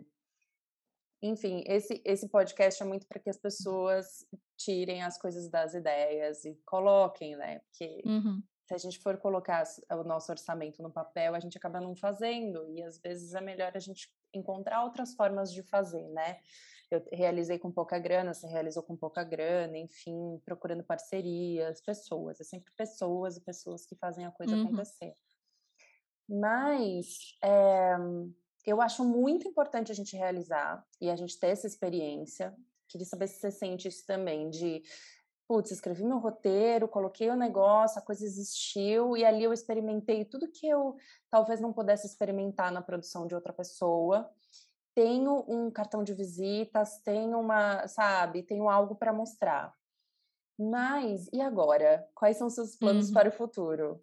Enfim, 1.23 1.65
esse, 1.67 2.03
esse 2.05 2.29
podcast 2.29 2.83
é 2.83 2.87
muito 2.87 3.07
para 3.07 3.19
que 3.19 3.31
as 3.31 3.39
pessoas 3.39 4.27
tirem 4.59 5.03
as 5.03 5.19
coisas 5.19 5.49
das 5.49 5.73
ideias 5.73 6.45
e 6.45 6.55
coloquem, 6.67 7.35
né? 7.35 7.61
Porque 7.61 8.03
uhum 8.05 8.43
se 8.67 8.75
a 8.75 8.79
gente 8.79 8.99
for 8.99 9.19
colocar 9.19 9.63
o 9.91 10.05
nosso 10.05 10.33
orçamento 10.33 10.83
no 10.83 10.91
papel, 10.91 11.35
a 11.35 11.41
gente 11.41 11.57
acaba 11.57 11.81
não 11.81 11.95
fazendo, 11.95 12.69
e 12.71 12.83
às 12.83 12.99
vezes 12.99 13.35
é 13.35 13.41
melhor 13.41 13.73
a 13.75 13.79
gente 13.79 14.11
encontrar 14.33 14.85
outras 14.85 15.15
formas 15.15 15.53
de 15.53 15.63
fazer, 15.63 16.09
né? 16.09 16.41
Eu 16.91 17.07
realizei 17.13 17.59
com 17.59 17.71
pouca 17.71 17.99
grana, 17.99 18.33
você 18.33 18.47
realizou 18.47 18.83
com 18.83 18.97
pouca 18.97 19.23
grana, 19.23 19.77
enfim, 19.77 20.41
procurando 20.45 20.83
parcerias, 20.85 21.81
pessoas, 21.81 22.41
é 22.41 22.45
sempre 22.45 22.73
pessoas 22.77 23.37
e 23.37 23.45
pessoas 23.45 23.85
que 23.85 23.97
fazem 23.97 24.25
a 24.25 24.31
coisa 24.31 24.55
uhum. 24.55 24.65
acontecer. 24.65 25.15
Mas 26.29 27.37
é, 27.43 27.97
eu 28.65 28.81
acho 28.81 29.05
muito 29.05 29.47
importante 29.47 29.93
a 29.93 29.95
gente 29.95 30.17
realizar 30.17 30.83
e 31.01 31.11
a 31.11 31.17
gente 31.17 31.39
ter 31.39 31.49
essa 31.49 31.67
experiência. 31.67 32.55
Queria 32.89 33.07
saber 33.07 33.27
se 33.27 33.41
você 33.41 33.51
sente 33.51 33.89
isso 33.89 34.07
também, 34.07 34.49
de 34.49 34.83
putz, 35.47 35.71
escrevi 35.71 36.05
meu 36.05 36.19
roteiro, 36.19 36.89
coloquei 36.89 37.31
o 37.31 37.37
negócio, 37.37 37.99
a 37.99 38.03
coisa 38.03 38.25
existiu, 38.25 39.17
e 39.17 39.25
ali 39.25 39.45
eu 39.45 39.53
experimentei 39.53 40.25
tudo 40.25 40.51
que 40.51 40.67
eu 40.67 40.97
talvez 41.31 41.61
não 41.61 41.73
pudesse 41.73 42.07
experimentar 42.07 42.73
na 42.73 42.83
produção 42.83 43.27
de 43.27 43.35
outra 43.35 43.53
pessoa. 43.53 44.31
Tenho 44.95 45.45
um 45.49 45.71
cartão 45.71 46.05
de 46.05 46.15
visitas, 46.15 47.01
tenho 47.03 47.39
uma, 47.39 47.87
sabe, 47.89 48.43
tenho 48.43 48.69
algo 48.69 48.95
para 48.95 49.13
mostrar. 49.13 49.75
Mas, 50.59 51.29
e 51.33 51.41
agora? 51.41 52.07
Quais 52.15 52.37
são 52.37 52.49
seus 52.49 52.77
planos 52.77 53.09
uhum. 53.09 53.15
para 53.15 53.29
o 53.29 53.33
futuro? 53.33 54.01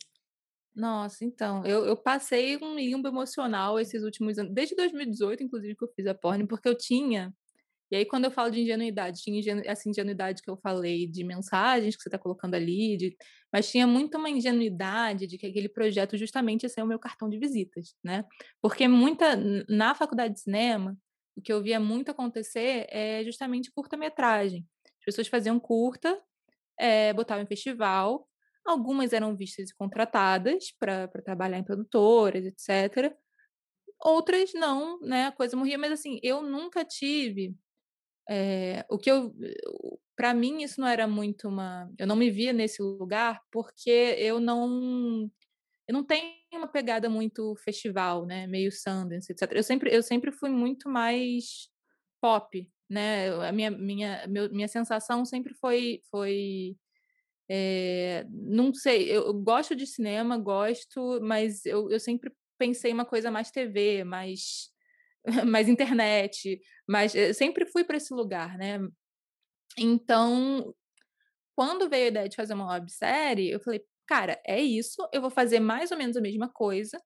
Nossa, 0.75 1.25
então, 1.25 1.65
eu, 1.65 1.85
eu 1.85 1.97
passei 1.97 2.57
um 2.57 2.75
limbo 2.75 3.07
emocional 3.07 3.79
esses 3.79 4.03
últimos 4.03 4.37
anos, 4.37 4.53
desde 4.53 4.75
2018, 4.75 5.43
inclusive, 5.43 5.75
que 5.75 5.83
eu 5.83 5.91
fiz 5.93 6.07
a 6.07 6.15
porn, 6.15 6.47
porque 6.47 6.67
eu 6.67 6.77
tinha 6.77 7.33
e 7.91 7.95
aí, 7.97 8.05
quando 8.05 8.23
eu 8.23 8.31
falo 8.31 8.49
de 8.49 8.61
ingenuidade, 8.61 9.21
tinha 9.21 9.37
ingenu 9.37 9.61
essa 9.65 9.89
ingenuidade 9.89 10.41
que 10.41 10.49
eu 10.49 10.55
falei 10.55 11.05
de 11.05 11.25
mensagens 11.25 11.93
que 11.93 12.01
você 12.01 12.07
está 12.07 12.17
colocando 12.17 12.55
ali, 12.55 12.95
de... 12.95 13.17
mas 13.51 13.69
tinha 13.69 13.85
muito 13.85 14.17
uma 14.17 14.29
ingenuidade 14.29 15.27
de 15.27 15.37
que 15.37 15.45
aquele 15.45 15.67
projeto 15.67 16.15
justamente 16.15 16.63
ia 16.63 16.69
ser 16.69 16.81
o 16.81 16.87
meu 16.87 16.97
cartão 16.97 17.29
de 17.29 17.37
visitas, 17.37 17.93
né? 18.01 18.23
Porque 18.61 18.87
muita, 18.87 19.35
na 19.67 19.93
faculdade 19.93 20.35
de 20.35 20.39
cinema, 20.39 20.97
o 21.35 21.41
que 21.41 21.51
eu 21.51 21.61
via 21.61 21.81
muito 21.81 22.09
acontecer 22.09 22.87
é 22.89 23.25
justamente 23.25 23.69
curta-metragem. 23.69 24.65
As 24.99 25.05
pessoas 25.05 25.27
faziam 25.27 25.59
curta, 25.59 26.17
é, 26.79 27.11
botavam 27.11 27.43
em 27.43 27.47
festival, 27.47 28.25
algumas 28.65 29.11
eram 29.11 29.35
vistas 29.35 29.69
e 29.69 29.75
contratadas 29.75 30.71
para 30.79 31.09
trabalhar 31.09 31.57
em 31.57 31.63
produtoras, 31.63 32.45
etc. 32.45 33.13
Outras 33.99 34.53
não, 34.53 34.97
né? 35.01 35.25
A 35.25 35.31
coisa 35.33 35.57
morria, 35.57 35.77
mas 35.77 35.91
assim, 35.91 36.21
eu 36.23 36.41
nunca 36.41 36.85
tive 36.85 37.53
é, 38.29 38.85
o 38.89 38.97
que 38.97 39.09
eu 39.11 39.33
para 40.15 40.33
mim 40.33 40.61
isso 40.61 40.79
não 40.79 40.87
era 40.87 41.07
muito 41.07 41.47
uma 41.47 41.91
eu 41.97 42.05
não 42.05 42.15
me 42.15 42.29
via 42.29 42.53
nesse 42.53 42.81
lugar 42.81 43.41
porque 43.51 44.15
eu 44.19 44.39
não 44.39 45.29
eu 45.87 45.93
não 45.93 46.03
tenho 46.03 46.33
uma 46.53 46.67
pegada 46.67 47.09
muito 47.09 47.55
festival 47.57 48.25
né 48.25 48.47
meio 48.47 48.71
Sundance 48.71 49.31
etc 49.31 49.51
eu 49.51 49.63
sempre 49.63 49.93
eu 49.93 50.03
sempre 50.03 50.31
fui 50.31 50.49
muito 50.49 50.89
mais 50.89 51.69
pop 52.21 52.69
né 52.89 53.29
a 53.47 53.51
minha 53.51 53.71
minha 53.71 54.27
meu, 54.27 54.51
minha 54.51 54.67
sensação 54.67 55.25
sempre 55.25 55.53
foi 55.55 56.01
foi 56.09 56.77
é, 57.49 58.25
não 58.29 58.73
sei 58.73 59.09
eu, 59.09 59.25
eu, 59.27 59.33
gosto 59.33 59.75
de 59.75 59.85
cinema 59.85 60.37
gosto 60.37 61.19
mas 61.21 61.65
eu, 61.65 61.89
eu 61.91 61.99
sempre 61.99 62.31
pensei 62.57 62.93
uma 62.93 63.05
coisa 63.05 63.31
mais 63.31 63.51
TV 63.51 64.03
mais 64.03 64.70
mais 65.47 65.69
internet, 65.69 66.59
mas 66.87 67.15
eu 67.15 67.33
sempre 67.33 67.65
fui 67.65 67.83
para 67.83 67.97
esse 67.97 68.13
lugar, 68.13 68.57
né? 68.57 68.79
Então, 69.77 70.73
quando 71.55 71.89
veio 71.89 72.05
a 72.05 72.07
ideia 72.09 72.29
de 72.29 72.35
fazer 72.35 72.53
uma 72.53 72.71
websérie, 72.73 73.51
eu 73.51 73.59
falei, 73.59 73.83
cara, 74.07 74.41
é 74.45 74.59
isso, 74.61 75.07
eu 75.13 75.21
vou 75.21 75.29
fazer 75.29 75.59
mais 75.59 75.91
ou 75.91 75.97
menos 75.97 76.17
a 76.17 76.21
mesma 76.21 76.49
coisa. 76.49 77.01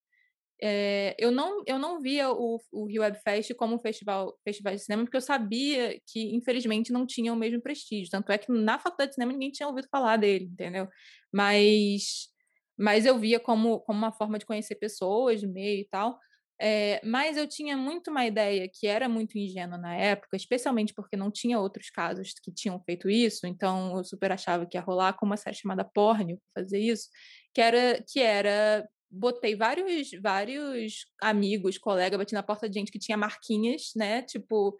É, 0.61 1.15
eu, 1.19 1.31
não, 1.31 1.63
eu 1.67 1.77
não 1.77 1.99
via 1.99 2.31
o, 2.31 2.59
o 2.71 2.85
Rio 2.87 3.01
Web 3.01 3.19
Fest 3.23 3.53
como 3.55 3.75
um 3.75 3.79
festival, 3.79 4.37
festival 4.43 4.73
de 4.73 4.81
cinema, 4.81 5.03
porque 5.03 5.17
eu 5.17 5.21
sabia 5.21 5.99
que, 6.07 6.33
infelizmente, 6.35 6.93
não 6.93 7.05
tinha 7.05 7.33
o 7.33 7.35
mesmo 7.35 7.61
prestígio. 7.61 8.09
Tanto 8.09 8.31
é 8.31 8.37
que 8.37 8.51
na 8.51 8.79
faculdade 8.79 9.11
de 9.11 9.15
cinema 9.15 9.33
ninguém 9.33 9.51
tinha 9.51 9.67
ouvido 9.67 9.87
falar 9.91 10.17
dele, 10.17 10.45
entendeu? 10.45 10.87
Mas, 11.31 12.29
mas 12.77 13.05
eu 13.05 13.19
via 13.19 13.39
como, 13.39 13.81
como 13.81 13.99
uma 13.99 14.13
forma 14.13 14.39
de 14.39 14.45
conhecer 14.45 14.75
pessoas 14.75 15.41
do 15.41 15.49
meio 15.51 15.81
e 15.81 15.87
tal. 15.89 16.17
É, 16.59 17.01
mas 17.03 17.35
eu 17.35 17.47
tinha 17.47 17.75
muito 17.75 18.09
uma 18.09 18.25
ideia 18.25 18.69
que 18.73 18.87
era 18.87 19.09
muito 19.09 19.37
ingênua 19.37 19.77
na 19.77 19.93
época, 19.95 20.37
especialmente 20.37 20.93
porque 20.93 21.17
não 21.17 21.29
tinha 21.29 21.59
outros 21.59 21.89
casos 21.89 22.33
que 22.41 22.51
tinham 22.51 22.81
feito 22.85 23.09
isso, 23.09 23.45
então 23.45 23.97
eu 23.97 24.03
super 24.05 24.31
achava 24.31 24.65
que 24.65 24.77
ia 24.77 24.81
rolar 24.81 25.13
com 25.13 25.25
uma 25.25 25.35
série 25.35 25.57
chamada 25.57 25.83
Pornio 25.83 26.39
fazer 26.57 26.79
isso, 26.79 27.09
que 27.53 27.59
era 27.59 28.01
que 28.07 28.21
era 28.21 28.87
botei 29.11 29.55
vários 29.55 30.11
vários 30.21 31.05
amigos, 31.21 31.77
colegas, 31.77 32.17
bati 32.17 32.33
na 32.33 32.43
porta 32.43 32.69
de 32.69 32.79
gente 32.79 32.91
que 32.91 32.99
tinha 32.99 33.17
marquinhas, 33.17 33.91
né? 33.95 34.21
Tipo, 34.21 34.77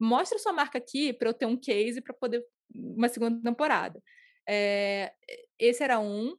mostra 0.00 0.38
sua 0.38 0.52
marca 0.52 0.78
aqui 0.78 1.12
para 1.12 1.28
eu 1.28 1.34
ter 1.34 1.46
um 1.46 1.56
case 1.56 2.00
para 2.00 2.14
poder 2.14 2.44
uma 2.74 3.08
segunda 3.08 3.40
temporada. 3.42 4.02
É, 4.48 5.12
esse 5.58 5.82
era 5.82 6.00
um. 6.00 6.34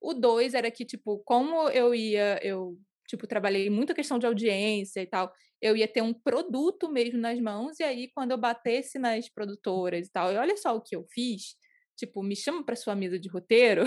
O 0.00 0.12
dois 0.14 0.54
era 0.54 0.70
que, 0.70 0.84
tipo, 0.84 1.18
como 1.24 1.68
eu 1.70 1.94
ia, 1.94 2.38
eu 2.42 2.78
tipo, 3.08 3.26
trabalhei 3.26 3.70
muita 3.70 3.94
questão 3.94 4.18
de 4.18 4.26
audiência 4.26 5.00
e 5.00 5.06
tal, 5.06 5.32
eu 5.60 5.76
ia 5.76 5.88
ter 5.88 6.02
um 6.02 6.12
produto 6.14 6.90
mesmo 6.90 7.18
nas 7.18 7.40
mãos, 7.40 7.78
e 7.80 7.82
aí 7.84 8.10
quando 8.14 8.32
eu 8.32 8.38
batesse 8.38 8.98
nas 8.98 9.28
produtoras 9.28 10.06
e 10.08 10.12
tal, 10.12 10.32
e 10.32 10.36
olha 10.36 10.56
só 10.56 10.76
o 10.76 10.80
que 10.82 10.94
eu 10.96 11.04
fiz, 11.10 11.56
tipo, 11.96 12.22
me 12.22 12.36
chama 12.36 12.64
para 12.64 12.76
sua 12.76 12.94
mesa 12.94 13.18
de 13.18 13.28
roteiro, 13.28 13.84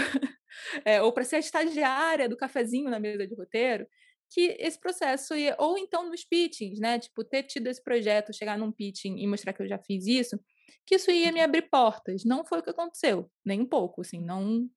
é, 0.86 1.02
ou 1.04 1.12
para 1.14 1.24
ser 1.24 1.38
a 1.38 1.40
estagiária 1.40 2.28
do 2.28 2.38
cafezinho 2.38 2.90
na 2.90 3.00
mesa 3.00 3.28
de 3.28 3.36
roteiro, 3.36 3.88
que 4.32 4.56
esse 4.60 4.80
processo 4.80 5.36
ia, 5.36 5.56
ou 5.60 5.78
então 5.78 6.10
nos 6.10 6.24
pitchings, 6.24 6.80
né, 6.80 7.00
tipo, 7.00 7.24
ter 7.24 7.44
tido 7.44 7.68
esse 7.68 7.84
projeto, 7.84 8.34
chegar 8.34 8.58
num 8.58 8.72
pitching 8.72 9.18
e 9.18 9.28
mostrar 9.28 9.54
que 9.54 9.62
eu 9.62 9.68
já 9.68 9.80
fiz 9.80 10.06
isso, 10.06 10.40
que 10.86 10.96
isso 10.96 11.10
ia 11.12 11.32
me 11.32 11.42
abrir 11.42 11.70
portas. 11.70 12.24
Não 12.26 12.46
foi 12.46 12.60
o 12.60 12.64
que 12.64 12.70
aconteceu, 12.70 13.30
nem 13.46 13.62
um 13.62 13.66
pouco, 13.66 14.02
assim, 14.02 14.22
não, 14.22 14.68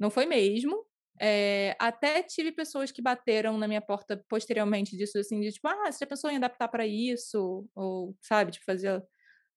não 0.00 0.10
foi 0.10 0.26
mesmo. 0.26 0.85
É, 1.20 1.76
até 1.78 2.22
tive 2.22 2.52
pessoas 2.52 2.92
que 2.92 3.02
bateram 3.02 3.56
na 3.58 3.68
minha 3.68 3.80
porta 3.80 4.22
posteriormente 4.28 4.96
disso, 4.96 5.18
assim, 5.18 5.40
de 5.40 5.52
tipo, 5.52 5.68
ah, 5.68 5.90
você 5.92 5.98
já 6.00 6.06
pensou 6.06 6.30
em 6.30 6.36
adaptar 6.36 6.68
para 6.68 6.86
isso? 6.86 7.68
Ou, 7.74 8.16
sabe, 8.22 8.52
tipo, 8.52 8.64
fazer 8.66 9.02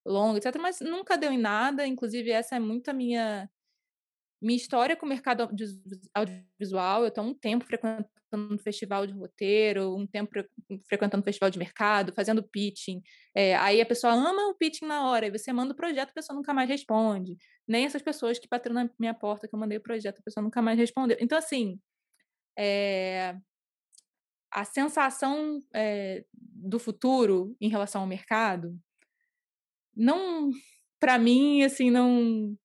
longo, 0.06 0.38
etc. 0.38 0.62
Mas 0.62 0.80
nunca 0.82 1.18
deu 1.18 1.32
em 1.32 1.38
nada, 1.38 1.88
inclusive 1.88 2.32
essa 2.32 2.56
é 2.56 2.60
muito 2.60 2.90
a 2.90 2.94
minha 2.94 3.50
minha 4.42 4.58
história 4.58 4.96
com 4.96 5.06
o 5.06 5.10
mercado 5.10 5.50
audiovisual. 6.14 7.02
Eu 7.04 7.08
estou 7.10 7.24
um 7.24 7.34
tempo 7.34 7.66
frequentando 7.66 8.08
um 8.36 8.58
festival 8.58 9.08
de 9.08 9.14
roteiro, 9.14 9.96
um 9.96 10.06
tempo 10.06 10.32
frequentando 10.88 11.22
um 11.22 11.26
festival 11.26 11.50
de 11.50 11.58
mercado, 11.58 12.14
fazendo 12.14 12.44
pitching. 12.44 13.02
É, 13.36 13.56
aí 13.58 13.82
a 13.82 13.86
pessoa 13.86 14.14
ama 14.14 14.50
o 14.50 14.56
pitching 14.56 14.86
na 14.86 15.10
hora, 15.10 15.28
e 15.28 15.32
você 15.32 15.52
manda 15.52 15.74
o 15.74 15.76
projeto, 15.76 16.12
a 16.12 16.14
pessoa 16.14 16.36
nunca 16.36 16.54
mais 16.54 16.70
responde. 16.70 17.38
Nem 17.68 17.86
essas 17.86 18.02
pessoas 18.02 18.38
que 18.38 18.48
bateram 18.50 18.76
na 18.76 18.90
minha 19.00 19.14
porta 19.14 19.48
que 19.48 19.56
eu 19.56 19.60
mandei 19.60 19.78
o 19.78 19.82
projeto, 19.82 20.20
a 20.20 20.24
pessoa 20.24 20.44
nunca 20.44 20.62
mais 20.62 20.78
respondeu. 20.78 21.18
Então, 21.20 21.38
assim, 21.38 21.80
é, 22.58 23.36
a 24.52 24.64
sensação 24.64 25.60
é, 25.74 26.24
do 26.34 26.80
futuro 26.80 27.56
em 27.60 27.70
relação 27.70 28.02
ao 28.02 28.08
mercado, 28.08 28.78
não, 29.96 30.52
para 31.00 31.18
mim, 31.18 31.64
assim, 31.64 31.92
não, 31.92 32.56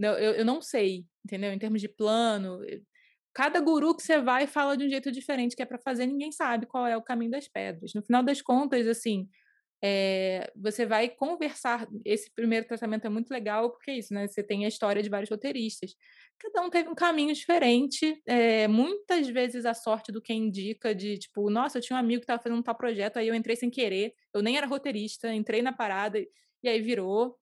não 0.00 0.18
eu, 0.18 0.32
eu 0.32 0.44
não 0.44 0.60
sei, 0.62 1.04
entendeu? 1.24 1.52
Em 1.52 1.58
termos 1.58 1.80
de 1.80 1.88
plano, 1.88 2.60
cada 3.34 3.60
guru 3.60 3.94
que 3.94 4.02
você 4.02 4.20
vai 4.20 4.46
fala 4.46 4.76
de 4.76 4.84
um 4.84 4.88
jeito 4.88 5.12
diferente 5.12 5.56
que 5.56 5.62
é 5.62 5.66
para 5.66 5.78
fazer, 5.78 6.06
ninguém 6.06 6.32
sabe 6.32 6.66
qual 6.66 6.86
é 6.86 6.96
o 6.96 7.02
caminho 7.02 7.30
das 7.30 7.48
pedras. 7.48 7.92
No 7.94 8.02
final 8.02 8.22
das 8.22 8.42
contas, 8.42 8.86
assim, 8.86 9.28
é, 9.82 10.52
você 10.54 10.84
vai 10.84 11.08
conversar. 11.08 11.88
Esse 12.04 12.30
primeiro 12.34 12.66
tratamento 12.66 13.06
é 13.06 13.08
muito 13.08 13.30
legal, 13.30 13.70
porque 13.70 13.90
é 13.90 13.98
isso, 13.98 14.12
né? 14.12 14.26
Você 14.26 14.42
tem 14.42 14.64
a 14.64 14.68
história 14.68 15.02
de 15.02 15.08
vários 15.08 15.30
roteiristas. 15.30 15.94
Cada 16.38 16.66
um 16.66 16.70
teve 16.70 16.88
um 16.88 16.94
caminho 16.94 17.34
diferente. 17.34 18.20
É, 18.26 18.68
muitas 18.68 19.28
vezes 19.28 19.64
a 19.64 19.74
sorte 19.74 20.12
do 20.12 20.20
quem 20.20 20.46
indica 20.46 20.94
de 20.94 21.18
tipo, 21.18 21.48
nossa, 21.50 21.78
eu 21.78 21.82
tinha 21.82 21.96
um 21.96 22.00
amigo 22.00 22.20
que 22.20 22.24
estava 22.24 22.42
fazendo 22.42 22.58
um 22.58 22.62
tal 22.62 22.74
projeto, 22.74 23.18
aí 23.18 23.28
eu 23.28 23.34
entrei 23.34 23.56
sem 23.56 23.70
querer, 23.70 24.14
eu 24.34 24.42
nem 24.42 24.56
era 24.56 24.66
roteirista, 24.66 25.32
entrei 25.32 25.62
na 25.62 25.72
parada 25.72 26.18
e 26.62 26.68
aí 26.68 26.80
virou. 26.82 27.38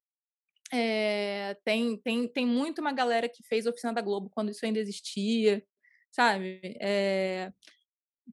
É, 0.72 1.56
tem, 1.64 1.96
tem, 1.98 2.28
tem 2.28 2.46
muito 2.46 2.80
uma 2.80 2.92
galera 2.92 3.28
que 3.28 3.42
fez 3.42 3.66
Oficina 3.66 3.92
da 3.92 4.02
Globo 4.02 4.30
quando 4.30 4.50
isso 4.50 4.64
ainda 4.66 4.78
existia, 4.78 5.64
sabe? 6.10 6.60
É, 6.80 7.52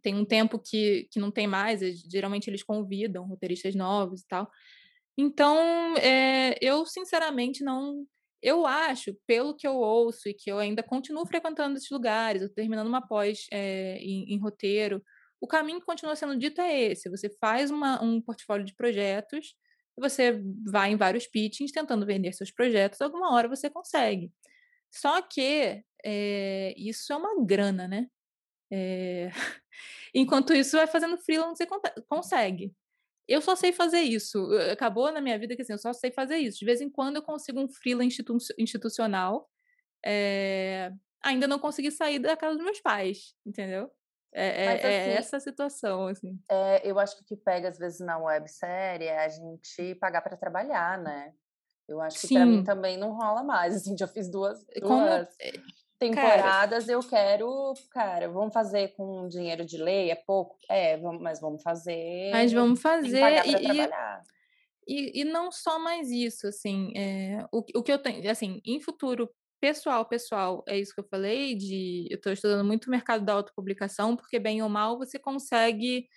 tem 0.02 0.16
um 0.16 0.26
tempo 0.26 0.60
que, 0.60 1.08
que 1.12 1.20
não 1.20 1.32
tem 1.32 1.48
mais, 1.48 1.80
geralmente 2.10 2.50
eles 2.50 2.64
convidam 2.64 3.26
roteiristas 3.26 3.76
novos 3.76 4.22
e 4.22 4.28
tal. 4.28 4.50
Então, 5.18 5.96
é, 5.98 6.58
eu 6.62 6.86
sinceramente 6.86 7.64
não. 7.64 8.06
Eu 8.42 8.68
acho, 8.68 9.16
pelo 9.26 9.56
que 9.56 9.66
eu 9.66 9.76
ouço 9.76 10.30
e 10.30 10.34
que 10.34 10.52
eu 10.52 10.60
ainda 10.60 10.84
continuo 10.84 11.26
frequentando 11.26 11.78
esses 11.78 11.90
lugares, 11.90 12.42
eu 12.42 12.54
terminando 12.54 12.88
uma 12.88 13.02
pós 13.02 13.48
em, 13.52 14.34
em, 14.34 14.38
roteiro, 14.38 15.02
o 15.42 15.48
caminho 15.48 15.80
que 15.80 15.86
continua 15.86 16.16
sendo 16.16 16.38
dito 16.38 16.62
é 16.62 16.80
esse: 16.92 17.10
você 17.10 17.30
faz 17.40 17.72
uma, 17.72 18.02
um 18.04 18.22
portfólio 18.22 18.66
de 18.66 18.76
projetos, 18.76 19.56
você 19.98 20.42
vai 20.66 20.92
em 20.92 20.98
vários 20.98 21.28
pitchings 21.28 21.72
tentando 21.72 22.06
vender 22.06 22.34
seus 22.34 22.52
projetos, 22.52 23.02
alguma 23.02 23.34
hora 23.34 23.48
você 23.48 23.70
consegue. 23.70 24.32
Só 24.92 25.22
que 25.22 25.84
é, 26.04 26.74
isso 26.78 27.12
é 27.12 27.16
uma 27.16 27.46
grana, 27.46 27.88
né? 27.88 28.08
É... 28.72 29.30
Enquanto 30.14 30.54
isso, 30.54 30.78
vai 30.78 30.88
fazendo 30.88 31.18
freelance, 31.18 31.58
você 31.58 32.02
consegue. 32.08 32.74
Eu 33.28 33.42
só 33.42 33.56
sei 33.56 33.74
fazer 33.74 34.02
isso. 34.02 34.40
Acabou 34.72 35.12
na 35.12 35.22
minha 35.22 35.38
vida 35.40 35.56
que 35.56 35.62
assim, 35.62 35.74
eu 35.74 35.80
só 35.80 35.94
sei 35.94 36.12
fazer 36.12 36.38
isso. 36.38 36.60
De 36.60 36.66
vez 36.66 36.82
em 36.82 36.90
quando 36.90 37.18
eu 37.18 37.24
consigo 37.24 37.60
um 37.60 37.68
freela 37.68 38.04
institu 38.06 38.38
institucional. 38.58 39.50
É... 40.06 40.92
Ainda 41.24 41.48
não 41.48 41.60
consegui 41.60 41.92
sair 41.92 42.20
da 42.20 42.38
casa 42.38 42.56
dos 42.56 42.64
meus 42.64 42.80
pais, 42.80 43.36
entendeu? 43.46 43.90
É, 44.38 44.66
Mas, 44.66 44.84
é, 44.84 44.94
é 44.94 45.00
assim, 45.00 45.10
é 45.12 45.18
essa 45.18 45.40
situação, 45.40 46.08
assim. 46.08 46.38
É, 46.52 46.82
eu 46.84 47.00
acho 47.00 47.16
que 47.16 47.22
o 47.22 47.26
que 47.26 47.38
pega, 47.38 47.70
às 47.70 47.78
vezes, 47.78 48.02
na 48.02 48.18
websérie 48.18 49.08
é 49.08 49.24
a 49.24 49.30
gente 49.30 49.96
pagar 49.96 50.22
para 50.22 50.36
trabalhar, 50.36 50.98
né? 50.98 51.34
Eu 51.88 52.02
acho 52.02 52.20
que 52.20 52.34
para 52.34 52.46
mim 52.46 52.62
também 52.62 52.98
não 52.98 53.14
rola 53.14 53.44
mais. 53.44 53.76
Assim, 53.78 53.98
já 53.98 54.08
fiz 54.08 54.30
duas, 54.30 54.66
duas 54.66 54.84
Como, 54.84 55.28
temporadas. 55.98 56.86
Cara, 56.86 56.92
eu 56.92 57.00
quero, 57.00 57.74
cara, 57.92 58.28
vamos 58.28 58.54
fazer 58.54 58.90
com 58.90 59.26
dinheiro 59.30 59.64
de 59.64 59.78
lei? 59.78 60.12
É 60.12 60.16
pouco? 60.16 60.58
É, 60.70 60.98
vamos, 60.98 61.22
mas 61.22 61.40
vamos 61.40 61.64
fazer. 61.64 62.32
Mas 62.32 62.52
vamos 62.52 62.82
fazer. 62.82 63.22
E, 63.46 63.88
e, 64.88 65.22
e, 65.22 65.24
não 65.24 65.50
só 65.50 65.80
mais 65.80 66.12
isso, 66.12 66.48
assim, 66.48 66.92
é, 66.96 67.46
o, 67.52 67.60
o 67.76 67.84
que 67.84 67.92
eu 67.92 68.00
tenho, 68.00 68.30
assim, 68.30 68.62
em 68.66 68.82
futuro 68.82 69.30
pessoal, 69.60 70.06
pessoal, 70.06 70.64
é 70.68 70.78
isso 70.80 70.94
que 70.94 71.00
eu 71.00 71.08
falei, 71.10 71.56
de 71.56 72.08
eu 72.10 72.16
estou 72.18 72.32
estudando 72.34 72.66
muito 72.66 72.88
o 72.88 72.92
mercado 72.92 73.26
da 73.26 73.34
autopublicação, 73.34 74.16
porque 74.16 74.40
bem 74.40 74.62
ou 74.62 74.70
mal 74.70 74.98
você 74.98 75.20
consegue 75.20 76.08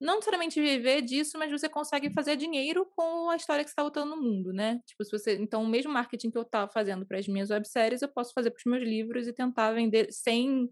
não 0.00 0.16
necessariamente 0.16 0.60
viver 0.60 1.00
disso, 1.02 1.38
mas 1.38 1.50
você 1.50 1.68
consegue 1.68 2.12
fazer 2.12 2.36
dinheiro 2.36 2.84
com 2.96 3.30
a 3.30 3.36
história 3.36 3.62
que 3.62 3.70
está 3.70 3.84
botando 3.84 4.10
no 4.10 4.20
mundo, 4.20 4.52
né? 4.52 4.80
Tipo, 4.84 5.04
se 5.04 5.12
você, 5.12 5.36
então, 5.36 5.62
o 5.62 5.68
mesmo 5.68 5.92
marketing 5.92 6.30
que 6.30 6.36
eu 6.38 6.42
estava 6.42 6.70
fazendo 6.72 7.06
para 7.06 7.18
as 7.18 7.28
minhas 7.28 7.50
webséries, 7.50 8.02
eu 8.02 8.08
posso 8.08 8.32
fazer 8.34 8.50
para 8.50 8.58
os 8.58 8.64
meus 8.70 8.82
livros 8.82 9.28
e 9.28 9.32
tentar 9.32 9.72
vender 9.72 10.12
sem 10.12 10.68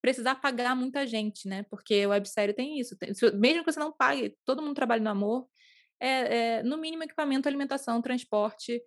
precisar 0.00 0.36
pagar 0.36 0.76
muita 0.76 1.04
gente, 1.06 1.48
né? 1.48 1.64
Porque 1.68 2.06
websérie 2.06 2.54
tem 2.54 2.78
isso. 2.78 2.96
Mesmo 3.34 3.64
que 3.64 3.72
você 3.72 3.80
não 3.80 3.92
pague, 3.92 4.36
todo 4.44 4.62
mundo 4.62 4.76
trabalha 4.76 5.02
no 5.02 5.10
amor, 5.10 5.48
é, 6.00 6.58
é 6.58 6.62
no 6.62 6.76
mínimo 6.78 7.02
equipamento, 7.02 7.48
alimentação, 7.48 8.00
transporte, 8.00 8.80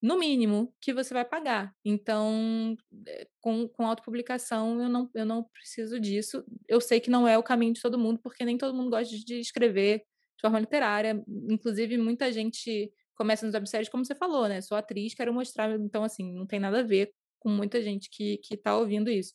no 0.00 0.18
mínimo, 0.18 0.72
que 0.80 0.92
você 0.92 1.12
vai 1.12 1.24
pagar. 1.24 1.74
Então, 1.84 2.76
eh, 3.06 3.26
com, 3.40 3.68
com 3.68 3.86
autopublicação, 3.86 4.80
eu 4.80 4.88
não, 4.88 5.10
eu 5.14 5.26
não 5.26 5.42
preciso 5.44 5.98
disso. 5.98 6.44
Eu 6.68 6.80
sei 6.80 7.00
que 7.00 7.10
não 7.10 7.26
é 7.26 7.36
o 7.36 7.42
caminho 7.42 7.72
de 7.72 7.82
todo 7.82 7.98
mundo, 7.98 8.20
porque 8.22 8.44
nem 8.44 8.56
todo 8.56 8.76
mundo 8.76 8.90
gosta 8.90 9.16
de 9.16 9.40
escrever 9.40 9.98
de 9.98 10.42
forma 10.42 10.60
literária. 10.60 11.22
Inclusive, 11.50 11.98
muita 11.98 12.32
gente 12.32 12.92
começa 13.16 13.44
nos 13.44 13.54
webséries, 13.54 13.88
como 13.88 14.04
você 14.04 14.14
falou, 14.14 14.46
né? 14.46 14.60
Sou 14.60 14.76
atriz, 14.76 15.14
quero 15.14 15.34
mostrar. 15.34 15.70
Então, 15.80 16.04
assim, 16.04 16.32
não 16.32 16.46
tem 16.46 16.60
nada 16.60 16.80
a 16.80 16.84
ver 16.84 17.12
com 17.40 17.48
muita 17.48 17.82
gente 17.82 18.08
que 18.10 18.40
está 18.50 18.76
ouvindo 18.76 19.10
isso. 19.10 19.34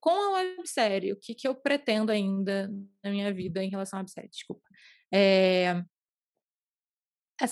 Com 0.00 0.10
a 0.10 0.30
websérie, 0.56 1.12
o 1.12 1.16
que, 1.16 1.34
que 1.34 1.46
eu 1.46 1.54
pretendo 1.54 2.10
ainda 2.10 2.68
na 3.04 3.10
minha 3.10 3.32
vida 3.32 3.62
em 3.62 3.68
relação 3.68 3.98
à 3.98 4.02
websérie? 4.02 4.30
Desculpa. 4.30 4.66
É... 5.12 5.84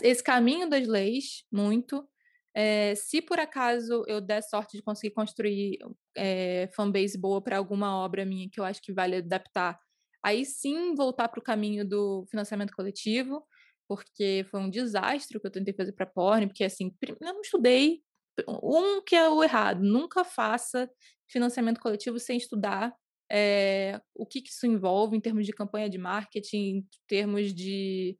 Esse 0.02 0.22
caminho 0.22 0.68
das 0.68 0.86
leis, 0.86 1.44
muito. 1.52 2.08
É, 2.54 2.94
se 2.96 3.22
por 3.22 3.38
acaso 3.38 4.04
eu 4.08 4.20
der 4.20 4.42
sorte 4.42 4.76
de 4.76 4.82
conseguir 4.82 5.14
construir 5.14 5.78
é, 6.16 6.68
fanbase 6.74 7.16
boa 7.18 7.40
para 7.40 7.56
alguma 7.56 7.96
obra 7.96 8.24
minha 8.24 8.48
que 8.50 8.58
eu 8.58 8.64
acho 8.64 8.82
que 8.82 8.92
vale 8.92 9.16
adaptar, 9.16 9.78
aí 10.22 10.44
sim 10.44 10.94
voltar 10.94 11.28
para 11.28 11.40
o 11.40 11.42
caminho 11.42 11.86
do 11.86 12.26
financiamento 12.30 12.72
coletivo, 12.74 13.44
porque 13.88 14.46
foi 14.50 14.60
um 14.60 14.70
desastre 14.70 15.36
o 15.36 15.40
que 15.40 15.46
eu 15.46 15.50
tentei 15.52 15.74
fazer 15.74 15.92
para 15.92 16.06
porn, 16.06 16.46
porque 16.46 16.64
assim, 16.64 16.94
eu 17.02 17.16
não 17.20 17.40
estudei. 17.40 18.02
Um 18.48 19.02
que 19.02 19.16
é 19.16 19.28
o 19.28 19.42
errado, 19.42 19.82
nunca 19.82 20.24
faça 20.24 20.90
financiamento 21.28 21.80
coletivo 21.80 22.18
sem 22.18 22.36
estudar 22.36 22.94
é, 23.30 24.00
o 24.14 24.26
que, 24.26 24.42
que 24.42 24.50
isso 24.50 24.66
envolve 24.66 25.16
em 25.16 25.20
termos 25.20 25.46
de 25.46 25.52
campanha 25.52 25.88
de 25.88 25.98
marketing, 25.98 26.58
em 26.58 26.88
termos 27.06 27.54
de 27.54 28.18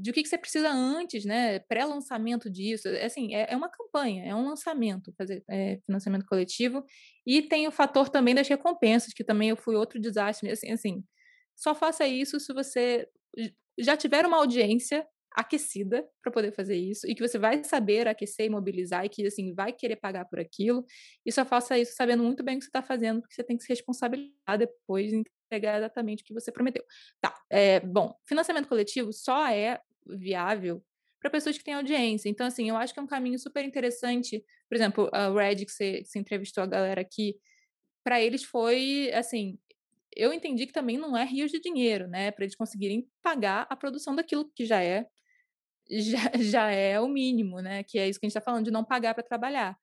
de 0.00 0.10
o 0.10 0.14
que, 0.14 0.22
que 0.22 0.28
você 0.28 0.38
precisa 0.38 0.70
antes, 0.70 1.24
né? 1.24 1.58
Pré-lançamento 1.60 2.48
disso. 2.50 2.88
É, 2.88 3.04
assim, 3.04 3.34
é, 3.34 3.52
é, 3.52 3.56
uma 3.56 3.68
campanha, 3.68 4.24
é 4.24 4.34
um 4.34 4.46
lançamento, 4.46 5.12
fazer 5.16 5.44
é, 5.48 5.78
financiamento 5.86 6.26
coletivo. 6.26 6.84
E 7.26 7.42
tem 7.42 7.66
o 7.68 7.72
fator 7.72 8.08
também 8.08 8.34
das 8.34 8.48
recompensas, 8.48 9.12
que 9.12 9.24
também 9.24 9.50
eu 9.50 9.56
fui 9.56 9.74
outro 9.76 10.00
desastre. 10.00 10.50
Assim, 10.50 10.70
assim 10.72 11.04
só 11.56 11.74
faça 11.74 12.06
isso 12.06 12.40
se 12.40 12.52
você 12.54 13.06
já 13.78 13.96
tiver 13.96 14.24
uma 14.24 14.38
audiência 14.38 15.06
aquecida 15.32 16.08
para 16.22 16.32
poder 16.32 16.52
fazer 16.52 16.76
isso 16.76 17.06
e 17.06 17.14
que 17.14 17.26
você 17.26 17.38
vai 17.38 17.62
saber 17.62 18.08
aquecer 18.08 18.46
e 18.46 18.50
mobilizar 18.50 19.04
e 19.04 19.08
que 19.08 19.24
assim 19.26 19.54
vai 19.54 19.72
querer 19.72 19.96
pagar 19.96 20.24
por 20.24 20.40
aquilo 20.40 20.84
e 21.24 21.30
só 21.30 21.44
faça 21.44 21.78
isso 21.78 21.94
sabendo 21.94 22.22
muito 22.22 22.42
bem 22.42 22.56
o 22.56 22.58
que 22.58 22.64
você 22.64 22.68
está 22.68 22.82
fazendo 22.82 23.20
porque 23.20 23.34
você 23.34 23.44
tem 23.44 23.56
que 23.56 23.62
se 23.62 23.68
responsabilizar 23.68 24.58
depois 24.58 25.12
entregar 25.12 25.78
exatamente 25.78 26.22
o 26.22 26.26
que 26.26 26.34
você 26.34 26.50
prometeu 26.50 26.82
tá 27.20 27.32
é, 27.48 27.78
bom 27.78 28.12
financiamento 28.26 28.68
coletivo 28.68 29.12
só 29.12 29.46
é 29.46 29.80
viável 30.18 30.82
para 31.20 31.30
pessoas 31.30 31.58
que 31.58 31.64
têm 31.64 31.74
audiência. 31.74 32.28
Então, 32.28 32.46
assim, 32.46 32.68
eu 32.68 32.76
acho 32.76 32.94
que 32.94 33.00
é 33.00 33.02
um 33.02 33.06
caminho 33.06 33.38
super 33.38 33.64
interessante. 33.64 34.44
Por 34.68 34.74
exemplo, 34.74 35.10
a 35.12 35.30
Red, 35.30 35.64
que 35.66 35.70
você, 35.70 36.02
que 36.02 36.08
você 36.08 36.18
entrevistou 36.18 36.64
a 36.64 36.66
galera 36.66 37.00
aqui, 37.00 37.36
para 38.02 38.20
eles 38.20 38.42
foi, 38.42 39.10
assim, 39.12 39.58
eu 40.16 40.32
entendi 40.32 40.66
que 40.66 40.72
também 40.72 40.96
não 40.96 41.16
é 41.16 41.24
rios 41.24 41.50
de 41.50 41.60
dinheiro, 41.60 42.08
né? 42.08 42.30
Para 42.30 42.44
eles 42.44 42.56
conseguirem 42.56 43.06
pagar 43.22 43.66
a 43.68 43.76
produção 43.76 44.14
daquilo 44.14 44.50
que 44.54 44.64
já 44.64 44.82
é 44.82 45.06
já, 45.90 46.18
já 46.38 46.70
é 46.70 47.00
o 47.00 47.08
mínimo, 47.08 47.60
né? 47.60 47.82
Que 47.84 47.98
é 47.98 48.08
isso 48.08 48.18
que 48.18 48.26
a 48.26 48.28
gente 48.28 48.36
está 48.36 48.44
falando, 48.44 48.64
de 48.64 48.70
não 48.70 48.84
pagar 48.84 49.14
para 49.14 49.22
trabalhar. 49.22 49.76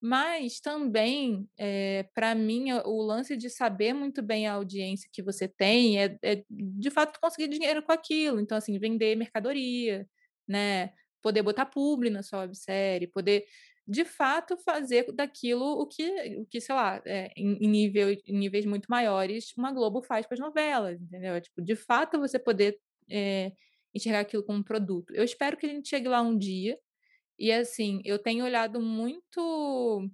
Mas 0.00 0.60
também, 0.60 1.48
é, 1.58 2.00
eh, 2.00 2.02
para 2.14 2.34
mim, 2.34 2.72
o 2.84 3.02
lance 3.02 3.36
de 3.36 3.50
saber 3.50 3.92
muito 3.92 4.22
bem 4.22 4.46
a 4.46 4.54
audiência 4.54 5.10
que 5.12 5.22
você 5.22 5.48
tem 5.48 6.00
é, 6.00 6.16
é, 6.22 6.44
de 6.48 6.90
fato 6.90 7.18
conseguir 7.20 7.48
dinheiro 7.48 7.82
com 7.82 7.92
aquilo. 7.92 8.38
Então, 8.40 8.56
assim, 8.56 8.78
vender 8.78 9.16
mercadoria, 9.16 10.08
né? 10.46 10.92
Poder 11.22 11.42
botar 11.42 11.66
publi 11.66 12.10
na 12.10 12.22
sua 12.22 12.40
websérie, 12.40 13.08
poder 13.08 13.44
de 13.88 14.04
fato 14.04 14.56
fazer 14.58 15.10
daquilo 15.12 15.64
o 15.64 15.86
que, 15.86 16.36
o 16.38 16.46
que 16.46 16.60
sei 16.60 16.74
lá, 16.74 17.00
é, 17.06 17.32
em, 17.36 17.66
nível, 17.68 18.10
em 18.10 18.38
níveis 18.38 18.66
muito 18.66 18.86
maiores, 18.88 19.52
uma 19.56 19.72
Globo 19.72 20.02
faz 20.02 20.26
com 20.26 20.34
as 20.34 20.40
novelas, 20.40 21.00
entendeu? 21.00 21.34
É, 21.34 21.40
tipo, 21.40 21.62
de 21.62 21.74
fato 21.74 22.18
você 22.18 22.38
poder 22.38 22.78
é, 23.10 23.52
enxergar 23.94 24.20
aquilo 24.20 24.44
como 24.44 24.58
um 24.58 24.62
produto. 24.62 25.14
Eu 25.14 25.24
espero 25.24 25.56
que 25.56 25.66
a 25.66 25.68
gente 25.70 25.88
chegue 25.88 26.06
lá 26.08 26.20
um 26.20 26.36
dia 26.36 26.78
e 27.38 27.52
assim, 27.52 28.00
eu 28.04 28.18
tenho 28.18 28.44
olhado 28.44 28.80
muito 28.80 30.08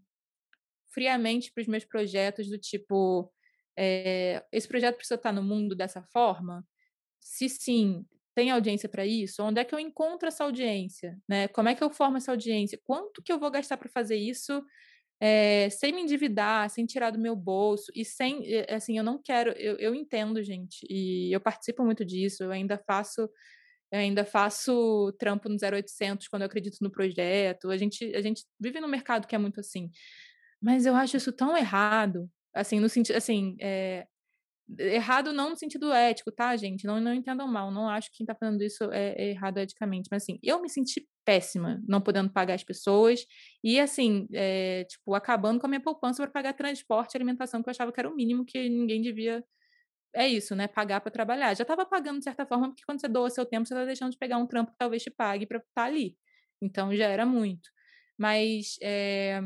friamente 0.93 1.53
para 1.53 1.63
os 1.63 1.67
meus 1.67 1.85
projetos 1.85 2.49
do 2.49 2.59
tipo, 2.59 3.33
é, 3.77 4.45
esse 4.53 4.69
projeto 4.69 4.97
precisa 4.97 5.17
estar 5.17 5.33
no 5.33 5.43
mundo 5.43 5.75
dessa 5.75 6.03
forma? 6.03 6.65
Se 7.21 7.49
sim, 7.49 8.07
tem 8.35 8.51
audiência 8.51 8.89
para 8.89 9.07
isso? 9.07 9.43
Onde 9.43 9.61
é 9.61 9.65
que 9.65 9.75
eu 9.75 9.79
encontro 9.79 10.29
essa 10.29 10.45
audiência? 10.45 11.19
Né? 11.29 11.49
Como 11.49 11.69
é 11.69 11.75
que 11.75 11.83
eu 11.83 11.91
formo 11.91 12.17
essa 12.19 12.33
audiência? 12.33 12.81
Quanto 12.85 13.23
que 13.23 13.33
eu 13.33 13.39
vou 13.39 13.51
gastar 13.51 13.77
para 13.77 13.89
fazer 13.89 14.17
isso 14.17 14.65
é, 15.21 15.71
sem 15.71 15.93
me 15.93 16.03
endividar, 16.03 16.69
sem 16.71 16.87
tirar 16.87 17.11
do 17.11 17.19
meu 17.19 17.37
bolso 17.37 17.91
e 17.95 18.05
sem, 18.05 18.45
eh, 18.47 18.75
assim, 18.75 18.99
eu 18.99 19.05
não 19.05 19.21
quero, 19.23 19.53
eu, 19.53 19.77
eu 19.79 19.95
entendo, 19.95 20.43
gente, 20.43 20.85
e 20.91 21.35
eu 21.35 21.41
participo 21.41 21.85
muito 21.85 22.05
disso, 22.05 22.43
eu 22.45 22.51
ainda 22.51 22.77
faço 22.77 23.31
eu 23.95 24.01
ainda 24.01 24.25
faço 24.25 25.15
trampo 25.21 25.49
no 25.49 25.55
0800 25.55 26.27
quando 26.27 26.43
eu 26.43 26.47
acredito 26.47 26.79
no 26.81 26.91
projeto. 26.91 27.71
A 27.71 27.77
gente, 27.77 28.05
a 28.17 28.21
gente 28.21 28.45
vive 28.59 28.81
num 28.81 28.89
mercado 28.89 29.25
que 29.25 29.37
é 29.37 29.39
muito 29.39 29.61
assim. 29.61 29.89
Mas 30.61 30.85
eu 30.85 30.97
acho 30.97 31.17
isso 31.17 31.33
tão 31.33 31.57
errado, 31.57 32.29
assim, 32.53 32.81
no 32.81 32.89
sentido, 32.89 33.15
assim, 33.15 33.57
é, 33.61 34.05
errado 34.81 35.33
não 35.33 35.51
no 35.51 35.57
sentido 35.57 35.93
ético, 35.93 36.33
tá, 36.33 36.57
gente? 36.57 36.85
Não, 36.85 37.01
não 37.01 37.15
entendam 37.15 37.47
mal. 37.47 37.71
Não 37.71 37.89
acho 37.89 38.11
que 38.11 38.17
quem 38.17 38.27
tá 38.27 38.35
falando 38.35 38.63
isso 38.63 38.83
é, 38.91 39.15
é 39.17 39.31
errado 39.31 39.59
eticamente. 39.59 40.09
Mas, 40.11 40.25
assim, 40.25 40.41
eu 40.43 40.61
me 40.61 40.69
senti 40.69 41.07
péssima 41.25 41.81
não 41.87 42.01
podendo 42.01 42.33
pagar 42.33 42.55
as 42.55 42.65
pessoas 42.65 43.25
e, 43.63 43.79
assim, 43.79 44.27
é, 44.33 44.85
tipo, 44.89 45.15
acabando 45.15 45.61
com 45.61 45.67
a 45.67 45.69
minha 45.69 45.81
poupança 45.81 46.21
para 46.25 46.33
pagar 46.33 46.55
transporte 46.55 47.15
e 47.15 47.17
alimentação, 47.17 47.63
que 47.63 47.69
eu 47.69 47.71
achava 47.71 47.93
que 47.93 48.01
era 48.01 48.11
o 48.11 48.17
mínimo 48.17 48.45
que 48.45 48.69
ninguém 48.69 49.01
devia 49.01 49.45
é 50.15 50.29
isso, 50.29 50.55
né? 50.55 50.69
Pagar 50.69 51.01
para 51.01 51.11
trabalhar. 51.11 51.55
Já 51.55 51.63
estava 51.63 51.85
pagando 51.85 52.19
de 52.19 52.25
certa 52.25 52.47
forma, 52.47 52.69
porque 52.69 52.85
quando 52.85 53.01
você 53.01 53.09
doa 53.09 53.31
seu 53.31 53.45
tempo, 53.45 53.67
você 53.67 53.75
está 53.75 53.85
deixando 53.85 54.13
de 54.13 54.19
pegar 54.19 54.39
um 54.39 54.47
trampo 54.47 54.73
que 54.73 54.79
talvez 54.79 55.03
te 55.03 55.11
pague 55.11 55.47
para 55.47 55.59
estar 55.59 55.71
tá 55.75 55.85
ali. 55.85 56.17
Então 56.63 56.95
já 56.95 57.07
era 57.07 57.27
muito. 57.27 57.69
Mas 58.19 58.77
é, 58.83 59.43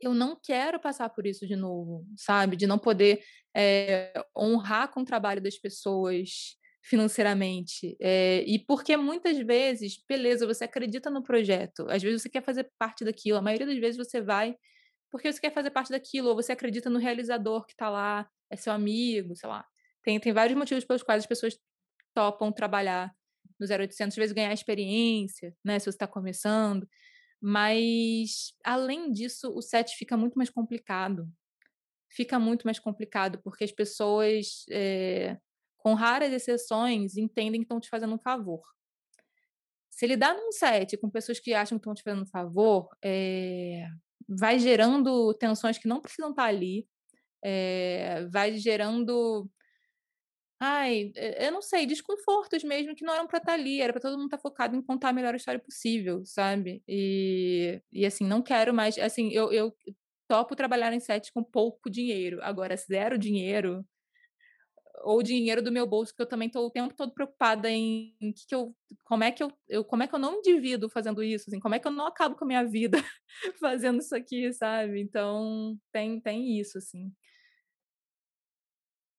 eu 0.00 0.14
não 0.14 0.36
quero 0.36 0.80
passar 0.80 1.08
por 1.10 1.26
isso 1.26 1.46
de 1.46 1.56
novo, 1.56 2.06
sabe? 2.16 2.56
De 2.56 2.66
não 2.66 2.78
poder 2.78 3.22
é, 3.56 4.12
honrar 4.36 4.90
com 4.92 5.00
o 5.00 5.04
trabalho 5.04 5.40
das 5.40 5.58
pessoas 5.58 6.56
financeiramente. 6.82 7.96
É, 8.00 8.44
e 8.46 8.58
porque 8.58 8.96
muitas 8.96 9.38
vezes, 9.38 9.96
beleza, 10.08 10.46
você 10.46 10.64
acredita 10.64 11.10
no 11.10 11.22
projeto, 11.22 11.86
às 11.88 12.02
vezes 12.02 12.22
você 12.22 12.28
quer 12.28 12.42
fazer 12.42 12.70
parte 12.78 13.04
daquilo, 13.04 13.38
a 13.38 13.42
maioria 13.42 13.66
das 13.66 13.78
vezes 13.78 13.96
você 13.96 14.20
vai 14.20 14.56
porque 15.12 15.30
você 15.30 15.38
quer 15.38 15.52
fazer 15.52 15.70
parte 15.70 15.90
daquilo, 15.90 16.30
ou 16.30 16.34
você 16.34 16.52
acredita 16.52 16.88
no 16.88 16.98
realizador 16.98 17.66
que 17.66 17.72
está 17.72 17.90
lá, 17.90 18.26
é 18.52 18.56
seu 18.56 18.72
amigo, 18.72 19.34
sei 19.34 19.48
lá. 19.48 19.66
Tem, 20.02 20.20
tem 20.20 20.32
vários 20.32 20.56
motivos 20.56 20.84
pelos 20.84 21.02
quais 21.02 21.22
as 21.22 21.26
pessoas 21.26 21.58
topam 22.14 22.52
trabalhar 22.52 23.14
no 23.58 23.66
0800, 23.66 24.14
às 24.14 24.16
vezes 24.16 24.32
ganhar 24.32 24.52
experiência, 24.52 25.56
né, 25.64 25.78
se 25.78 25.84
você 25.86 25.90
está 25.96 26.06
começando. 26.06 26.86
Mas, 27.40 28.54
além 28.64 29.10
disso, 29.10 29.52
o 29.56 29.62
set 29.62 29.96
fica 29.96 30.16
muito 30.16 30.34
mais 30.34 30.50
complicado. 30.50 31.28
Fica 32.08 32.38
muito 32.38 32.64
mais 32.64 32.78
complicado, 32.78 33.40
porque 33.42 33.64
as 33.64 33.72
pessoas, 33.72 34.64
é, 34.70 35.38
com 35.78 35.94
raras 35.94 36.32
exceções, 36.32 37.16
entendem 37.16 37.60
que 37.60 37.64
estão 37.64 37.80
te 37.80 37.88
fazendo 37.88 38.14
um 38.14 38.18
favor. 38.18 38.62
Se 39.90 40.06
lidar 40.06 40.34
num 40.34 40.52
set 40.52 40.96
com 40.98 41.10
pessoas 41.10 41.40
que 41.40 41.54
acham 41.54 41.78
que 41.78 41.82
estão 41.82 41.94
te 41.94 42.02
fazendo 42.02 42.22
um 42.22 42.26
favor, 42.26 42.88
é, 43.02 43.88
vai 44.28 44.58
gerando 44.58 45.34
tensões 45.34 45.78
que 45.78 45.88
não 45.88 46.00
precisam 46.00 46.30
estar 46.30 46.44
ali, 46.44 46.86
é, 47.42 48.26
vai 48.30 48.58
gerando 48.58 49.48
ai, 50.60 51.12
eu 51.40 51.50
não 51.52 51.60
sei, 51.62 51.86
desconfortos 51.86 52.62
mesmo 52.64 52.94
que 52.94 53.04
não 53.04 53.14
eram 53.14 53.26
para 53.26 53.38
estar 53.38 53.52
ali, 53.54 53.80
era 53.80 53.92
para 53.92 54.00
todo 54.02 54.16
mundo 54.16 54.26
estar 54.26 54.38
focado 54.38 54.76
em 54.76 54.82
contar 54.82 55.08
a 55.10 55.12
melhor 55.12 55.34
história 55.34 55.58
possível, 55.60 56.22
sabe? 56.24 56.82
E, 56.88 57.82
e 57.92 58.06
assim, 58.06 58.24
não 58.24 58.40
quero 58.42 58.72
mais, 58.72 58.96
assim, 58.98 59.30
eu, 59.32 59.52
eu 59.52 59.74
topo 60.28 60.54
trabalhar 60.56 60.92
em 60.92 61.00
set 61.00 61.32
com 61.32 61.42
pouco 61.42 61.90
dinheiro, 61.90 62.38
agora 62.42 62.76
zero 62.76 63.18
dinheiro, 63.18 63.84
ou 65.02 65.22
dinheiro 65.22 65.62
do 65.62 65.72
meu 65.72 65.86
bolso, 65.86 66.14
que 66.14 66.22
eu 66.22 66.26
também 66.26 66.46
estou 66.46 66.66
o 66.66 66.70
tempo 66.70 66.94
todo 66.94 67.12
preocupada 67.12 67.70
em, 67.70 68.14
em 68.20 68.32
que, 68.32 68.46
que 68.46 68.54
eu, 68.54 68.74
como 69.04 69.24
é 69.24 69.32
que 69.32 69.42
eu, 69.42 69.52
eu, 69.68 69.84
como 69.84 70.02
é 70.02 70.06
que 70.06 70.14
eu 70.14 70.18
não 70.18 70.36
me 70.36 70.42
divido 70.42 70.88
fazendo 70.88 71.22
isso, 71.22 71.48
assim, 71.48 71.60
como 71.60 71.74
é 71.74 71.78
que 71.78 71.86
eu 71.86 71.92
não 71.92 72.06
acabo 72.06 72.36
com 72.36 72.44
a 72.44 72.46
minha 72.46 72.64
vida 72.64 72.98
fazendo 73.60 74.00
isso 74.00 74.14
aqui, 74.14 74.52
sabe? 74.52 75.00
Então, 75.00 75.76
tem, 75.92 76.20
tem 76.20 76.58
isso, 76.58 76.78
assim. 76.78 77.12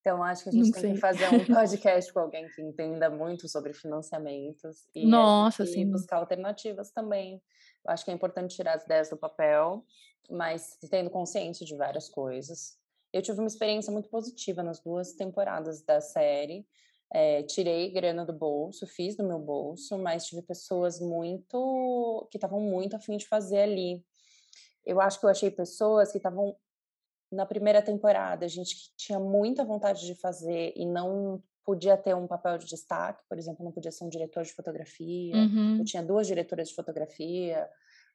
Então, 0.05 0.21
acho 0.21 0.43
que 0.43 0.49
a 0.49 0.51
gente 0.51 0.65
não 0.65 0.71
tem 0.73 0.81
sei. 0.81 0.93
que 0.93 0.99
fazer 0.99 1.29
um 1.29 1.45
podcast 1.47 2.11
com 2.11 2.19
alguém 2.19 2.45
que 2.49 2.61
entenda 2.61 3.09
muito 3.09 3.47
sobre 3.47 3.73
financiamentos 3.73 4.85
e, 4.93 5.05
Nossa, 5.07 5.63
e 5.63 5.85
buscar 5.85 6.17
alternativas 6.17 6.91
também. 6.91 7.41
Eu 7.85 7.93
acho 7.93 8.03
que 8.03 8.11
é 8.11 8.13
importante 8.13 8.53
tirar 8.53 8.75
as 8.75 8.83
ideias 8.83 9.09
do 9.09 9.17
papel, 9.17 9.85
mas 10.29 10.77
tendo 10.89 11.09
consciência 11.09 11.65
de 11.65 11.75
várias 11.77 12.09
coisas. 12.09 12.77
Eu 13.13 13.21
tive 13.21 13.39
uma 13.39 13.47
experiência 13.47 13.93
muito 13.93 14.09
positiva 14.09 14.63
nas 14.63 14.79
duas 14.79 15.13
temporadas 15.13 15.83
da 15.83 16.01
série. 16.01 16.67
É, 17.11 17.43
tirei 17.43 17.91
grana 17.91 18.25
do 18.25 18.33
bolso, 18.33 18.87
fiz 18.87 19.15
do 19.15 19.23
meu 19.23 19.37
bolso, 19.37 19.97
mas 19.99 20.25
tive 20.25 20.41
pessoas 20.41 20.99
muito 20.99 22.27
que 22.31 22.37
estavam 22.37 22.59
muito 22.59 22.95
afim 22.95 23.17
de 23.17 23.27
fazer 23.27 23.59
ali. 23.59 24.03
Eu 24.83 24.99
acho 24.99 25.19
que 25.19 25.25
eu 25.25 25.29
achei 25.29 25.51
pessoas 25.51 26.11
que 26.11 26.17
estavam 26.17 26.55
na 27.31 27.45
primeira 27.45 27.81
temporada, 27.81 28.47
gente 28.47 28.91
tinha 28.95 29.19
muita 29.19 29.63
vontade 29.63 30.05
de 30.05 30.15
fazer 30.15 30.73
e 30.75 30.85
não 30.85 31.41
podia 31.65 31.97
ter 31.97 32.15
um 32.15 32.27
papel 32.27 32.57
de 32.57 32.65
destaque, 32.65 33.23
por 33.27 33.37
exemplo, 33.37 33.63
não 33.63 33.71
podia 33.71 33.91
ser 33.91 34.03
um 34.03 34.09
diretor 34.09 34.43
de 34.43 34.53
fotografia. 34.53 35.35
Uhum. 35.35 35.77
Eu 35.79 35.85
tinha 35.85 36.03
duas 36.03 36.27
diretoras 36.27 36.69
de 36.69 36.75
fotografia. 36.75 37.69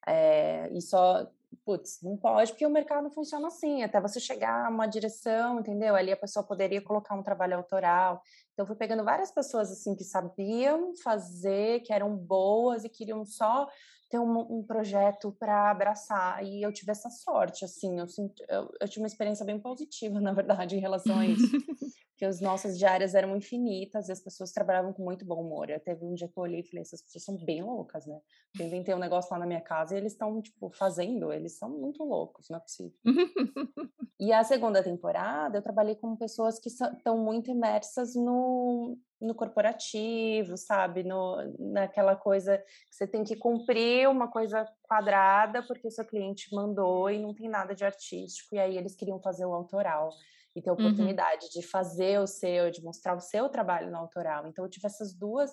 É, 0.07 0.69
e 0.73 0.81
só, 0.81 1.27
putz, 1.65 2.01
não 2.03 2.17
pode, 2.17 2.53
porque 2.53 2.67
o 2.67 2.71
mercado 2.71 3.11
funciona 3.11 3.49
assim, 3.49 3.83
até 3.83 4.01
você 4.01 4.21
chegar 4.21 4.67
a 4.67 4.69
uma 4.69 4.87
direção, 4.87 5.61
entendeu? 5.61 5.95
Ali 5.95 6.13
a 6.13 6.17
pessoa 6.17 6.45
poderia 6.45 6.81
colocar 6.81 7.15
um 7.15 7.23
trabalho 7.23 7.57
autoral. 7.57 8.23
Então, 8.53 8.67
fui 8.67 8.77
pegando 8.77 9.05
várias 9.05 9.31
pessoas, 9.31 9.71
assim, 9.71 9.95
que 9.95 10.05
sabiam 10.05 10.95
fazer, 11.03 11.81
que 11.81 11.93
eram 11.93 12.17
boas 12.17 12.85
e 12.85 12.89
queriam 12.89 13.25
só 13.25 13.69
ter 14.09 14.19
um, 14.19 14.59
um 14.59 14.63
projeto 14.63 15.33
para 15.39 15.71
abraçar. 15.71 16.45
E 16.45 16.63
eu 16.63 16.73
tive 16.73 16.93
essa 16.93 17.11
sorte, 17.11 17.65
assim, 17.65 17.99
eu, 17.99 18.07
eu, 18.49 18.71
eu 18.81 18.89
tive 18.89 19.01
uma 19.01 19.07
experiência 19.07 19.45
bem 19.45 19.59
positiva, 19.59 20.21
na 20.21 20.33
verdade, 20.33 20.77
em 20.77 20.81
relação 20.81 21.19
a 21.19 21.27
isso. 21.27 21.47
porque 22.19 22.25
as 22.25 22.41
nossas 22.41 22.77
diárias 22.77 23.15
eram 23.15 23.37
infinitas 23.37 24.09
e 24.09 24.13
as 24.13 24.21
pessoas 24.21 24.51
trabalhavam 24.51 24.93
com 24.93 25.05
muito 25.05 25.25
bom 25.25 25.41
humor. 25.41 25.71
Eu 25.71 25.79
teve 25.79 26.05
um 26.05 26.15
dia 26.15 26.27
que 26.27 26.37
eu 26.37 26.43
olhei 26.43 26.61
e 26.61 26.65
falei, 26.65 26.83
essas 26.83 27.01
pessoas 27.01 27.23
são 27.23 27.37
bem 27.37 27.63
loucas, 27.63 28.07
né? 28.07 28.19
Eu 28.59 28.67
inventei 28.67 28.93
um 28.93 28.99
negócio 28.99 29.33
lá 29.33 29.39
na 29.39 29.47
minha 29.47 29.61
casa 29.61 29.95
e 29.95 29.99
eles 29.99 30.15
estão, 30.15 30.43
tipo, 30.43 30.69
fazendo, 30.71 31.33
eles 31.33 31.57
são 31.57 31.71
muito 31.71 32.03
loucos, 32.03 32.49
não 32.51 32.57
é 32.57 32.61
possível. 32.61 32.93
e 34.19 34.33
a 34.33 34.43
segunda 34.43 34.83
temporada, 34.83 35.59
eu 35.59 35.63
trabalhei 35.63 35.95
com 35.95 36.17
pessoas 36.17 36.59
que 36.59 36.69
estão 36.69 37.19
muito 37.19 37.53
imersas 37.53 38.17
no, 38.17 38.99
no 39.21 39.35
corporativo, 39.35 40.57
sabe? 40.57 41.03
No, 41.03 41.37
naquela 41.59 42.15
coisa 42.15 42.59
que 42.59 42.95
você 42.95 43.07
tem 43.07 43.25
que 43.25 43.37
cumprir 43.37 44.09
uma 44.09 44.29
coisa 44.29 44.67
quadrada 44.83 45.63
porque 45.63 45.89
o 45.89 45.91
seu 45.91 46.05
cliente 46.05 46.55
mandou 46.55 47.11
e 47.11 47.19
não 47.19 47.35
tem 47.35 47.49
nada 47.49 47.75
de 47.75 47.85
artístico, 47.85 48.55
e 48.55 48.59
aí 48.59 48.77
eles 48.77 48.95
queriam 48.95 49.21
fazer 49.21 49.45
o 49.45 49.53
autoral 49.53 50.11
e 50.55 50.63
ter 50.63 50.71
a 50.71 50.73
uhum. 50.73 50.79
oportunidade 50.79 51.47
uhum. 51.47 51.61
de 51.61 51.67
fazer 51.67 52.21
o 52.21 52.27
seu, 52.27 52.71
de 52.71 52.83
mostrar 52.83 53.17
o 53.17 53.21
seu 53.21 53.49
trabalho 53.49 53.91
no 53.91 53.97
autoral. 53.97 54.47
Então 54.47 54.65
eu 54.65 54.71
tive 54.71 54.87
essas 54.87 55.13
duas 55.13 55.51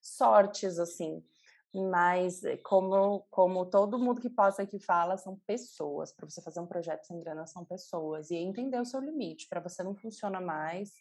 sortes 0.00 0.78
assim. 0.78 1.22
Mas 1.72 2.42
eh, 2.42 2.56
como 2.56 3.24
como 3.30 3.64
todo 3.64 3.98
mundo 3.98 4.20
que 4.20 4.28
passa 4.28 4.62
aqui 4.62 4.80
fala, 4.80 5.16
são 5.16 5.36
pessoas. 5.46 6.12
Para 6.12 6.28
você 6.28 6.42
fazer 6.42 6.58
um 6.58 6.66
projeto 6.66 7.04
sem 7.04 7.20
grana 7.20 7.46
são 7.46 7.64
pessoas 7.64 8.30
e 8.30 8.36
entender 8.36 8.80
o 8.80 8.84
seu 8.84 9.00
limite, 9.00 9.48
para 9.48 9.60
você 9.60 9.82
não 9.82 9.94
funciona 9.94 10.40
mais 10.40 10.92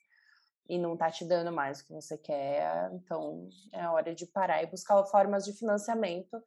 e 0.69 0.77
não 0.77 0.95
tá 0.95 1.09
te 1.09 1.25
dando 1.25 1.51
mais 1.51 1.81
o 1.81 1.87
que 1.87 1.93
você 1.93 2.17
quer, 2.17 2.91
então 2.93 3.49
é 3.73 3.87
hora 3.87 4.13
de 4.13 4.25
parar 4.27 4.63
e 4.63 4.67
buscar 4.67 5.03
formas 5.05 5.43
de 5.43 5.53
financiamento 5.53 6.41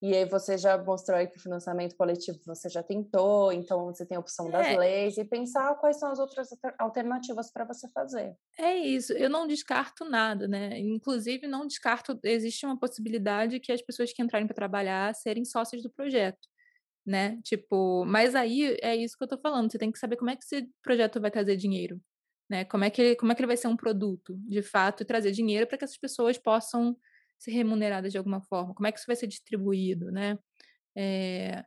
e 0.00 0.14
aí 0.14 0.24
você 0.24 0.56
já 0.56 0.78
mostrou 0.78 1.18
aí 1.18 1.26
que 1.26 1.36
o 1.36 1.42
financiamento 1.42 1.96
coletivo 1.96 2.38
você 2.46 2.68
já 2.68 2.84
tentou, 2.84 3.52
então 3.52 3.86
você 3.86 4.06
tem 4.06 4.16
a 4.16 4.20
opção 4.20 4.48
das 4.48 4.68
é. 4.68 4.76
leis 4.76 5.18
e 5.18 5.24
pensar 5.24 5.74
quais 5.74 5.98
são 5.98 6.12
as 6.12 6.20
outras 6.20 6.48
alternativas 6.78 7.50
para 7.52 7.64
você 7.64 7.88
fazer. 7.88 8.36
É 8.56 8.76
isso, 8.76 9.12
eu 9.12 9.28
não 9.28 9.46
descarto 9.46 10.04
nada, 10.04 10.46
né? 10.46 10.78
Inclusive, 10.78 11.48
não 11.48 11.66
descarto, 11.66 12.18
existe 12.22 12.64
uma 12.64 12.78
possibilidade 12.78 13.58
que 13.58 13.72
as 13.72 13.82
pessoas 13.82 14.12
que 14.12 14.22
entrarem 14.22 14.46
para 14.46 14.54
trabalhar 14.54 15.12
serem 15.16 15.44
sócios 15.44 15.82
do 15.82 15.90
projeto, 15.90 16.46
né? 17.04 17.40
Tipo, 17.42 18.04
mas 18.04 18.36
aí 18.36 18.78
é 18.80 18.94
isso 18.94 19.16
que 19.18 19.24
eu 19.24 19.28
tô 19.28 19.38
falando, 19.38 19.72
você 19.72 19.78
tem 19.78 19.90
que 19.90 19.98
saber 19.98 20.16
como 20.16 20.30
é 20.30 20.36
que 20.36 20.44
esse 20.44 20.70
projeto 20.80 21.20
vai 21.20 21.30
trazer 21.30 21.56
dinheiro, 21.56 22.00
né? 22.48 22.64
Como 22.64 22.84
é 22.84 22.90
que, 22.90 23.16
como 23.16 23.32
é 23.32 23.34
que 23.34 23.40
ele 23.40 23.46
vai 23.46 23.56
ser 23.56 23.68
um 23.68 23.76
produto, 23.76 24.36
de 24.46 24.62
fato, 24.62 25.02
e 25.02 25.06
trazer 25.06 25.32
dinheiro 25.32 25.66
para 25.66 25.78
que 25.78 25.84
essas 25.84 25.98
pessoas 25.98 26.38
possam 26.38 26.96
ser 27.38 27.52
remunerada 27.52 28.08
de 28.08 28.18
alguma 28.18 28.40
forma? 28.42 28.74
Como 28.74 28.86
é 28.86 28.92
que 28.92 28.98
isso 28.98 29.06
vai 29.06 29.16
ser 29.16 29.26
distribuído, 29.26 30.10
né? 30.10 30.38
É, 30.96 31.64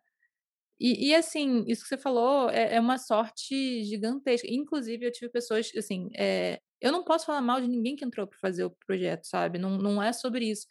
e, 0.84 1.10
e, 1.10 1.16
assim, 1.16 1.64
isso 1.68 1.84
que 1.84 1.90
você 1.90 1.98
falou 1.98 2.50
é, 2.50 2.76
é, 2.76 2.80
uma 2.80 2.98
sorte 2.98 3.84
gigantesca. 3.84 4.48
Inclusive, 4.50 5.06
eu 5.06 5.12
tive 5.12 5.30
pessoas, 5.30 5.72
assim, 5.78 6.10
é, 6.18 6.60
eu 6.82 6.92
não 6.92 7.04
posso 7.04 7.28
falar 7.28 7.42
mal 7.42 7.62
de 7.62 7.68
ninguém 7.68 7.96
que 7.96 8.04
entrou 8.04 8.26
para 8.26 8.40
fazer 8.40 8.64
o 8.64 8.72
projeto, 8.88 9.26
sabe? 9.26 9.60
Não, 9.60 9.78
não 9.78 10.02
é 10.02 10.12
sobre 10.12 10.50
isso. 10.50 10.66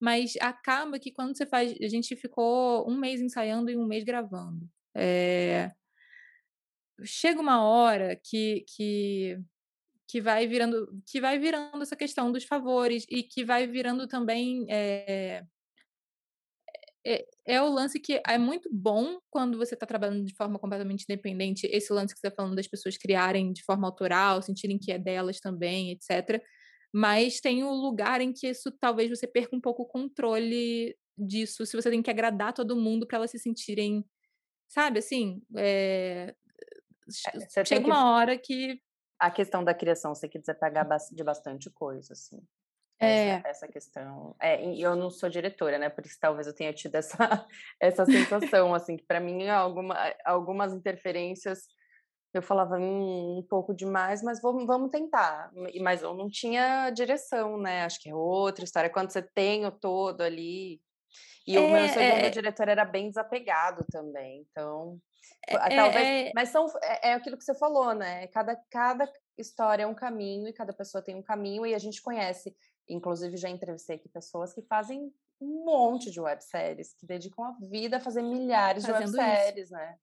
Mas 0.00 0.34
acaba 0.40 0.98
que 1.00 1.10
quando 1.10 1.36
você 1.36 1.46
faz. 1.46 1.74
A 1.82 1.88
gente 1.88 2.14
ficou 2.16 2.88
um 2.88 2.96
mês 2.96 3.20
ensaiando 3.20 3.70
e 3.70 3.76
um 3.76 3.86
mês 3.86 4.04
gravando. 4.04 4.68
É, 4.94 5.72
chega 7.04 7.40
uma 7.40 7.62
hora 7.62 8.16
que, 8.16 8.64
que 8.68 9.38
que 10.08 10.20
vai 10.20 10.46
virando 10.46 11.02
que 11.06 11.20
vai 11.20 11.38
virando 11.38 11.82
essa 11.82 11.96
questão 11.96 12.30
dos 12.30 12.44
favores 12.44 13.04
e 13.10 13.22
que 13.22 13.44
vai 13.44 13.66
virando 13.66 14.06
também 14.06 14.66
é, 14.68 15.44
é, 17.08 17.24
é, 17.46 17.62
o 17.62 17.68
lance 17.68 18.00
que 18.00 18.20
é 18.26 18.36
muito 18.36 18.68
bom 18.72 19.18
quando 19.30 19.56
você 19.56 19.74
está 19.74 19.86
trabalhando 19.86 20.24
de 20.24 20.34
forma 20.34 20.58
completamente 20.58 21.04
independente, 21.08 21.68
esse 21.70 21.92
lance 21.92 22.12
que 22.12 22.18
você 22.18 22.26
está 22.26 22.42
falando 22.42 22.56
das 22.56 22.66
pessoas 22.66 22.96
criarem 22.96 23.52
de 23.52 23.62
forma 23.62 23.86
autoral, 23.86 24.42
sentirem 24.42 24.76
que 24.76 24.90
é 24.90 24.98
delas 24.98 25.38
também, 25.38 25.92
etc. 25.92 26.42
Mas 26.92 27.40
tem 27.40 27.62
o 27.62 27.68
um 27.68 27.74
lugar 27.74 28.20
em 28.20 28.32
que 28.32 28.48
isso 28.48 28.72
talvez 28.80 29.08
você 29.08 29.24
perca 29.24 29.54
um 29.54 29.60
pouco 29.60 29.84
o 29.84 29.86
controle 29.86 30.96
disso, 31.16 31.64
se 31.64 31.76
você 31.76 31.90
tem 31.90 32.02
que 32.02 32.10
agradar 32.10 32.52
todo 32.52 32.74
mundo 32.74 33.06
para 33.06 33.18
elas 33.18 33.30
se 33.30 33.38
sentirem, 33.38 34.04
sabe, 34.68 34.98
assim, 34.98 35.40
é, 35.56 36.34
chega 37.64 37.82
que... 37.82 37.86
uma 37.86 38.10
hora 38.10 38.36
que 38.36 38.80
a 39.18 39.30
questão 39.30 39.64
da 39.64 39.74
criação, 39.74 40.14
você 40.14 40.28
quer 40.28 40.40
desapegar 40.40 40.86
de 41.12 41.24
bastante 41.24 41.70
coisa, 41.70 42.12
assim. 42.12 42.40
É. 42.98 43.28
Essa, 43.28 43.48
essa 43.48 43.68
questão. 43.68 44.34
É, 44.40 44.64
e 44.64 44.80
eu 44.80 44.96
não 44.96 45.10
sou 45.10 45.28
diretora, 45.28 45.78
né? 45.78 45.90
Por 45.90 46.04
isso 46.06 46.16
talvez 46.20 46.46
eu 46.46 46.54
tenha 46.54 46.72
tido 46.72 46.94
essa, 46.94 47.16
essa 47.80 48.04
sensação, 48.06 48.74
assim, 48.74 48.96
que 48.96 49.04
para 49.04 49.20
mim 49.20 49.48
alguma, 49.48 49.96
algumas 50.24 50.72
interferências 50.72 51.66
eu 52.36 52.42
falava 52.42 52.76
hum, 52.76 53.38
um 53.38 53.42
pouco 53.42 53.74
demais, 53.74 54.22
mas 54.22 54.40
vamos, 54.40 54.66
vamos 54.66 54.90
tentar. 54.90 55.50
Mas 55.80 56.02
eu 56.02 56.14
não 56.14 56.28
tinha 56.28 56.90
direção, 56.90 57.56
né? 57.56 57.84
Acho 57.84 58.00
que 58.00 58.10
é 58.10 58.14
outra 58.14 58.64
história. 58.64 58.90
Quando 58.90 59.10
você 59.10 59.22
tem 59.22 59.64
o 59.64 59.72
todo 59.72 60.20
ali, 60.20 60.80
E 61.46 61.56
é, 61.56 61.60
o 61.60 61.70
meu 61.70 61.88
segundo 61.88 62.26
é, 62.26 62.30
diretor 62.30 62.68
era 62.68 62.84
bem 62.84 63.08
desapegado 63.08 63.84
também, 63.90 64.44
então 64.50 64.98
é, 64.98 65.05
talvez, 65.46 66.06
é, 66.06 66.32
mas 66.34 66.48
são 66.48 66.66
é, 66.82 67.10
é, 67.10 67.12
aquilo 67.14 67.36
que 67.36 67.44
você 67.44 67.54
falou, 67.54 67.94
né? 67.94 68.26
Cada, 68.28 68.56
cada 68.70 69.12
história 69.38 69.84
é 69.84 69.86
um 69.86 69.94
caminho 69.94 70.48
e 70.48 70.52
cada 70.52 70.72
pessoa 70.72 71.02
tem 71.02 71.14
um 71.14 71.22
caminho 71.22 71.66
e 71.66 71.74
a 71.74 71.78
gente 71.78 72.02
conhece, 72.02 72.56
inclusive 72.88 73.36
já 73.36 73.48
entrevistei 73.48 73.96
aqui 73.96 74.08
pessoas 74.08 74.52
que 74.52 74.62
fazem 74.62 75.12
um 75.40 75.64
monte 75.64 76.10
de 76.10 76.20
webséries, 76.20 76.94
que 76.94 77.06
dedicam 77.06 77.44
a 77.44 77.52
vida 77.60 77.98
a 77.98 78.00
fazer 78.00 78.22
milhares 78.22 78.84
de 78.84 78.90
webséries, 78.90 79.70
né? 79.70 79.96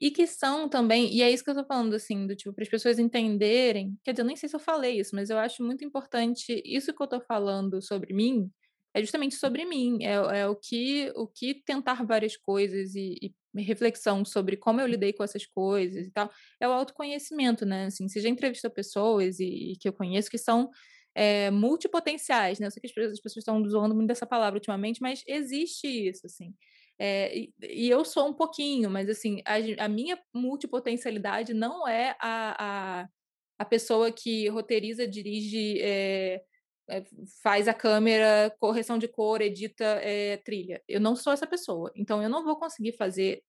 E 0.00 0.10
que 0.10 0.26
são 0.26 0.68
também, 0.68 1.14
e 1.14 1.22
é 1.22 1.30
isso 1.30 1.44
que 1.44 1.50
eu 1.50 1.54
tô 1.54 1.64
falando, 1.64 1.94
assim, 1.94 2.26
do 2.26 2.34
tipo, 2.34 2.52
para 2.52 2.64
as 2.64 2.68
pessoas 2.68 2.98
entenderem, 2.98 3.96
quer 4.02 4.12
dizer, 4.12 4.22
eu 4.22 4.26
nem 4.26 4.36
sei 4.36 4.48
se 4.48 4.56
eu 4.56 4.60
falei 4.60 4.98
isso, 4.98 5.14
mas 5.14 5.30
eu 5.30 5.38
acho 5.38 5.62
muito 5.62 5.84
importante, 5.84 6.60
isso 6.64 6.92
que 6.92 7.02
eu 7.02 7.06
tô 7.06 7.20
falando 7.20 7.80
sobre 7.80 8.12
mim, 8.12 8.50
é 8.94 9.00
justamente 9.00 9.34
sobre 9.34 9.64
mim, 9.64 9.98
é, 10.02 10.14
é 10.40 10.46
o 10.46 10.54
que 10.54 11.12
o 11.16 11.26
que 11.26 11.54
tentar 11.54 12.04
várias 12.04 12.36
coisas 12.36 12.94
e, 12.94 13.18
e, 13.20 13.34
reflexão 13.62 14.24
sobre 14.24 14.56
como 14.56 14.80
eu 14.80 14.86
lidei 14.86 15.12
com 15.12 15.22
essas 15.22 15.46
coisas 15.46 16.06
e 16.06 16.10
tal, 16.10 16.30
é 16.60 16.68
o 16.68 16.72
autoconhecimento, 16.72 17.66
né? 17.66 17.86
Assim, 17.86 18.08
você 18.08 18.20
já 18.20 18.28
entrevistou 18.28 18.70
pessoas 18.70 19.38
e, 19.40 19.72
e 19.72 19.76
que 19.76 19.88
eu 19.88 19.92
conheço 19.92 20.30
que 20.30 20.38
são 20.38 20.70
é, 21.14 21.50
multipotenciais, 21.50 22.58
né? 22.58 22.66
Eu 22.66 22.70
sei 22.70 22.80
que 22.80 23.00
as 23.00 23.20
pessoas 23.20 23.42
estão 23.42 23.64
zoando 23.68 23.94
muito 23.94 24.08
dessa 24.08 24.26
palavra 24.26 24.56
ultimamente, 24.56 25.00
mas 25.02 25.22
existe 25.26 25.86
isso, 25.86 26.26
assim. 26.26 26.54
É, 26.98 27.36
e, 27.36 27.52
e, 27.62 27.90
eu 27.90 28.04
sou 28.04 28.28
um 28.28 28.32
pouquinho, 28.32 28.88
mas 28.90 29.08
assim, 29.08 29.42
a, 29.44 29.84
a 29.84 29.88
minha 29.88 30.18
multipotencialidade 30.32 31.52
não 31.52 31.86
é 31.88 32.16
a, 32.20 33.02
a, 33.02 33.08
a 33.58 33.64
pessoa 33.64 34.12
que 34.12 34.48
roteiriza, 34.48 35.06
dirige, 35.06 35.80
é, 35.80 36.40
faz 37.42 37.68
a 37.68 37.74
câmera, 37.74 38.54
correção 38.58 38.98
de 38.98 39.08
cor, 39.08 39.40
edita 39.40 39.84
é, 39.84 40.36
trilha. 40.38 40.82
Eu 40.88 41.00
não 41.00 41.16
sou 41.16 41.32
essa 41.32 41.46
pessoa. 41.46 41.92
Então 41.96 42.22
eu 42.22 42.28
não 42.28 42.44
vou 42.44 42.56
conseguir 42.56 42.92
fazer. 42.92 43.42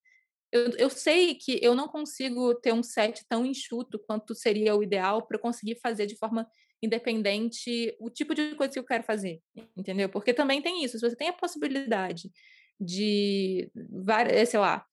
Eu, 0.51 0.69
eu 0.77 0.89
sei 0.89 1.35
que 1.35 1.59
eu 1.61 1.75
não 1.75 1.87
consigo 1.87 2.55
ter 2.55 2.73
um 2.73 2.83
set 2.83 3.25
tão 3.27 3.45
enxuto 3.45 3.99
quanto 3.99 4.33
seria 4.33 4.75
o 4.75 4.83
ideal 4.83 5.25
para 5.25 5.39
conseguir 5.39 5.79
fazer 5.81 6.05
de 6.05 6.17
forma 6.17 6.47
independente 6.81 7.95
o 7.99 8.09
tipo 8.09 8.35
de 8.35 8.55
coisa 8.55 8.73
que 8.73 8.79
eu 8.79 8.85
quero 8.85 9.03
fazer, 9.03 9.41
entendeu? 9.75 10.07
Porque 10.07 10.33
também 10.33 10.61
tem 10.61 10.83
isso. 10.83 10.99
Se 10.99 11.09
você 11.09 11.15
tem 11.15 11.29
a 11.29 11.33
possibilidade 11.33 12.31
de, 12.79 13.71
várias, 13.89 14.49
sei 14.49 14.59
lá, 14.59 14.85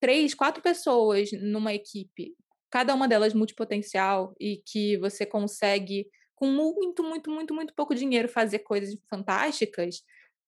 três, 0.00 0.34
quatro 0.34 0.62
pessoas 0.62 1.30
numa 1.32 1.72
equipe, 1.72 2.36
cada 2.70 2.94
uma 2.94 3.08
delas 3.08 3.32
multipotencial 3.32 4.34
e 4.38 4.60
que 4.66 4.96
você 4.98 5.24
consegue, 5.24 6.06
com 6.34 6.46
muito, 6.46 7.02
muito, 7.04 7.30
muito, 7.30 7.54
muito 7.54 7.74
pouco 7.74 7.94
dinheiro, 7.94 8.28
fazer 8.28 8.60
coisas 8.60 8.96
fantásticas, 9.08 10.02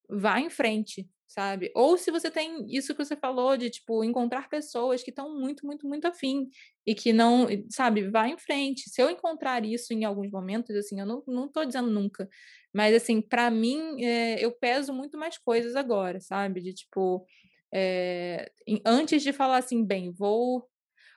vá 0.08 0.40
em 0.40 0.50
frente, 0.50 1.08
sabe? 1.26 1.70
Ou 1.74 1.96
se 1.98 2.10
você 2.10 2.30
tem 2.30 2.64
isso 2.68 2.94
que 2.94 3.04
você 3.04 3.16
falou 3.16 3.56
de, 3.56 3.70
tipo, 3.70 4.04
encontrar 4.04 4.48
pessoas 4.48 5.02
que 5.02 5.10
estão 5.10 5.38
muito, 5.38 5.66
muito, 5.66 5.86
muito 5.86 6.06
afim 6.06 6.48
e 6.86 6.94
que 6.94 7.12
não, 7.12 7.46
sabe, 7.70 8.08
vá 8.10 8.28
em 8.28 8.38
frente. 8.38 8.88
Se 8.90 9.02
eu 9.02 9.10
encontrar 9.10 9.64
isso 9.64 9.92
em 9.92 10.04
alguns 10.04 10.30
momentos, 10.30 10.74
assim, 10.76 11.00
eu 11.00 11.06
não, 11.06 11.22
não 11.26 11.48
tô 11.48 11.64
dizendo 11.64 11.90
nunca, 11.90 12.28
mas, 12.72 12.94
assim, 12.94 13.20
para 13.20 13.50
mim, 13.50 14.02
é, 14.04 14.44
eu 14.44 14.52
peso 14.52 14.92
muito 14.92 15.18
mais 15.18 15.38
coisas 15.38 15.74
agora, 15.76 16.20
sabe? 16.20 16.60
De 16.60 16.72
tipo, 16.74 17.24
é, 17.72 18.50
antes 18.84 19.22
de 19.22 19.32
falar 19.32 19.58
assim, 19.58 19.84
bem, 19.84 20.12
vou, 20.12 20.68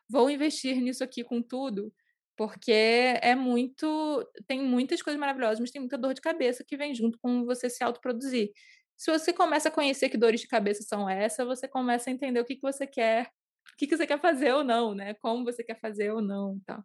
vou 0.09 0.30
investir 0.30 0.82
nisso 0.82 1.03
aqui 1.03 1.24
com 1.24 1.41
tudo, 1.41 1.93
porque 2.40 2.72
é 2.72 3.36
muito. 3.36 4.26
Tem 4.48 4.64
muitas 4.64 5.02
coisas 5.02 5.20
maravilhosas, 5.20 5.60
mas 5.60 5.72
tem 5.72 5.82
muita 5.82 5.98
dor 5.98 6.14
de 6.14 6.22
cabeça 6.22 6.64
que 6.64 6.78
vem 6.78 6.96
junto 6.96 7.20
com 7.20 7.44
você 7.44 7.70
se 7.70 7.84
autoproduzir. 7.84 8.54
Se 8.96 9.12
você 9.12 9.34
começa 9.34 9.68
a 9.68 9.72
conhecer 9.72 10.08
que 10.08 10.18
dores 10.18 10.40
de 10.40 10.48
cabeça 10.48 10.82
são 10.84 11.10
essas, 11.10 11.46
você 11.46 11.68
começa 11.68 12.10
a 12.10 12.14
entender 12.14 12.40
o 12.40 12.46
que, 12.46 12.56
que 12.56 12.62
você 12.62 12.88
quer, 12.88 13.26
o 13.74 13.78
que, 13.78 13.88
que 13.88 13.98
você 13.98 14.08
quer 14.08 14.22
fazer 14.22 14.54
ou 14.54 14.64
não, 14.64 14.96
né? 14.96 15.16
Como 15.16 15.44
você 15.44 15.62
quer 15.66 15.78
fazer 15.82 16.14
ou 16.14 16.22
não. 16.22 16.58
Tá? 16.66 16.82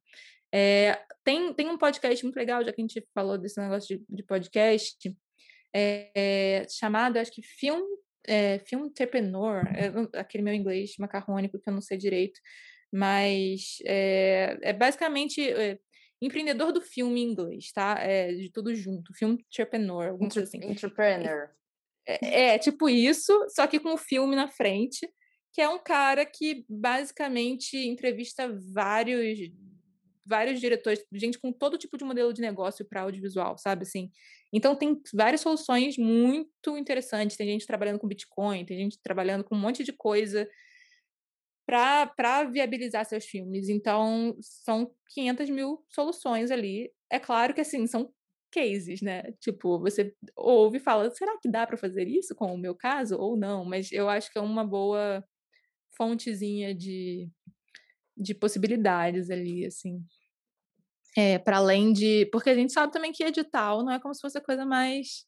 É, 0.53 1.01
tem, 1.23 1.55
tem 1.55 1.71
um 1.71 1.79
podcast 1.79 2.25
muito 2.25 2.37
legal, 2.37 2.65
já 2.65 2.73
que 2.73 2.81
a 2.81 2.85
gente 2.85 3.07
falou 3.15 3.39
desse 3.39 3.61
negócio 3.61 3.97
de, 3.97 4.05
de 4.09 4.25
podcast, 4.25 5.17
é, 5.73 6.67
chamado, 6.69 7.17
acho 7.19 7.31
que 7.31 7.43
Film, 7.43 7.81
é, 8.27 8.59
Film 8.67 8.87
Entrepreneur, 8.87 9.63
é, 9.69 10.19
aquele 10.19 10.43
meu 10.43 10.55
inglês 10.55 10.95
macarrônico 10.99 11.61
que 11.61 11.69
eu 11.69 11.75
não 11.75 11.81
sei 11.81 11.97
direito, 11.97 12.41
mas 12.95 13.79
é, 13.85 14.57
é 14.63 14.73
basicamente 14.73 15.43
é, 15.51 15.77
empreendedor 16.23 16.71
do 16.71 16.81
filme 16.81 17.21
em 17.21 17.33
inglês, 17.33 17.73
tá? 17.73 17.97
É, 17.99 18.33
de 18.33 18.53
tudo 18.53 18.73
junto, 18.73 19.13
Film 19.13 19.33
Entrepreneur, 19.33 20.11
alguma 20.11 20.31
coisa 20.31 20.47
assim. 20.49 20.65
Entrepreneur. 20.65 21.51
É, 22.07 22.55
é, 22.55 22.59
tipo 22.59 22.89
isso, 22.89 23.33
só 23.49 23.67
que 23.67 23.81
com 23.81 23.95
o 23.95 23.99
filme 23.99 24.37
na 24.37 24.47
frente, 24.47 25.13
que 25.53 25.61
é 25.61 25.69
um 25.69 25.79
cara 25.81 26.25
que 26.25 26.65
basicamente 26.69 27.77
entrevista 27.77 28.49
vários 28.73 29.41
vários 30.27 30.59
diretores, 30.59 31.05
gente 31.13 31.39
com 31.39 31.53
todo 31.53 31.77
tipo 31.77 31.99
de 31.99 32.05
modelo 32.05 32.33
de 32.33 32.41
negócio 32.41 32.85
para 32.85 33.03
audiovisual, 33.03 33.59
sabe 33.59 33.83
assim? 33.83 34.09
Então 34.53 34.77
tem 34.77 35.03
várias 35.13 35.41
soluções 35.41 35.99
muito 35.99 36.79
interessantes. 36.79 37.37
Tem 37.37 37.49
gente 37.49 37.67
trabalhando 37.67 37.99
com 37.99 38.07
Bitcoin, 38.07 38.65
tem 38.65 38.79
gente 38.79 38.99
trabalhando 39.03 39.43
com 39.43 39.57
um 39.57 39.59
monte 39.59 39.83
de 39.83 39.93
coisa 39.93 40.49
para 41.67 42.45
viabilizar 42.45 43.05
seus 43.07 43.25
filmes. 43.25 43.69
Então 43.69 44.37
são 44.41 44.91
500 45.11 45.51
mil 45.51 45.85
soluções 45.89 46.51
ali. 46.51 46.91
É 47.11 47.19
claro 47.19 47.55
que 47.55 47.61
assim 47.61 47.87
são 47.87 48.12
cases, 48.53 49.03
né? 49.03 49.33
Tipo, 49.41 49.79
você 49.81 50.15
ouve 50.37 50.79
e 50.79 50.81
fala, 50.81 51.11
será 51.11 51.37
que 51.41 51.51
dá 51.51 51.67
para 51.67 51.77
fazer 51.77 52.07
isso 52.09 52.35
com 52.35 52.55
o 52.55 52.59
meu 52.59 52.75
caso 52.75 53.17
ou 53.19 53.37
não? 53.37 53.65
Mas 53.65 53.91
eu 53.93 54.09
acho 54.09 54.31
que 54.33 54.39
é 54.39 54.43
uma 54.43 54.65
boa 54.65 55.25
fontezinha 55.97 56.75
de 56.75 57.29
de 58.17 58.35
possibilidades 58.35 59.31
ali, 59.31 59.67
assim. 59.67 60.05
É, 61.17 61.39
para 61.39 61.59
além 61.59 61.93
de. 61.93 62.27
Porque 62.33 62.51
a 62.51 62.55
gente 62.55 62.73
sabe 62.73 62.93
também 62.93 63.12
que 63.12 63.23
edital 63.25 63.85
não 63.85 63.93
é 63.93 64.01
como 64.01 64.15
se 64.15 64.21
fosse 64.21 64.37
a 64.39 64.41
coisa 64.41 64.67
mais 64.67 65.25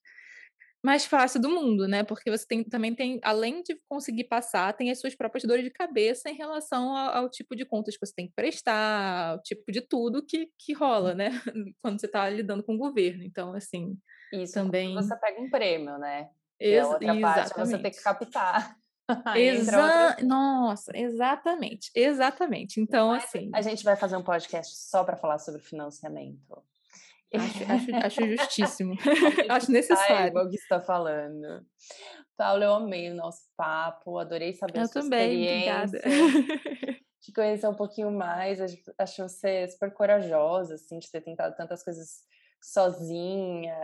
mais 0.87 1.05
fácil 1.05 1.41
do 1.41 1.51
mundo, 1.51 1.89
né? 1.89 2.05
Porque 2.05 2.30
você 2.30 2.47
tem, 2.47 2.62
também 2.62 2.95
tem, 2.95 3.18
além 3.24 3.61
de 3.61 3.76
conseguir 3.89 4.22
passar, 4.22 4.72
tem 4.72 4.89
as 4.89 5.01
suas 5.01 5.16
próprias 5.16 5.43
dores 5.43 5.64
de 5.64 5.70
cabeça 5.70 6.30
em 6.30 6.37
relação 6.37 6.97
ao, 6.97 7.24
ao 7.24 7.28
tipo 7.28 7.57
de 7.57 7.64
contas 7.64 7.97
que 7.97 8.07
você 8.07 8.14
tem 8.14 8.28
que 8.28 8.34
prestar, 8.34 9.34
o 9.34 9.43
tipo 9.43 9.72
de 9.72 9.80
tudo 9.80 10.24
que, 10.24 10.49
que 10.57 10.72
rola, 10.72 11.12
né? 11.12 11.30
Quando 11.82 11.99
você 11.99 12.07
está 12.07 12.30
lidando 12.30 12.62
com 12.62 12.76
o 12.76 12.78
governo. 12.78 13.24
Então, 13.24 13.53
assim. 13.53 13.99
Isso 14.32 14.55
também. 14.55 14.95
Você 14.95 15.16
pega 15.16 15.41
um 15.41 15.51
prêmio, 15.51 15.99
né? 15.99 16.30
E 16.61 16.68
Ex 16.68 16.84
a 16.84 16.89
outra 16.89 17.05
exatamente. 17.05 17.22
parte 17.22 17.59
você 17.59 17.78
tem 17.78 17.91
que 17.91 18.03
captar. 18.03 18.76
Exa 19.37 20.16
Nossa, 20.22 20.93
exatamente, 20.97 21.91
exatamente. 21.95 22.80
Então, 22.80 23.09
Mas 23.09 23.24
assim. 23.24 23.51
A 23.53 23.61
gente 23.61 23.82
vai 23.82 23.97
fazer 23.97 24.16
um 24.16 24.22
podcast 24.22 24.72
só 24.76 25.03
para 25.03 25.16
falar 25.16 25.41
sobre 25.41 25.61
financiamento. 25.61 26.62
Acho, 27.35 27.64
acho, 27.72 28.07
acho 28.07 28.37
justíssimo. 28.37 28.95
acho 29.51 29.70
necessário. 29.70 30.39
o 30.39 30.49
que 30.49 30.57
está 30.57 30.81
falando. 30.81 31.64
Paulo, 32.37 32.62
eu 32.62 32.74
amei 32.74 33.11
o 33.11 33.14
nosso 33.14 33.43
papo, 33.57 34.18
adorei 34.18 34.53
saber 34.53 34.79
eu 34.79 34.83
a 34.83 34.87
sua 34.87 35.03
também, 35.03 35.43
experiência. 35.43 36.01
Obrigada. 36.05 37.01
Te 37.20 37.33
conhecer 37.33 37.66
um 37.66 37.74
pouquinho 37.74 38.12
mais, 38.12 38.61
acho 38.99 39.22
você 39.22 39.66
super 39.68 39.93
corajosa, 39.93 40.74
assim, 40.74 40.99
de 40.99 41.11
ter 41.11 41.22
tentado 41.22 41.57
tantas 41.57 41.83
coisas 41.83 42.22
sozinha, 42.62 43.74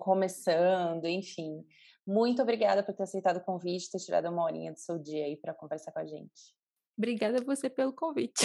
começando, 0.00 1.06
enfim. 1.06 1.64
Muito 2.06 2.42
obrigada 2.42 2.82
por 2.82 2.94
ter 2.94 3.04
aceitado 3.04 3.38
o 3.38 3.44
convite, 3.44 3.90
ter 3.90 3.98
tirado 3.98 4.28
uma 4.28 4.44
horinha 4.44 4.72
do 4.72 4.78
seu 4.78 4.98
dia 4.98 5.24
aí 5.24 5.36
para 5.36 5.54
conversar 5.54 5.92
com 5.92 6.00
a 6.00 6.06
gente. 6.06 6.54
Obrigada 6.96 7.38
a 7.38 7.44
você 7.44 7.70
pelo 7.70 7.92
convite. 7.92 8.44